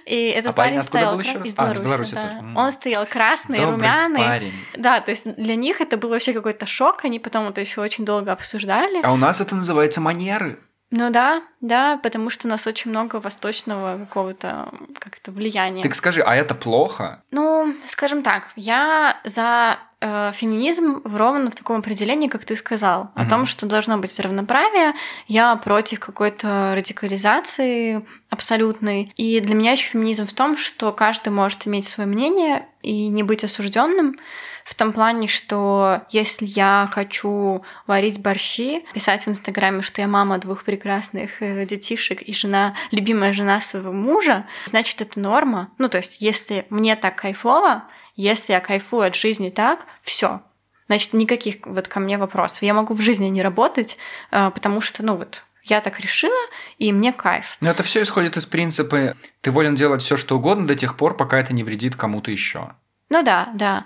И 0.04 0.26
этот 0.28 0.50
А 0.50 0.52
парень 0.52 0.72
парень 0.74 0.82
стоял 0.82 1.12
был 1.14 1.20
ещё 1.20 1.32
кра- 1.32 1.40
раз? 1.40 1.48
из 1.48 1.54
А, 1.56 1.62
из 1.62 1.78
Беларуси, 1.78 1.82
Беларуси 1.88 2.14
да. 2.14 2.20
тоже. 2.20 2.42
Он 2.56 2.72
стоял 2.72 3.06
красный, 3.06 3.56
Добрый 3.56 3.74
румяный. 3.76 4.22
парень. 4.22 4.52
Да, 4.76 5.00
то 5.00 5.10
есть 5.12 5.34
для 5.36 5.54
них 5.54 5.80
это 5.80 5.96
был 5.96 6.10
вообще 6.10 6.34
какой-то 6.34 6.66
шок, 6.66 7.06
они 7.06 7.18
потом 7.18 7.48
это 7.48 7.62
еще 7.62 7.80
очень 7.80 8.04
долго 8.04 8.32
обсуждали. 8.32 9.00
А 9.02 9.10
у 9.12 9.16
нас 9.16 9.40
это 9.40 9.54
называется 9.54 10.02
манеры. 10.02 10.58
Ну 10.90 11.08
да, 11.08 11.42
да, 11.62 11.96
потому 12.02 12.28
что 12.28 12.46
у 12.46 12.50
нас 12.50 12.66
очень 12.66 12.90
много 12.90 13.16
восточного 13.20 13.96
какого-то 13.98 14.68
как-то 14.98 15.30
влияния. 15.32 15.82
Так 15.82 15.94
скажи, 15.94 16.20
а 16.20 16.34
это 16.34 16.54
плохо? 16.54 17.22
Ну, 17.30 17.74
скажем 17.86 18.22
так, 18.22 18.48
я 18.56 19.18
за 19.24 19.78
э, 20.00 20.32
феминизм 20.34 21.00
ровно 21.04 21.50
в 21.50 21.54
таком 21.54 21.78
определении, 21.78 22.26
как 22.28 22.44
ты 22.44 22.56
сказал, 22.56 23.10
о 23.14 23.20
Мгм. 23.22 23.30
том, 23.30 23.46
что 23.46 23.66
должно 23.66 23.96
быть 23.98 24.18
равноправие. 24.18 24.92
Я 25.28 25.54
против 25.56 26.00
какой-то 26.00 26.74
радикализации 26.76 28.04
абсолютной. 28.28 29.12
И 29.16 29.40
для 29.40 29.54
меня 29.54 29.72
еще 29.72 29.86
феминизм 29.86 30.26
в 30.26 30.32
том, 30.32 30.56
что 30.56 30.92
каждый 30.92 31.28
может 31.28 31.66
иметь 31.66 31.86
свое 31.86 32.08
мнение 32.08 32.66
и 32.82 33.08
не 33.08 33.22
быть 33.22 33.44
осужденным. 33.44 34.18
В 34.64 34.76
том 34.76 34.92
плане, 34.92 35.26
что 35.26 36.02
если 36.10 36.46
я 36.46 36.88
хочу 36.92 37.64
варить 37.88 38.20
борщи, 38.20 38.84
писать 38.94 39.26
в 39.26 39.28
Инстаграме, 39.28 39.82
что 39.82 40.00
я 40.00 40.06
мама 40.06 40.38
двух 40.38 40.62
прекрасных 40.62 41.42
э, 41.42 41.51
детишек 41.66 42.22
и 42.22 42.32
жена, 42.32 42.74
любимая 42.90 43.32
жена 43.32 43.60
своего 43.60 43.92
мужа, 43.92 44.46
значит, 44.66 45.00
это 45.00 45.20
норма. 45.20 45.70
Ну, 45.78 45.88
то 45.88 45.98
есть, 45.98 46.20
если 46.20 46.66
мне 46.70 46.96
так 46.96 47.16
кайфово, 47.16 47.84
если 48.16 48.52
я 48.52 48.60
кайфую 48.60 49.06
от 49.06 49.14
жизни 49.14 49.50
так, 49.50 49.86
все. 50.00 50.42
Значит, 50.86 51.12
никаких 51.12 51.56
вот 51.64 51.88
ко 51.88 52.00
мне 52.00 52.18
вопросов. 52.18 52.62
Я 52.62 52.74
могу 52.74 52.94
в 52.94 53.00
жизни 53.00 53.26
не 53.26 53.42
работать, 53.42 53.96
э, 54.30 54.50
потому 54.52 54.80
что, 54.80 55.02
ну 55.02 55.16
вот, 55.16 55.42
я 55.64 55.80
так 55.80 56.00
решила, 56.00 56.36
и 56.78 56.92
мне 56.92 57.12
кайф. 57.12 57.56
Но 57.60 57.70
это 57.70 57.82
все 57.82 58.02
исходит 58.02 58.36
из 58.36 58.46
принципа 58.46 59.16
ты 59.40 59.50
волен 59.50 59.74
делать 59.74 60.02
все, 60.02 60.16
что 60.16 60.36
угодно 60.36 60.66
до 60.66 60.74
тех 60.74 60.96
пор, 60.96 61.16
пока 61.16 61.38
это 61.38 61.54
не 61.54 61.64
вредит 61.64 61.96
кому-то 61.96 62.30
еще. 62.30 62.72
Ну 63.08 63.22
да, 63.22 63.50
да. 63.54 63.84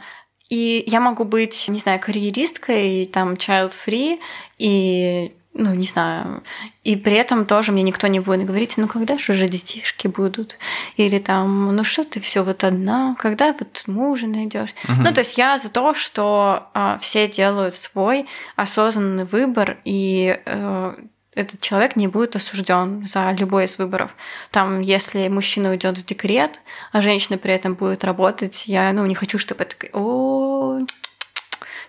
И 0.49 0.85
я 0.87 1.01
могу 1.01 1.25
быть, 1.25 1.67
не 1.69 1.79
знаю, 1.79 2.01
карьеристкой, 2.01 3.07
там, 3.07 3.35
child-free, 3.35 4.21
и, 4.59 5.35
ну, 5.59 5.75
не 5.75 5.87
знаю, 5.87 6.43
и 6.85 6.97
при 6.97 7.15
этом 7.15 7.47
тоже 7.47 7.73
мне 7.73 7.83
никто 7.83 8.07
не 8.07 8.21
будет 8.21 8.47
говорить, 8.47 8.75
ну, 8.77 8.89
когда 8.89 9.19
же 9.19 9.33
уже 9.33 9.49
детишки 9.49 10.07
будут? 10.09 10.59
Или 10.97 11.19
там, 11.19 11.75
ну, 11.75 11.85
что 11.85 12.05
ты 12.05 12.21
все 12.21 12.43
вот 12.45 12.65
одна? 12.65 13.17
Когда 13.19 13.53
вот 13.53 13.85
мужа 13.87 14.27
найдешь? 14.27 14.75
Ну, 14.87 15.13
то 15.13 15.21
есть 15.21 15.39
я 15.39 15.59
за 15.59 15.71
то, 15.71 15.95
что 15.95 16.69
а, 16.75 16.99
все 16.99 17.29
делают 17.29 17.75
свой 17.75 18.27
осознанный 18.57 19.25
выбор, 19.25 19.79
и 19.85 20.39
э, 20.45 20.95
этот 21.35 21.61
человек 21.61 21.97
не 21.97 22.09
будет 22.09 22.35
осужден 22.35 23.05
за 23.05 23.31
любой 23.33 23.65
из 23.65 23.79
выборов. 23.79 24.11
Там, 24.51 24.81
если 24.81 25.29
мужчина 25.29 25.71
уйдет 25.71 25.99
в 25.99 26.05
декрет, 26.05 26.61
а 26.93 27.03
женщина 27.03 27.37
при 27.39 27.53
этом 27.53 27.75
будет 27.75 28.05
работать, 28.05 28.67
я 28.67 28.93
ну, 28.93 29.05
не 29.07 29.15
хочу, 29.15 29.39
чтобы 29.39 29.65
это 29.65 29.77
о 29.93 30.81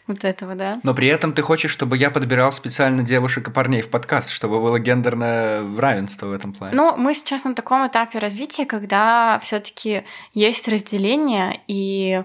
вот 0.08 0.24
этого, 0.24 0.55
да. 0.55 0.80
Но 0.84 0.93
при 0.93 1.08
этом 1.08 1.34
ты 1.34 1.41
хочешь, 1.41 1.72
чтобы 1.72 1.97
я 1.97 2.10
подбирал 2.10 2.51
специально 2.51 3.03
девушек 3.03 3.47
и 3.47 3.51
парней 3.51 3.82
в 3.82 3.89
подкаст, 3.89 4.30
чтобы 4.32 4.62
было 4.62 4.80
гендерное 4.80 5.64
равенство 5.78 6.28
в 6.28 6.34
этом 6.34 6.53
плане. 6.53 6.76
Ну, 6.76 6.95
мы 6.97 7.14
сейчас 7.14 7.43
на 7.43 7.53
таком 7.53 7.86
этапе 7.88 8.20
развития, 8.20 8.66
когда 8.66 9.39
все-таки 9.43 10.03
есть 10.34 10.68
разделение 10.68 11.62
и 11.68 12.24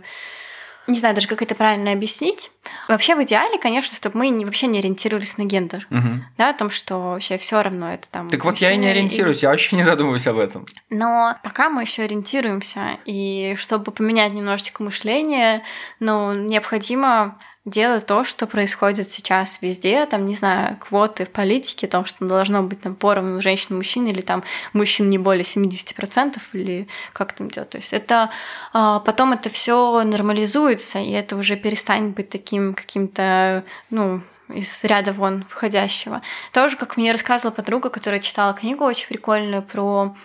не 0.89 0.99
знаю 0.99 1.15
даже, 1.15 1.29
как 1.29 1.43
это 1.43 1.55
правильно 1.55 1.93
объяснить. 1.93 2.51
Вообще 2.89 3.15
в 3.15 3.23
идеале, 3.23 3.59
конечно, 3.59 3.95
чтобы 3.95 4.19
мы 4.19 4.29
не, 4.31 4.45
вообще 4.45 4.67
не 4.67 4.81
ориентировались 4.81 5.39
на 5.39 5.45
гендер. 5.45 5.87
Мгм. 5.91 6.27
Да, 6.37 6.51
о 6.51 6.55
том, 6.55 6.71
что 6.71 7.13
вообще 7.13 7.37
все 7.37 7.63
равно 7.63 7.95
это 7.95 8.11
там. 8.11 8.29
Так 8.29 8.45
вот 8.45 8.59
я 8.59 8.73
и 8.73 8.77
не 8.77 8.89
ориентируюсь, 8.89 9.43
я 9.43 9.51
вообще 9.51 9.77
не 9.77 9.85
задумываюсь 9.85 10.27
об 10.27 10.39
этом. 10.39 10.67
Но 10.91 11.37
пока 11.45 11.71
мы 11.71 11.83
еще 11.83 12.03
ориентируемся, 12.03 12.99
и 13.05 13.55
чтобы 13.59 13.93
поменять 13.93 14.33
немножечко 14.33 14.83
мышление, 14.83 15.63
ну, 16.01 16.33
необходимо 16.33 17.39
делать 17.65 18.07
то, 18.07 18.25
что 18.25 18.47
происходит 18.47 19.11
сейчас 19.11 19.59
везде, 19.63 20.05
там, 20.07 20.27
не 20.27 20.35
знаю, 20.35 20.77
квоты 20.79 21.25
в 21.25 21.31
политике, 21.31 21.87
том, 21.87 22.05
что 22.05 22.25
должно 22.27 22.63
быть 22.63 22.81
там 22.81 22.97
поровну 22.97 23.41
женщин 23.41 23.77
мужчин 23.77 24.07
или 24.09 24.21
там 24.21 24.43
мужчин 24.73 25.09
не 25.11 25.19
более 25.19 25.45
70% 25.45 26.39
или 26.55 26.89
как 27.13 27.33
там 27.35 27.51
делать. 27.51 27.71
То 27.71 27.79
есть 27.79 27.93
это 27.93 28.31
а, 28.73 28.99
потом 29.01 29.33
это 29.33 29.49
все 29.49 30.03
нормализуется, 30.03 30.99
и 30.99 31.11
это 31.13 31.37
уже 31.37 31.57
перестанет 31.57 32.15
быть 32.15 32.31
таким 32.31 32.75
каким-то, 32.75 33.65
ну, 33.91 34.23
из 34.49 34.83
ряда 34.85 35.13
вон 35.13 35.45
входящего. 35.49 36.21
Тоже, 36.53 36.77
как 36.77 36.97
мне 36.97 37.13
рассказывала 37.13 37.55
подруга, 37.55 37.91
которая 37.91 38.21
читала 38.21 38.55
книгу 38.55 38.85
очень 38.85 39.07
прикольную 39.07 39.63
про 39.63 40.17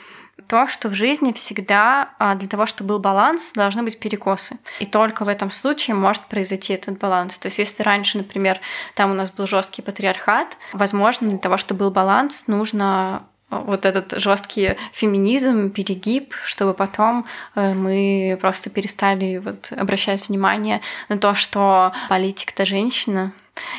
то, 0.45 0.67
что 0.67 0.89
в 0.89 0.93
жизни 0.93 1.33
всегда 1.33 2.09
а, 2.19 2.35
для 2.35 2.47
того, 2.47 2.65
чтобы 2.65 2.89
был 2.89 2.99
баланс, 2.99 3.51
должны 3.53 3.83
быть 3.83 3.99
перекосы. 3.99 4.57
И 4.79 4.85
только 4.85 5.25
в 5.25 5.27
этом 5.27 5.51
случае 5.51 5.95
может 5.95 6.23
произойти 6.23 6.73
этот 6.73 6.97
баланс. 6.99 7.37
То 7.37 7.47
есть, 7.47 7.57
если 7.57 7.83
раньше, 7.83 8.17
например, 8.17 8.59
там 8.93 9.11
у 9.11 9.13
нас 9.13 9.31
был 9.31 9.47
жесткий 9.47 9.81
патриархат, 9.81 10.57
возможно, 10.73 11.27
для 11.27 11.39
того, 11.39 11.57
чтобы 11.57 11.79
был 11.79 11.91
баланс, 11.91 12.45
нужно 12.47 13.23
а, 13.49 13.59
вот 13.59 13.85
этот 13.85 14.19
жесткий 14.21 14.75
феминизм, 14.91 15.71
перегиб, 15.71 16.33
чтобы 16.43 16.73
потом 16.73 17.25
э, 17.55 17.73
мы 17.73 18.37
просто 18.39 18.69
перестали 18.69 19.37
вот 19.37 19.71
обращать 19.71 20.27
внимание 20.27 20.81
на 21.09 21.17
то, 21.17 21.33
что 21.33 21.93
политик-то 22.09 22.65
женщина, 22.65 23.31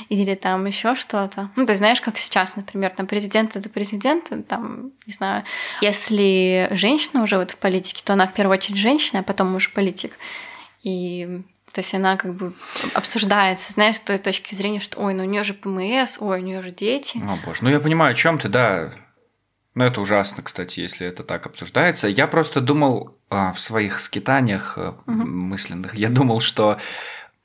или 0.09 0.35
там 0.35 0.67
еще 0.67 0.95
что-то. 0.95 1.51
Ну, 1.57 1.67
то 1.67 1.73
есть, 1.73 1.79
знаешь, 1.79 2.01
как 2.01 2.19
сейчас, 2.19 2.57
например, 2.57 2.91
там 2.91 3.07
президент 3.07 3.57
это 3.57 3.69
президент, 3.69 4.31
там, 4.49 4.93
не 5.07 5.13
знаю, 5.13 5.45
если 5.81 6.69
женщина 6.71 7.23
уже 7.23 7.39
вот 7.39 7.53
в 7.53 7.57
политике, 7.57 8.03
то 8.05 8.13
она 8.15 8.27
в 8.27 8.33
первую 8.33 8.59
очередь 8.59 8.79
женщина, 8.79 9.21
а 9.21 9.23
потом 9.23 9.55
уже 9.55 9.71
политик. 9.71 10.13
И 10.83 11.43
то 11.73 11.81
есть 11.81 11.95
она 11.95 12.17
как 12.17 12.35
бы 12.35 12.55
обсуждается, 12.95 13.73
знаешь, 13.73 13.97
с 13.97 14.01
той 14.01 14.19
точки 14.19 14.55
зрения, 14.55 14.81
что 14.81 15.01
ой, 15.01 15.15
ну 15.15 15.23
у 15.23 15.27
нее 15.27 15.43
же 15.43 15.55
ПМС, 15.55 16.19
ой, 16.21 16.41
у 16.41 16.43
нее 16.43 16.63
же 16.63 16.71
дети. 16.71 17.19
О 17.19 17.39
боже, 17.45 17.61
ну 17.63 17.71
я 17.71 17.81
понимаю, 17.81 18.13
о 18.13 18.15
чем 18.15 18.39
ты, 18.39 18.49
да. 18.49 18.91
Ну, 19.75 19.85
это 19.85 20.01
ужасно, 20.01 20.43
кстати, 20.43 20.81
если 20.81 21.07
это 21.07 21.23
так 21.23 21.47
обсуждается. 21.47 22.09
Я 22.09 22.27
просто 22.27 22.61
думал 22.61 23.17
а, 23.31 23.53
в 23.53 23.61
своих 23.61 24.01
скитаниях 24.01 24.77
угу. 24.77 24.93
мысленных, 25.07 25.95
я 25.95 26.09
думал, 26.09 26.41
что 26.41 26.79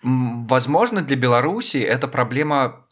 Возможно, 0.04 1.01
для 1.01 1.16
Беларуси 1.16 1.78
эта 1.78 2.10
проблема 2.10 2.83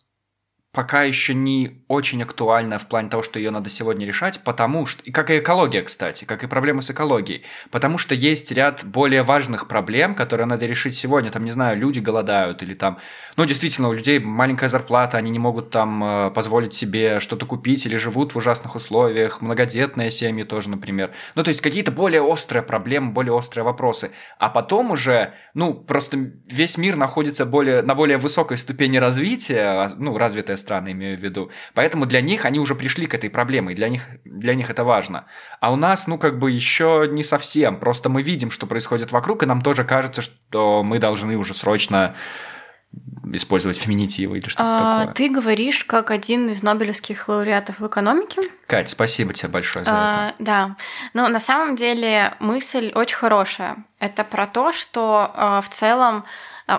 пока 0.72 1.04
еще 1.04 1.34
не 1.34 1.84
очень 1.90 2.24
актуальна 2.24 2.80
в 2.80 2.88
плане 2.88 3.10
того, 3.10 3.24
что 3.24 3.40
ее 3.40 3.52
надо 3.52 3.70
сегодня 3.70 4.06
решать, 4.06 4.40
потому 4.44 4.86
что, 4.86 5.04
и 5.04 5.12
как 5.12 5.30
и 5.30 5.40
экология, 5.40 5.82
кстати, 5.82 6.24
как 6.24 6.44
и 6.44 6.48
проблемы 6.48 6.82
с 6.82 6.90
экологией, 6.90 7.44
потому 7.72 7.98
что 7.98 8.16
есть 8.16 8.52
ряд 8.54 8.86
более 8.86 9.24
важных 9.24 9.68
проблем, 9.68 10.16
которые 10.16 10.48
надо 10.48 10.66
решить 10.66 10.96
сегодня, 10.96 11.30
там, 11.30 11.44
не 11.44 11.52
знаю, 11.52 11.78
люди 11.78 12.00
голодают, 12.00 12.64
или 12.64 12.74
там, 12.74 13.00
ну, 13.36 13.44
действительно, 13.44 13.90
у 13.90 13.94
людей 13.94 14.20
маленькая 14.20 14.70
зарплата, 14.70 15.18
они 15.18 15.30
не 15.30 15.40
могут 15.40 15.72
там 15.72 16.04
э, 16.04 16.32
позволить 16.32 16.74
себе 16.74 17.20
что-то 17.20 17.46
купить, 17.46 17.86
или 17.86 17.98
живут 17.98 18.34
в 18.34 18.38
ужасных 18.38 18.76
условиях, 18.76 19.42
многодетные 19.42 20.10
семьи 20.10 20.44
тоже, 20.44 20.70
например. 20.70 21.12
Ну, 21.36 21.44
то 21.44 21.50
есть 21.50 21.60
какие-то 21.60 21.92
более 21.92 22.22
острые 22.22 22.64
проблемы, 22.64 23.12
более 23.12 23.34
острые 23.34 23.66
вопросы. 23.66 24.12
А 24.40 24.50
потом 24.50 24.92
уже, 24.92 25.34
ну, 25.54 25.74
просто 25.74 26.32
весь 26.48 26.78
мир 26.78 26.96
находится 26.96 27.46
более, 27.46 27.82
на 27.82 27.94
более 27.94 28.18
высокой 28.18 28.58
ступени 28.58 28.98
развития, 28.98 29.66
а, 29.66 29.92
ну, 29.98 30.18
развитая 30.18 30.56
страны, 30.62 30.94
имею 30.94 31.18
в 31.18 31.22
виду. 31.22 31.52
Поэтому 31.74 32.06
для 32.06 32.22
них 32.22 32.46
они 32.46 32.60
уже 32.60 32.76
пришли 32.76 33.06
к 33.08 33.14
этой 33.14 33.30
проблеме, 33.30 33.74
и 33.74 33.76
для 33.76 33.90
них, 33.90 34.04
для 34.24 34.56
них 34.56 34.70
это 34.70 34.84
важно. 34.84 35.26
А 35.60 35.72
у 35.74 35.76
нас, 35.76 36.08
ну, 36.08 36.18
как 36.18 36.40
бы 36.40 36.52
еще 36.52 37.08
не 37.12 37.24
совсем. 37.24 37.78
Просто 37.78 38.10
мы 38.10 38.22
видим, 38.22 38.52
что 38.52 38.68
происходит 38.68 39.12
вокруг, 39.12 39.44
и 39.44 39.46
нам 39.46 39.62
тоже 39.62 39.84
кажется, 39.84 40.22
что 40.22 40.84
мы 40.84 41.00
должны 41.00 41.36
уже 41.36 41.54
срочно 41.54 42.16
использовать 43.34 43.78
феминитивы 43.78 44.38
или 44.40 44.50
что-то 44.50 44.64
а, 44.66 45.00
такое. 45.00 45.14
Ты 45.14 45.30
говоришь 45.30 45.86
как 45.86 46.12
один 46.12 46.50
из 46.50 46.64
нобелевских 46.64 47.28
лауреатов 47.28 47.80
в 47.80 47.88
экономике. 47.88 48.42
Кать, 48.68 48.90
спасибо 48.90 49.34
тебе 49.34 49.50
большое 49.50 49.86
за 49.86 49.92
а, 49.94 50.30
это. 50.30 50.36
Да, 50.44 50.76
но 51.14 51.28
на 51.30 51.40
самом 51.40 51.76
деле 51.76 52.34
мысль 52.40 52.92
очень 52.94 53.16
хорошая. 53.16 53.86
Это 54.00 54.24
про 54.24 54.48
то, 54.48 54.72
что 54.72 55.32
а, 55.34 55.62
в 55.62 55.70
целом 55.70 56.26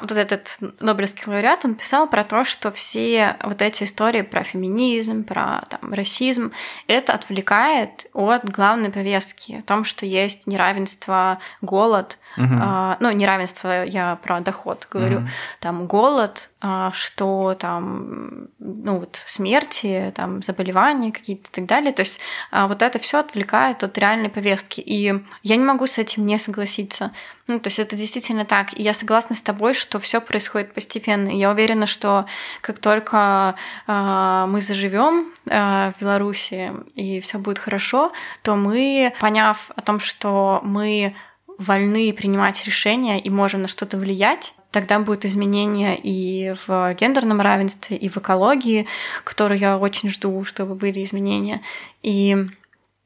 вот 0.01 0.13
этот 0.13 0.59
Нобелевский 0.81 1.25
лауреат, 1.27 1.65
он 1.65 1.75
писал 1.75 2.09
про 2.09 2.25
то, 2.25 2.45
что 2.45 2.71
все 2.71 3.37
вот 3.43 3.61
эти 3.63 3.85
истории 3.85 4.23
про 4.23 4.43
феминизм, 4.43 5.25
про 5.25 5.65
там, 5.69 5.93
расизм, 5.93 6.53
это 6.87 7.13
отвлекает 7.13 8.07
от 8.13 8.49
главной 8.49 8.91
повестки, 8.91 9.59
о 9.59 9.63
том, 9.63 9.85
что 9.85 10.07
есть 10.07 10.47
неравенство, 10.47 11.39
голод, 11.61 12.19
угу. 12.37 12.55
а, 12.61 12.97
ну, 13.01 13.11
неравенство, 13.11 13.85
я 13.85 14.17
про 14.17 14.41
доход 14.41 14.87
говорю, 14.91 15.19
угу. 15.19 15.29
там 15.61 15.87
голод, 15.87 16.49
а, 16.49 16.52
что 16.93 17.57
там, 17.59 18.49
ну, 18.59 18.97
вот 19.01 19.21
смерти, 19.27 20.13
там, 20.15 20.43
заболевания 20.43 21.11
какие-то 21.11 21.49
и 21.49 21.53
так 21.53 21.67
далее. 21.67 21.93
То 21.93 22.01
есть 22.01 22.21
а, 22.53 22.69
вот 22.69 22.83
это 22.83 22.99
все 22.99 23.19
отвлекает 23.19 23.83
от 23.83 23.99
реальной 23.99 24.29
повестки. 24.29 24.81
И 24.81 25.13
я 25.43 25.57
не 25.57 25.65
могу 25.65 25.87
с 25.87 25.99
этим 25.99 26.25
не 26.25 26.39
согласиться. 26.39 27.13
Ну, 27.49 27.59
то 27.59 27.69
есть 27.69 27.81
это 27.81 27.97
действительно 27.97 28.45
так. 28.45 28.79
И 28.79 28.83
я 28.83 28.95
согласна 28.95 29.35
с 29.35 29.43
тобой, 29.43 29.75
что 29.75 29.99
все 29.99 30.21
происходит 30.21 30.73
постепенно. 30.73 31.29
И 31.29 31.39
я 31.39 31.51
уверена, 31.51 31.87
что 31.87 32.27
как 32.61 32.79
только 32.79 33.57
э, 33.89 34.45
мы 34.49 34.61
заживем 34.61 35.33
э, 35.47 35.93
в 35.93 36.01
Беларуси 36.01 36.73
и 36.95 37.21
все 37.21 37.39
будет 37.39 37.59
хорошо, 37.59 38.13
то 38.43 38.55
мы, 38.55 39.13
поняв 39.19 39.73
о 39.75 39.81
том, 39.83 39.99
что 39.99 40.61
мы 40.63 41.17
вольны 41.59 42.13
принимать 42.13 42.65
решения 42.65 43.21
и 43.21 43.31
можем 43.31 43.63
на 43.63 43.69
что-то 43.69 43.97
влиять, 43.97 44.55
тогда 44.71 44.99
будет 44.99 45.25
изменение 45.25 45.99
и 46.03 46.55
в 46.67 46.95
гендерном 46.95 47.41
равенстве, 47.41 47.97
и 47.97 48.09
в 48.09 48.17
экологии, 48.17 48.87
которые 49.25 49.61
я 49.61 49.79
очень 49.79 50.09
жду, 50.09 50.45
чтобы 50.45 50.75
были 50.75 51.03
изменения. 51.03 51.61
И 52.03 52.37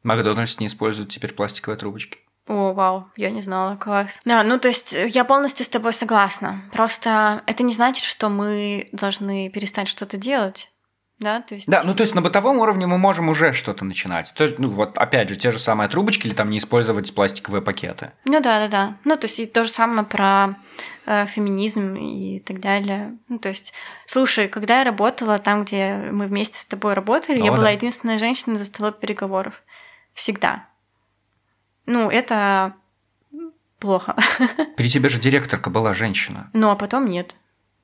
Макдональдс 0.02 0.60
не 0.60 0.68
использует 0.68 1.10
теперь 1.10 1.32
пластиковые 1.32 1.78
трубочки. 1.78 2.18
О, 2.46 2.72
вау, 2.72 3.08
я 3.16 3.30
не 3.30 3.42
знала, 3.42 3.74
класс. 3.74 4.20
Да, 4.24 4.44
ну 4.44 4.58
то 4.60 4.68
есть 4.68 4.92
я 4.92 5.24
полностью 5.24 5.66
с 5.66 5.68
тобой 5.68 5.92
согласна. 5.92 6.62
Просто 6.72 7.42
это 7.46 7.64
не 7.64 7.72
значит, 7.72 8.04
что 8.04 8.28
мы 8.28 8.86
должны 8.92 9.50
перестать 9.50 9.88
что-то 9.88 10.16
делать. 10.16 10.70
Да, 11.18 11.40
то 11.40 11.54
есть... 11.54 11.66
да, 11.66 11.82
ну 11.82 11.94
то 11.94 12.02
есть 12.02 12.14
на 12.14 12.20
бытовом 12.20 12.58
уровне 12.58 12.86
мы 12.86 12.98
можем 12.98 13.30
уже 13.30 13.54
что-то 13.54 13.86
начинать. 13.86 14.34
То 14.34 14.44
есть, 14.44 14.58
ну 14.58 14.68
вот 14.68 14.98
опять 14.98 15.30
же, 15.30 15.36
те 15.36 15.50
же 15.50 15.58
самые 15.58 15.88
трубочки 15.88 16.26
или 16.26 16.34
там 16.34 16.50
не 16.50 16.58
использовать 16.58 17.14
пластиковые 17.14 17.62
пакеты. 17.62 18.12
Ну 18.26 18.40
да, 18.42 18.58
да, 18.58 18.68
да. 18.68 18.94
Ну 19.04 19.16
то 19.16 19.26
есть 19.26 19.38
и 19.40 19.46
то 19.46 19.64
же 19.64 19.70
самое 19.70 20.04
про 20.04 20.56
э, 21.06 21.26
феминизм 21.26 21.94
и 21.94 22.38
так 22.40 22.60
далее. 22.60 23.16
Ну 23.28 23.38
то 23.38 23.48
есть, 23.48 23.72
слушай, 24.06 24.46
когда 24.48 24.80
я 24.80 24.84
работала 24.84 25.38
там, 25.38 25.64
где 25.64 25.94
мы 26.12 26.26
вместе 26.26 26.58
с 26.58 26.66
тобой 26.66 26.92
работали, 26.92 27.40
О, 27.40 27.44
я 27.44 27.50
да. 27.50 27.56
была 27.56 27.70
единственная 27.70 28.18
женщина 28.18 28.58
за 28.58 28.66
столом 28.66 28.92
переговоров. 28.92 29.62
Всегда. 30.12 30.68
Ну, 31.86 32.10
это 32.10 32.74
плохо. 33.78 34.16
При 34.76 34.90
тебе 34.90 35.08
же 35.08 35.18
директорка 35.18 35.70
была 35.70 35.94
женщина. 35.94 36.50
Ну, 36.52 36.68
а 36.68 36.76
потом 36.76 37.08
нет. 37.08 37.36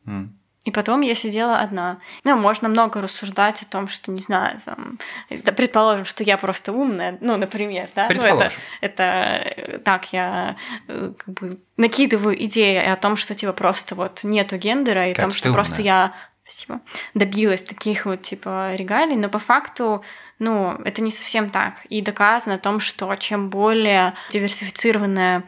Mm. 0.04 0.28
И 0.64 0.70
потом 0.70 1.00
я 1.00 1.14
сидела 1.14 1.58
одна. 1.58 1.98
Ну, 2.22 2.36
можно 2.36 2.68
много 2.68 3.00
рассуждать 3.00 3.62
о 3.62 3.66
том, 3.66 3.88
что, 3.88 4.12
не 4.12 4.20
знаю, 4.20 4.60
там, 4.64 4.98
это, 5.28 5.52
предположим, 5.52 6.04
что 6.04 6.22
я 6.22 6.38
просто 6.38 6.72
умная, 6.72 7.18
ну, 7.20 7.36
например, 7.36 7.88
да? 7.96 8.06
Предположим. 8.06 8.60
Ну, 8.80 8.88
это, 8.88 9.02
это 9.02 9.78
так 9.80 10.12
я 10.12 10.56
э, 10.86 11.12
как 11.16 11.34
бы 11.34 11.58
накидываю 11.76 12.40
идеи 12.44 12.76
о 12.76 12.96
том, 12.96 13.16
что 13.16 13.34
типа 13.34 13.52
просто 13.52 13.96
вот 13.96 14.20
нету 14.22 14.56
гендера, 14.56 15.08
и 15.08 15.12
о 15.12 15.20
том, 15.20 15.32
что 15.32 15.48
умная. 15.48 15.54
просто 15.54 15.82
я 15.82 16.14
спасибо, 16.44 16.80
добилась 17.14 17.62
таких 17.62 18.06
вот 18.06 18.22
типа 18.22 18.74
регалий, 18.74 19.16
но 19.16 19.28
по 19.28 19.38
факту 19.38 20.02
ну, 20.42 20.72
это 20.84 21.02
не 21.02 21.12
совсем 21.12 21.50
так. 21.50 21.74
И 21.88 22.02
доказано 22.02 22.56
о 22.56 22.58
том, 22.58 22.80
что 22.80 23.14
чем 23.14 23.48
более 23.48 24.14
диверсифицированная 24.30 25.44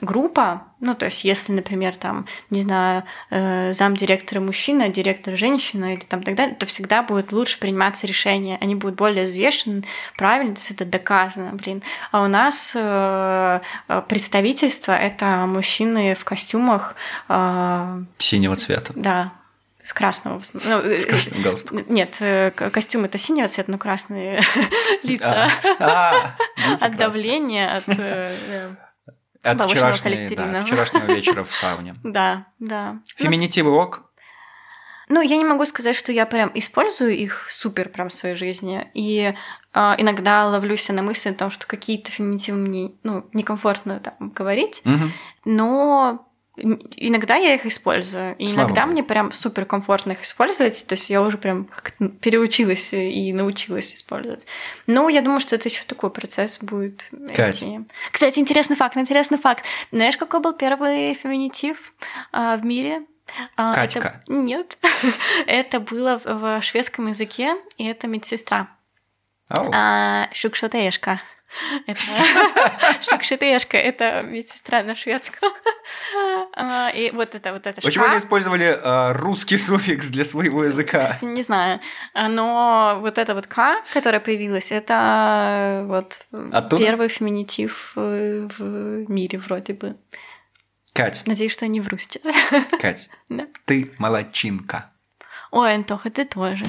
группа, 0.00 0.68
ну, 0.80 0.94
то 0.94 1.04
есть, 1.06 1.24
если, 1.24 1.52
например, 1.52 1.96
там, 1.96 2.26
не 2.48 2.62
знаю, 2.62 3.04
э, 3.30 3.74
замдиректора 3.74 4.40
мужчина, 4.40 4.88
директор 4.88 5.36
женщина 5.36 5.92
или 5.92 6.00
там 6.00 6.22
так 6.22 6.34
далее, 6.34 6.54
то 6.54 6.64
всегда 6.64 7.02
будет 7.02 7.32
лучше 7.32 7.58
приниматься 7.58 8.06
решения. 8.06 8.58
Они 8.60 8.74
будут 8.74 8.96
более 8.96 9.24
взвешены, 9.24 9.84
правильно, 10.16 10.54
то 10.54 10.60
есть 10.60 10.70
это 10.70 10.86
доказано, 10.86 11.52
блин. 11.52 11.82
А 12.10 12.22
у 12.22 12.28
нас 12.28 12.72
э, 12.74 13.60
представительство 14.08 14.92
это 14.92 15.44
мужчины 15.46 16.14
в 16.14 16.24
костюмах 16.24 16.94
э, 17.28 18.02
синего 18.18 18.56
цвета. 18.56 18.92
Да, 18.96 19.32
с 19.86 19.92
красного. 19.92 20.42
Ну, 20.52 20.60
с 20.60 20.64
э, 20.64 21.08
красным 21.08 21.42
галстуком. 21.42 21.84
Нет, 21.88 22.16
э, 22.18 22.50
костюм 22.50 23.04
это 23.04 23.18
синего 23.18 23.46
цвета, 23.46 23.70
но 23.70 23.78
красные 23.78 24.42
лица. 25.04 25.48
А, 25.78 26.34
от 26.80 26.96
давления, 26.96 27.72
от 27.72 27.88
э, 27.96 28.34
от 29.44 29.60
вчерашнего, 29.62 30.58
вчерашнего 30.64 31.04
вечера 31.14 31.44
в 31.44 31.54
сауне. 31.54 31.94
Да, 32.02 32.46
да. 32.58 32.98
Феминитивы 33.16 33.70
ок? 33.70 34.10
Ну, 35.08 35.20
я 35.20 35.36
не 35.36 35.44
могу 35.44 35.64
сказать, 35.66 35.94
что 35.94 36.10
я 36.10 36.26
прям 36.26 36.50
использую 36.52 37.16
их 37.16 37.46
супер 37.48 37.88
прям 37.88 38.08
в 38.08 38.12
своей 38.12 38.34
жизни. 38.34 38.90
И 38.92 39.34
э, 39.72 39.94
иногда 39.98 40.48
ловлюсь 40.48 40.88
на 40.88 41.02
мысли 41.02 41.30
о 41.30 41.34
том, 41.34 41.52
что 41.52 41.68
какие-то 41.68 42.10
феминитивы 42.10 42.58
мне 42.58 42.90
ну, 43.04 43.24
некомфортно 43.32 44.00
там 44.00 44.30
говорить. 44.30 44.82
Угу. 44.84 45.10
Но 45.44 46.26
иногда 46.56 47.36
я 47.36 47.54
их 47.54 47.66
использую, 47.66 48.36
и 48.36 48.46
Слава 48.46 48.66
иногда 48.66 48.82
богу. 48.82 48.92
мне 48.92 49.02
прям 49.02 49.32
супер 49.32 49.64
комфортно 49.64 50.12
их 50.12 50.22
использовать, 50.22 50.86
то 50.86 50.94
есть 50.94 51.10
я 51.10 51.22
уже 51.22 51.38
прям 51.38 51.68
переучилась 52.20 52.92
и 52.92 53.32
научилась 53.32 53.94
использовать. 53.94 54.46
Но 54.86 55.08
я 55.08 55.22
думаю, 55.22 55.40
что 55.40 55.56
это 55.56 55.68
еще 55.68 55.84
такой 55.86 56.10
процесс 56.10 56.58
будет. 56.60 57.08
Кать. 57.34 57.62
идти. 57.62 57.80
Кстати, 58.10 58.38
интересный 58.38 58.76
факт, 58.76 58.96
интересный 58.96 59.38
факт. 59.38 59.64
Знаешь, 59.92 60.16
какой 60.16 60.40
был 60.40 60.52
первый 60.52 61.14
феминитив 61.14 61.92
а, 62.32 62.56
в 62.56 62.64
мире? 62.64 63.02
А, 63.56 63.72
это- 63.72 64.00
Катька. 64.00 64.22
Нет. 64.28 64.78
это 65.46 65.80
было 65.80 66.18
в, 66.18 66.24
в 66.24 66.62
шведском 66.62 67.08
языке, 67.08 67.56
и 67.76 67.84
это 67.86 68.06
медсестра. 68.06 68.68
Ау. 69.48 69.70
А, 69.72 70.28
Шукшотешка. 70.32 71.20
Это 71.86 72.00
Шукшотешка, 73.08 73.76
это 73.76 74.22
медсестра 74.26 74.82
на 74.82 74.94
шведском. 74.94 75.52
А, 76.54 76.90
И 76.90 77.10
вот 77.10 77.34
это 77.34 77.52
вот 77.52 77.66
это 77.66 77.80
Почему 77.80 78.06
они 78.06 78.18
использовали 78.18 78.66
э, 78.66 79.12
русский 79.12 79.56
суффикс 79.56 80.08
для 80.08 80.24
своего 80.24 80.64
языка? 80.64 81.16
Не 81.22 81.42
знаю. 81.42 81.80
А, 82.14 82.28
Но 82.28 82.98
вот 83.00 83.18
это 83.18 83.34
вот 83.34 83.46
К, 83.46 83.82
которая 83.92 84.20
появилась, 84.20 84.72
это 84.72 85.82
э, 85.82 85.86
вот 85.86 86.26
первый 86.78 87.08
феминитив 87.08 87.92
э, 87.96 88.48
в 88.58 89.10
мире 89.10 89.38
вроде 89.38 89.74
бы. 89.74 89.96
Кать, 90.92 91.24
Надеюсь, 91.26 91.52
что 91.52 91.66
я 91.66 91.70
не 91.70 91.80
вру 91.80 91.98
сейчас. 91.98 92.22
Кать, 92.80 93.10
ты 93.66 93.86
молодчинка. 93.98 94.90
Ой, 95.50 95.74
Антоха, 95.74 96.10
ты 96.10 96.24
тоже. 96.24 96.64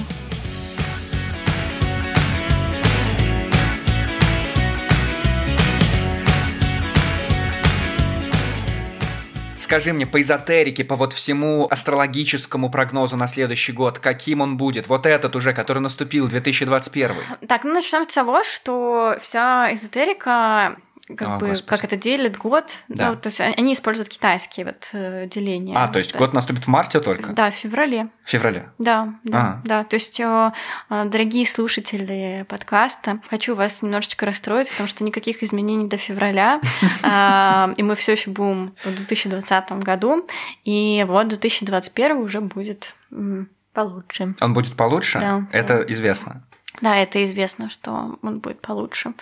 Скажи 9.68 9.92
мне, 9.92 10.06
по 10.06 10.18
эзотерике, 10.18 10.82
по 10.82 10.96
вот 10.96 11.12
всему 11.12 11.68
астрологическому 11.70 12.70
прогнозу 12.70 13.18
на 13.18 13.26
следующий 13.26 13.72
год, 13.72 13.98
каким 13.98 14.40
он 14.40 14.56
будет? 14.56 14.88
Вот 14.88 15.04
этот 15.04 15.36
уже, 15.36 15.52
который 15.52 15.80
наступил, 15.80 16.26
2021. 16.26 17.10
Так, 17.46 17.64
ну 17.64 17.74
начнем 17.74 18.04
с 18.04 18.14
того, 18.14 18.44
что 18.44 19.18
вся 19.20 19.70
эзотерика 19.74 20.76
как 21.16 21.28
О, 21.28 21.38
бы 21.38 21.48
Господи. 21.48 21.68
как 21.70 21.84
это 21.84 21.96
делит 21.96 22.36
год, 22.36 22.78
да. 22.88 22.96
Да. 23.04 23.10
вот, 23.10 23.22
то 23.22 23.28
есть 23.28 23.40
они 23.40 23.72
используют 23.72 24.08
китайские 24.08 24.66
вот 24.66 24.90
э, 24.92 25.26
деления. 25.26 25.74
А, 25.76 25.88
то 25.88 25.98
есть 25.98 26.12
Да. 26.12 26.18
год 26.18 26.34
наступит 26.34 26.64
в 26.64 26.68
марте 26.68 27.00
только? 27.00 27.32
Да, 27.32 27.50
в 27.50 27.54
феврале. 27.54 28.08
В 28.24 28.30
феврале. 28.30 28.70
Да, 28.78 29.14
да, 29.24 29.38
А. 29.38 29.60
да. 29.64 29.84
То 29.84 29.94
есть, 29.94 30.20
э, 30.20 30.52
э, 30.90 31.04
дорогие 31.06 31.46
слушатели 31.46 32.44
подкаста, 32.48 33.20
хочу 33.30 33.54
вас 33.54 33.80
немножечко 33.82 34.26
расстроить, 34.26 34.70
потому 34.70 34.88
что 34.88 35.04
никаких 35.04 35.42
изменений 35.42 35.88
до 35.88 35.96
февраля, 35.96 36.60
а, 37.02 37.72
и 37.76 37.82
мы 37.82 37.94
все 37.94 38.12
еще 38.12 38.30
будем 38.30 38.74
в 38.84 38.94
2020 38.94 39.72
году, 39.82 40.26
и 40.64 41.04
вот 41.08 41.28
2021 41.28 42.16
уже 42.18 42.40
будет 42.40 42.94
м, 43.10 43.48
получше. 43.72 44.34
Он 44.40 44.52
будет 44.52 44.76
получше? 44.76 45.18
Да. 45.20 45.46
Это 45.52 45.82
известно. 45.88 46.42
Да, 46.80 46.96
это 46.96 47.24
известно, 47.24 47.70
что 47.70 48.18
он 48.22 48.38
будет 48.38 48.60
получше. 48.60 49.12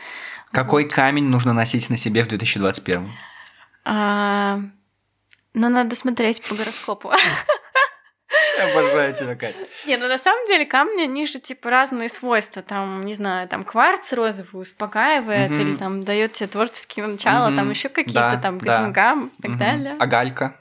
Какой 0.57 0.89
камень 0.89 1.29
нужно 1.29 1.53
носить 1.53 1.91
на 1.91 1.99
себе 1.99 2.23
в 2.23 2.29
2021? 2.29 3.13
А, 3.85 4.59
Но 5.53 5.69
надо 5.69 5.95
смотреть 5.95 6.41
по 6.49 6.55
гороскопу. 6.55 7.13
Обожаю 8.63 9.15
тебя, 9.15 9.37
Катя. 9.37 9.61
Не, 9.87 9.99
ну 9.99 10.09
на 10.09 10.17
самом 10.17 10.47
деле 10.47 10.65
камни, 10.65 11.03
они 11.03 11.27
же 11.27 11.41
типа 11.41 11.69
разные 11.69 12.09
свойства. 12.09 12.63
Там, 12.63 13.05
не 13.05 13.13
знаю, 13.13 13.49
там 13.49 13.65
кварц 13.65 14.15
розовый 14.15 14.63
успокаивает, 14.63 15.51
Мгм. 15.51 15.61
или 15.61 15.77
там 15.77 16.05
дает 16.05 16.33
тебе 16.33 16.47
творческие 16.47 17.07
начала, 17.07 17.49
там 17.53 17.65
Мгм. 17.67 17.71
еще 17.73 17.91
какие-то 17.91 18.31
Да, 18.37 18.37
там 18.39 18.59
к 18.59 18.65
да. 18.65 18.79
деньгам 18.79 19.27
и 19.39 19.43
так 19.43 19.51
Мгм. 19.51 19.59
далее. 19.59 19.97
А 20.01 20.07
галька? 20.07 20.57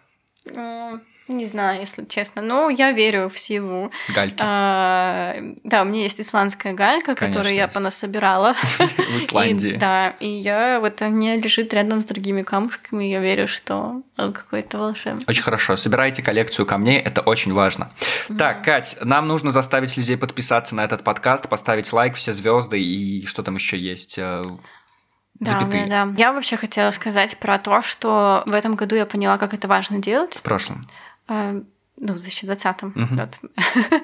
М, 0.46 1.02
Не 1.28 1.48
знаю, 1.48 1.80
если 1.80 2.06
честно. 2.06 2.42
Но 2.44 2.70
я 2.70 2.92
верю 2.92 3.30
в 3.30 3.40
силу. 3.40 3.92
Гальки. 4.14 4.36
А, 4.40 5.36
Да, 5.64 5.82
у 5.82 5.86
меня 5.86 6.04
есть 6.04 6.22
исландская 6.22 6.74
галька, 6.74 7.16
Конечно, 7.16 7.40
которую 7.40 7.56
я 7.56 7.64
есть. 7.64 7.74
понасобирала. 7.74 8.54
В 8.78 9.18
Исландии. 9.18 9.72
И, 9.74 9.78
да, 9.78 10.10
и 10.20 10.28
я 10.28 10.80
вот 10.80 11.02
у 11.02 11.06
меня 11.10 11.36
лежит 11.38 11.74
рядом 11.74 12.02
с 12.02 12.06
другими 12.06 12.44
камушками, 12.44 13.06
я 13.06 13.20
верю, 13.22 13.48
что 13.48 14.04
он 14.18 14.34
какой-то 14.34 14.78
волшебный. 14.78 15.24
Очень 15.28 15.42
хорошо. 15.44 15.76
Собирайте 15.78 16.22
коллекцию 16.22 16.68
камней, 16.68 17.00
это 17.00 17.22
очень 17.22 17.54
важно. 17.54 17.90
Так, 18.38 18.64
Кать, 18.64 18.98
нам 19.02 19.28
нужно 19.28 19.50
заставить 19.50 19.98
людей 19.98 20.18
подписаться 20.18 20.76
на 20.76 20.84
этот 20.84 21.04
подкаст, 21.04 21.50
поставить 21.50 21.92
лайк, 21.92 22.14
все 22.16 22.34
звезды 22.34 22.80
и 22.80 23.26
что 23.26 23.42
там 23.42 23.56
еще 23.56 23.78
есть. 23.80 24.20
э, 24.20 24.42
Да, 25.40 25.52
запятые. 25.60 25.88
да, 25.88 26.06
да. 26.06 26.14
Я 26.18 26.32
вообще 26.34 26.56
хотела 26.56 26.92
сказать 26.92 27.38
про 27.38 27.58
то, 27.58 27.82
что 27.82 28.44
в 28.46 28.54
этом 28.54 28.76
году 28.76 28.96
я 28.96 29.06
поняла, 29.06 29.38
как 29.38 29.54
это 29.56 29.68
важно 29.68 29.98
делать. 30.00 30.36
В 30.36 30.42
прошлом. 30.44 30.82
Э, 31.28 31.62
Ну, 31.98 32.14
в 32.14 32.18
2020 32.18 32.84
Мгм. 32.96 33.18
вот. 33.18 33.40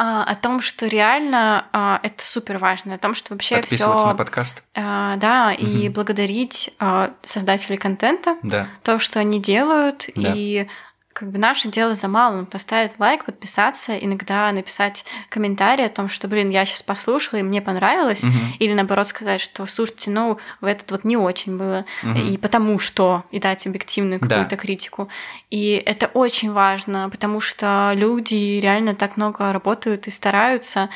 А, 0.00 0.22
О 0.24 0.34
том, 0.36 0.60
что 0.60 0.86
реально 0.86 1.66
а, 1.72 1.98
это 2.02 2.24
супер 2.24 2.58
важно, 2.58 2.94
о 2.94 2.98
том, 2.98 3.14
что 3.14 3.34
вообще 3.34 3.56
Подписываться 3.56 3.98
все, 3.98 4.08
на 4.08 4.14
подкаст. 4.14 4.62
да, 4.74 5.52
и 5.58 5.84
Мгм. 5.86 5.92
благодарить 5.94 6.70
а, 6.78 7.14
создателей 7.22 7.78
контента, 7.78 8.36
Да. 8.42 8.66
то, 8.84 8.98
что 9.00 9.18
они 9.20 9.40
делают, 9.40 10.08
Да. 10.14 10.32
и 10.34 10.68
как 11.18 11.30
бы 11.32 11.38
наше 11.38 11.68
дело 11.68 11.94
за 11.96 12.06
малым 12.06 12.46
поставить 12.46 12.92
лайк, 12.98 13.24
подписаться, 13.24 13.96
иногда 13.98 14.52
написать 14.52 15.04
комментарий 15.30 15.84
о 15.86 15.88
том, 15.88 16.08
что, 16.08 16.28
блин, 16.28 16.50
я 16.50 16.64
сейчас 16.64 16.82
послушала, 16.82 17.40
и 17.40 17.42
мне 17.42 17.60
понравилось, 17.60 18.22
Мгм. 18.22 18.54
или 18.60 18.72
наоборот 18.72 19.08
сказать, 19.08 19.40
что, 19.40 19.66
слушайте, 19.66 20.10
ну, 20.12 20.38
в 20.60 20.64
этот 20.64 20.88
вот 20.92 21.02
не 21.02 21.16
очень 21.16 21.58
было, 21.58 21.84
Мгм. 22.04 22.16
и 22.16 22.36
потому 22.36 22.78
что, 22.78 23.24
и 23.32 23.40
дать 23.40 23.66
объективную 23.66 24.20
Да. 24.20 24.28
какую-то 24.28 24.56
критику. 24.56 25.08
И 25.50 25.82
это 25.84 26.06
очень 26.06 26.52
важно, 26.52 27.10
потому 27.10 27.40
что 27.40 27.90
люди 27.96 28.60
реально 28.60 28.94
так 28.94 29.16
много 29.16 29.52
работают 29.52 30.06
и 30.06 30.10
стараются, 30.10 30.88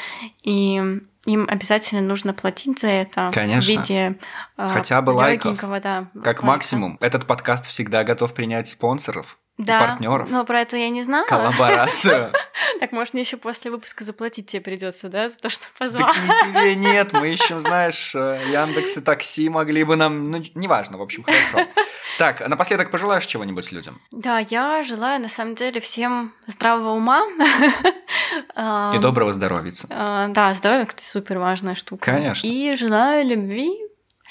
и 0.44 0.80
им 1.24 1.46
обязательно 1.48 2.00
нужно 2.02 2.32
платить 2.32 2.78
за 2.80 2.88
это 2.88 3.30
Конечно. 3.32 3.66
в 3.66 3.78
виде 3.78 4.16
а, 4.56 4.68
Хотя 4.70 5.00
бы 5.02 5.10
лайков. 5.10 5.60
да, 5.82 6.06
Как 6.14 6.24
лайка. 6.26 6.44
максимум. 6.46 6.98
Этот 7.00 7.26
подкаст 7.26 7.66
всегда 7.66 8.04
готов 8.04 8.34
принять 8.34 8.68
спонсоров, 8.68 9.38
да, 9.58 9.78
партнеров, 9.80 10.30
Но 10.30 10.44
про 10.44 10.60
это 10.60 10.76
я 10.76 10.88
не 10.90 11.02
знала. 11.02 11.26
коллаборацию. 11.26 12.32
Так, 12.80 12.90
может, 12.90 13.12
мне 13.14 13.22
еще 13.22 13.36
после 13.36 13.70
выпуска 13.70 14.02
заплатить 14.02 14.46
тебе 14.46 14.60
придется, 14.60 15.08
да, 15.08 15.28
за 15.28 15.36
то, 15.36 15.48
что 15.50 15.66
позвал? 15.78 16.08
Так 16.08 16.16
не 16.16 16.52
тебе 16.52 16.74
нет, 16.74 17.12
мы 17.12 17.32
ищем, 17.32 17.60
знаешь, 17.60 18.12
э, 18.14 18.40
Яндекс 18.50 18.96
и 18.96 19.00
такси 19.02 19.48
могли 19.48 19.84
бы 19.84 19.94
нам, 19.94 20.30
ну, 20.32 20.42
неважно, 20.54 20.98
в 20.98 21.02
общем, 21.02 21.22
хорошо. 21.22 21.70
Так, 22.18 22.40
а 22.40 22.48
напоследок 22.48 22.90
пожелаешь 22.90 23.26
чего-нибудь 23.26 23.70
людям? 23.70 24.00
Да, 24.10 24.38
я 24.38 24.82
желаю, 24.82 25.20
на 25.20 25.28
самом 25.28 25.54
деле, 25.54 25.80
всем 25.80 26.32
здравого 26.46 26.92
ума. 26.92 27.22
И 28.94 28.98
доброго 28.98 29.32
здоровья. 29.32 29.72
А, 29.90 30.28
Да, 30.28 30.52
здоровье 30.54 30.86
это 30.88 31.02
супер 31.02 31.38
важная 31.38 31.74
штука. 31.74 32.04
Конечно. 32.12 32.46
И 32.46 32.74
желаю 32.74 33.26
любви, 33.26 33.70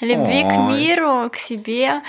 любви 0.06 0.42
к 0.42 0.52
Ой. 0.52 0.78
миру, 0.78 1.30
к 1.30 1.36
себе. 1.36 2.02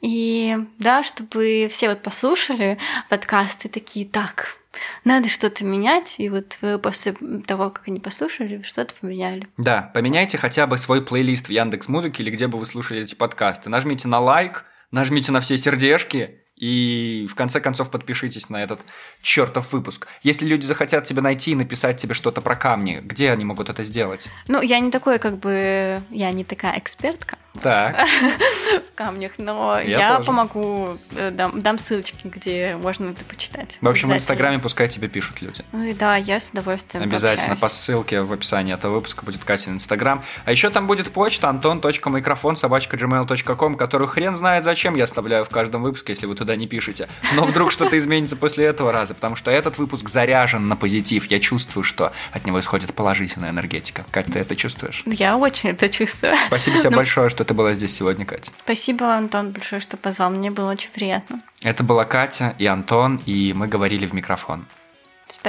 И 0.00 0.56
да, 0.78 1.02
чтобы 1.02 1.68
все 1.70 1.88
вот 1.88 2.02
послушали 2.02 2.78
подкасты 3.08 3.68
такие, 3.68 4.06
так, 4.06 4.56
надо 5.04 5.28
что-то 5.28 5.64
менять. 5.64 6.16
И 6.18 6.28
вот 6.28 6.58
вы 6.60 6.78
после 6.78 7.14
того, 7.46 7.70
как 7.70 7.88
они 7.88 8.00
послушали, 8.00 8.62
что-то 8.62 8.94
поменяли. 9.00 9.48
Да, 9.56 9.90
поменяйте 9.94 10.38
хотя 10.38 10.66
бы 10.66 10.78
свой 10.78 11.04
плейлист 11.04 11.46
в 11.46 11.50
Яндекс 11.50 11.88
Музыке 11.88 12.22
или 12.22 12.30
где 12.30 12.46
бы 12.46 12.58
вы 12.58 12.66
слушали 12.66 13.02
эти 13.02 13.14
подкасты. 13.14 13.70
Нажмите 13.70 14.08
на 14.08 14.20
лайк, 14.20 14.64
нажмите 14.90 15.32
на 15.32 15.40
все 15.40 15.56
сердечки 15.56 16.42
и 16.58 17.26
в 17.30 17.34
конце 17.34 17.60
концов 17.60 17.90
подпишитесь 17.90 18.48
на 18.48 18.62
этот 18.62 18.80
чертов 19.22 19.72
выпуск. 19.72 20.08
Если 20.22 20.46
люди 20.46 20.64
захотят 20.64 21.04
тебя 21.04 21.22
найти 21.22 21.52
и 21.52 21.54
написать 21.54 21.98
тебе 21.98 22.14
что-то 22.14 22.40
про 22.40 22.56
камни, 22.56 23.00
где 23.02 23.30
они 23.30 23.44
могут 23.44 23.68
это 23.68 23.82
сделать? 23.82 24.28
Ну, 24.48 24.62
я 24.62 24.80
не 24.80 24.90
такой, 24.90 25.18
как 25.18 25.38
бы, 25.38 26.02
я 26.10 26.30
не 26.30 26.44
такая 26.44 26.78
экспертка 26.78 27.38
Так, 27.62 27.96
в 28.92 28.94
камнях, 28.94 29.32
но 29.38 29.78
Я 29.80 29.98
я, 29.98 30.20
помогу, 30.20 30.98
э, 31.16 31.30
дам, 31.30 31.60
дам 31.60 31.78
ссылочки, 31.78 32.16
где 32.24 32.76
можно 32.76 33.10
это 33.10 33.24
почитать. 33.24 33.78
в 33.80 33.88
общем, 33.88 34.08
в. 34.08 34.14
Инстаграме 34.14 34.58
пускай 34.58 34.88
тебе 34.88 35.08
пишут 35.08 35.40
люди. 35.42 35.64
Ну 35.72 35.84
и 35.84 35.92
да, 35.92 36.16
я 36.16 36.40
с 36.40 36.50
удовольствием 36.50 37.02
Обязательно 37.04 37.54
по 37.54 37.60
пообщаюсь. 37.62 37.72
ссылке 37.80 38.20
в 38.22 38.32
описании 38.32 38.74
этого 38.74 38.94
выпуска 38.94 39.24
будет 39.24 39.44
Катин 39.44 39.74
Инстаграм. 39.74 40.22
А 40.44 40.50
еще 40.50 40.70
там 40.70 40.86
будет 40.86 41.10
почта 41.12 41.48
антон.микрофон 41.48 42.56
собачка 42.56 42.96
gmail.com, 42.96 43.76
которую 43.76 44.08
хрен 44.08 44.34
знает 44.36 44.64
зачем 44.64 44.94
я 44.96 45.04
оставляю 45.04 45.44
в 45.44 45.48
каждом 45.48 45.82
выпуске, 45.82 46.12
если 46.12 46.26
вы 46.26 46.34
туда 46.34 46.56
не 46.56 46.66
пишете. 46.66 47.08
Но 47.34 47.44
вдруг 47.46 47.70
что-то 47.72 47.96
изменится 47.98 48.36
после 48.36 48.66
этого 48.66 48.92
раза, 48.92 49.14
потому 49.14 49.36
что 49.36 49.50
этот 49.50 49.78
выпуск 49.78 50.08
заряжен 50.08 50.68
на 50.68 50.76
позитив. 50.76 51.26
Я 51.30 51.38
чувствую, 51.40 51.84
что 51.84 52.12
от 52.32 52.44
него 52.46 52.58
исходит 52.60 52.94
положительная 52.94 53.50
энергетика. 53.50 54.04
Кать, 54.10 54.26
ты 54.32 54.38
это 54.40 54.56
чувствуешь? 54.56 55.02
Я 55.06 55.36
очень 55.36 55.70
это 55.70 55.88
чувствую. 55.88 56.34
Спасибо 56.46 56.78
тебе 56.78 56.90
Ну. 56.90 56.96
большое, 56.96 57.28
что 57.28 57.44
ты 57.46 57.54
была 57.54 57.72
здесь 57.72 57.94
сегодня, 57.94 58.26
Катя. 58.26 58.52
Спасибо, 58.64 59.14
Антон, 59.14 59.52
большое, 59.52 59.80
что 59.80 59.96
позвал. 59.96 60.30
Мне 60.30 60.50
было 60.50 60.72
очень 60.72 60.90
приятно. 60.90 61.38
Это 61.62 61.84
была 61.84 62.04
Катя 62.04 62.56
и 62.58 62.66
Антон, 62.66 63.22
и 63.24 63.52
мы 63.54 63.68
говорили 63.68 64.06
в 64.06 64.12
микрофон. 64.12 64.66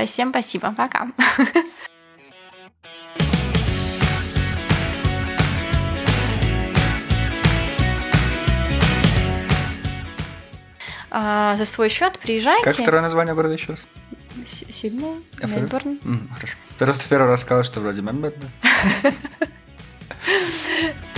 Всем 0.06 0.30
спасибо. 0.30 0.76
Пока. 0.78 1.08
а, 11.10 11.56
за 11.58 11.66
свой 11.66 11.90
счет 11.90 12.20
приезжайте. 12.20 12.64
Как 12.64 12.76
второе 12.76 13.02
название 13.02 13.34
города 13.34 13.56
еще 13.56 13.72
раз? 13.72 13.88
Сидней? 14.46 15.26
Мельбурн. 15.42 15.98
Хорошо. 16.36 16.54
Ты 16.78 16.86
просто 16.86 17.04
в 17.04 17.08
первый 17.08 17.28
раз 17.28 17.42
сказала, 17.42 17.64
что 17.64 17.80
вроде 17.80 18.04
Мельбурн. 18.04 18.36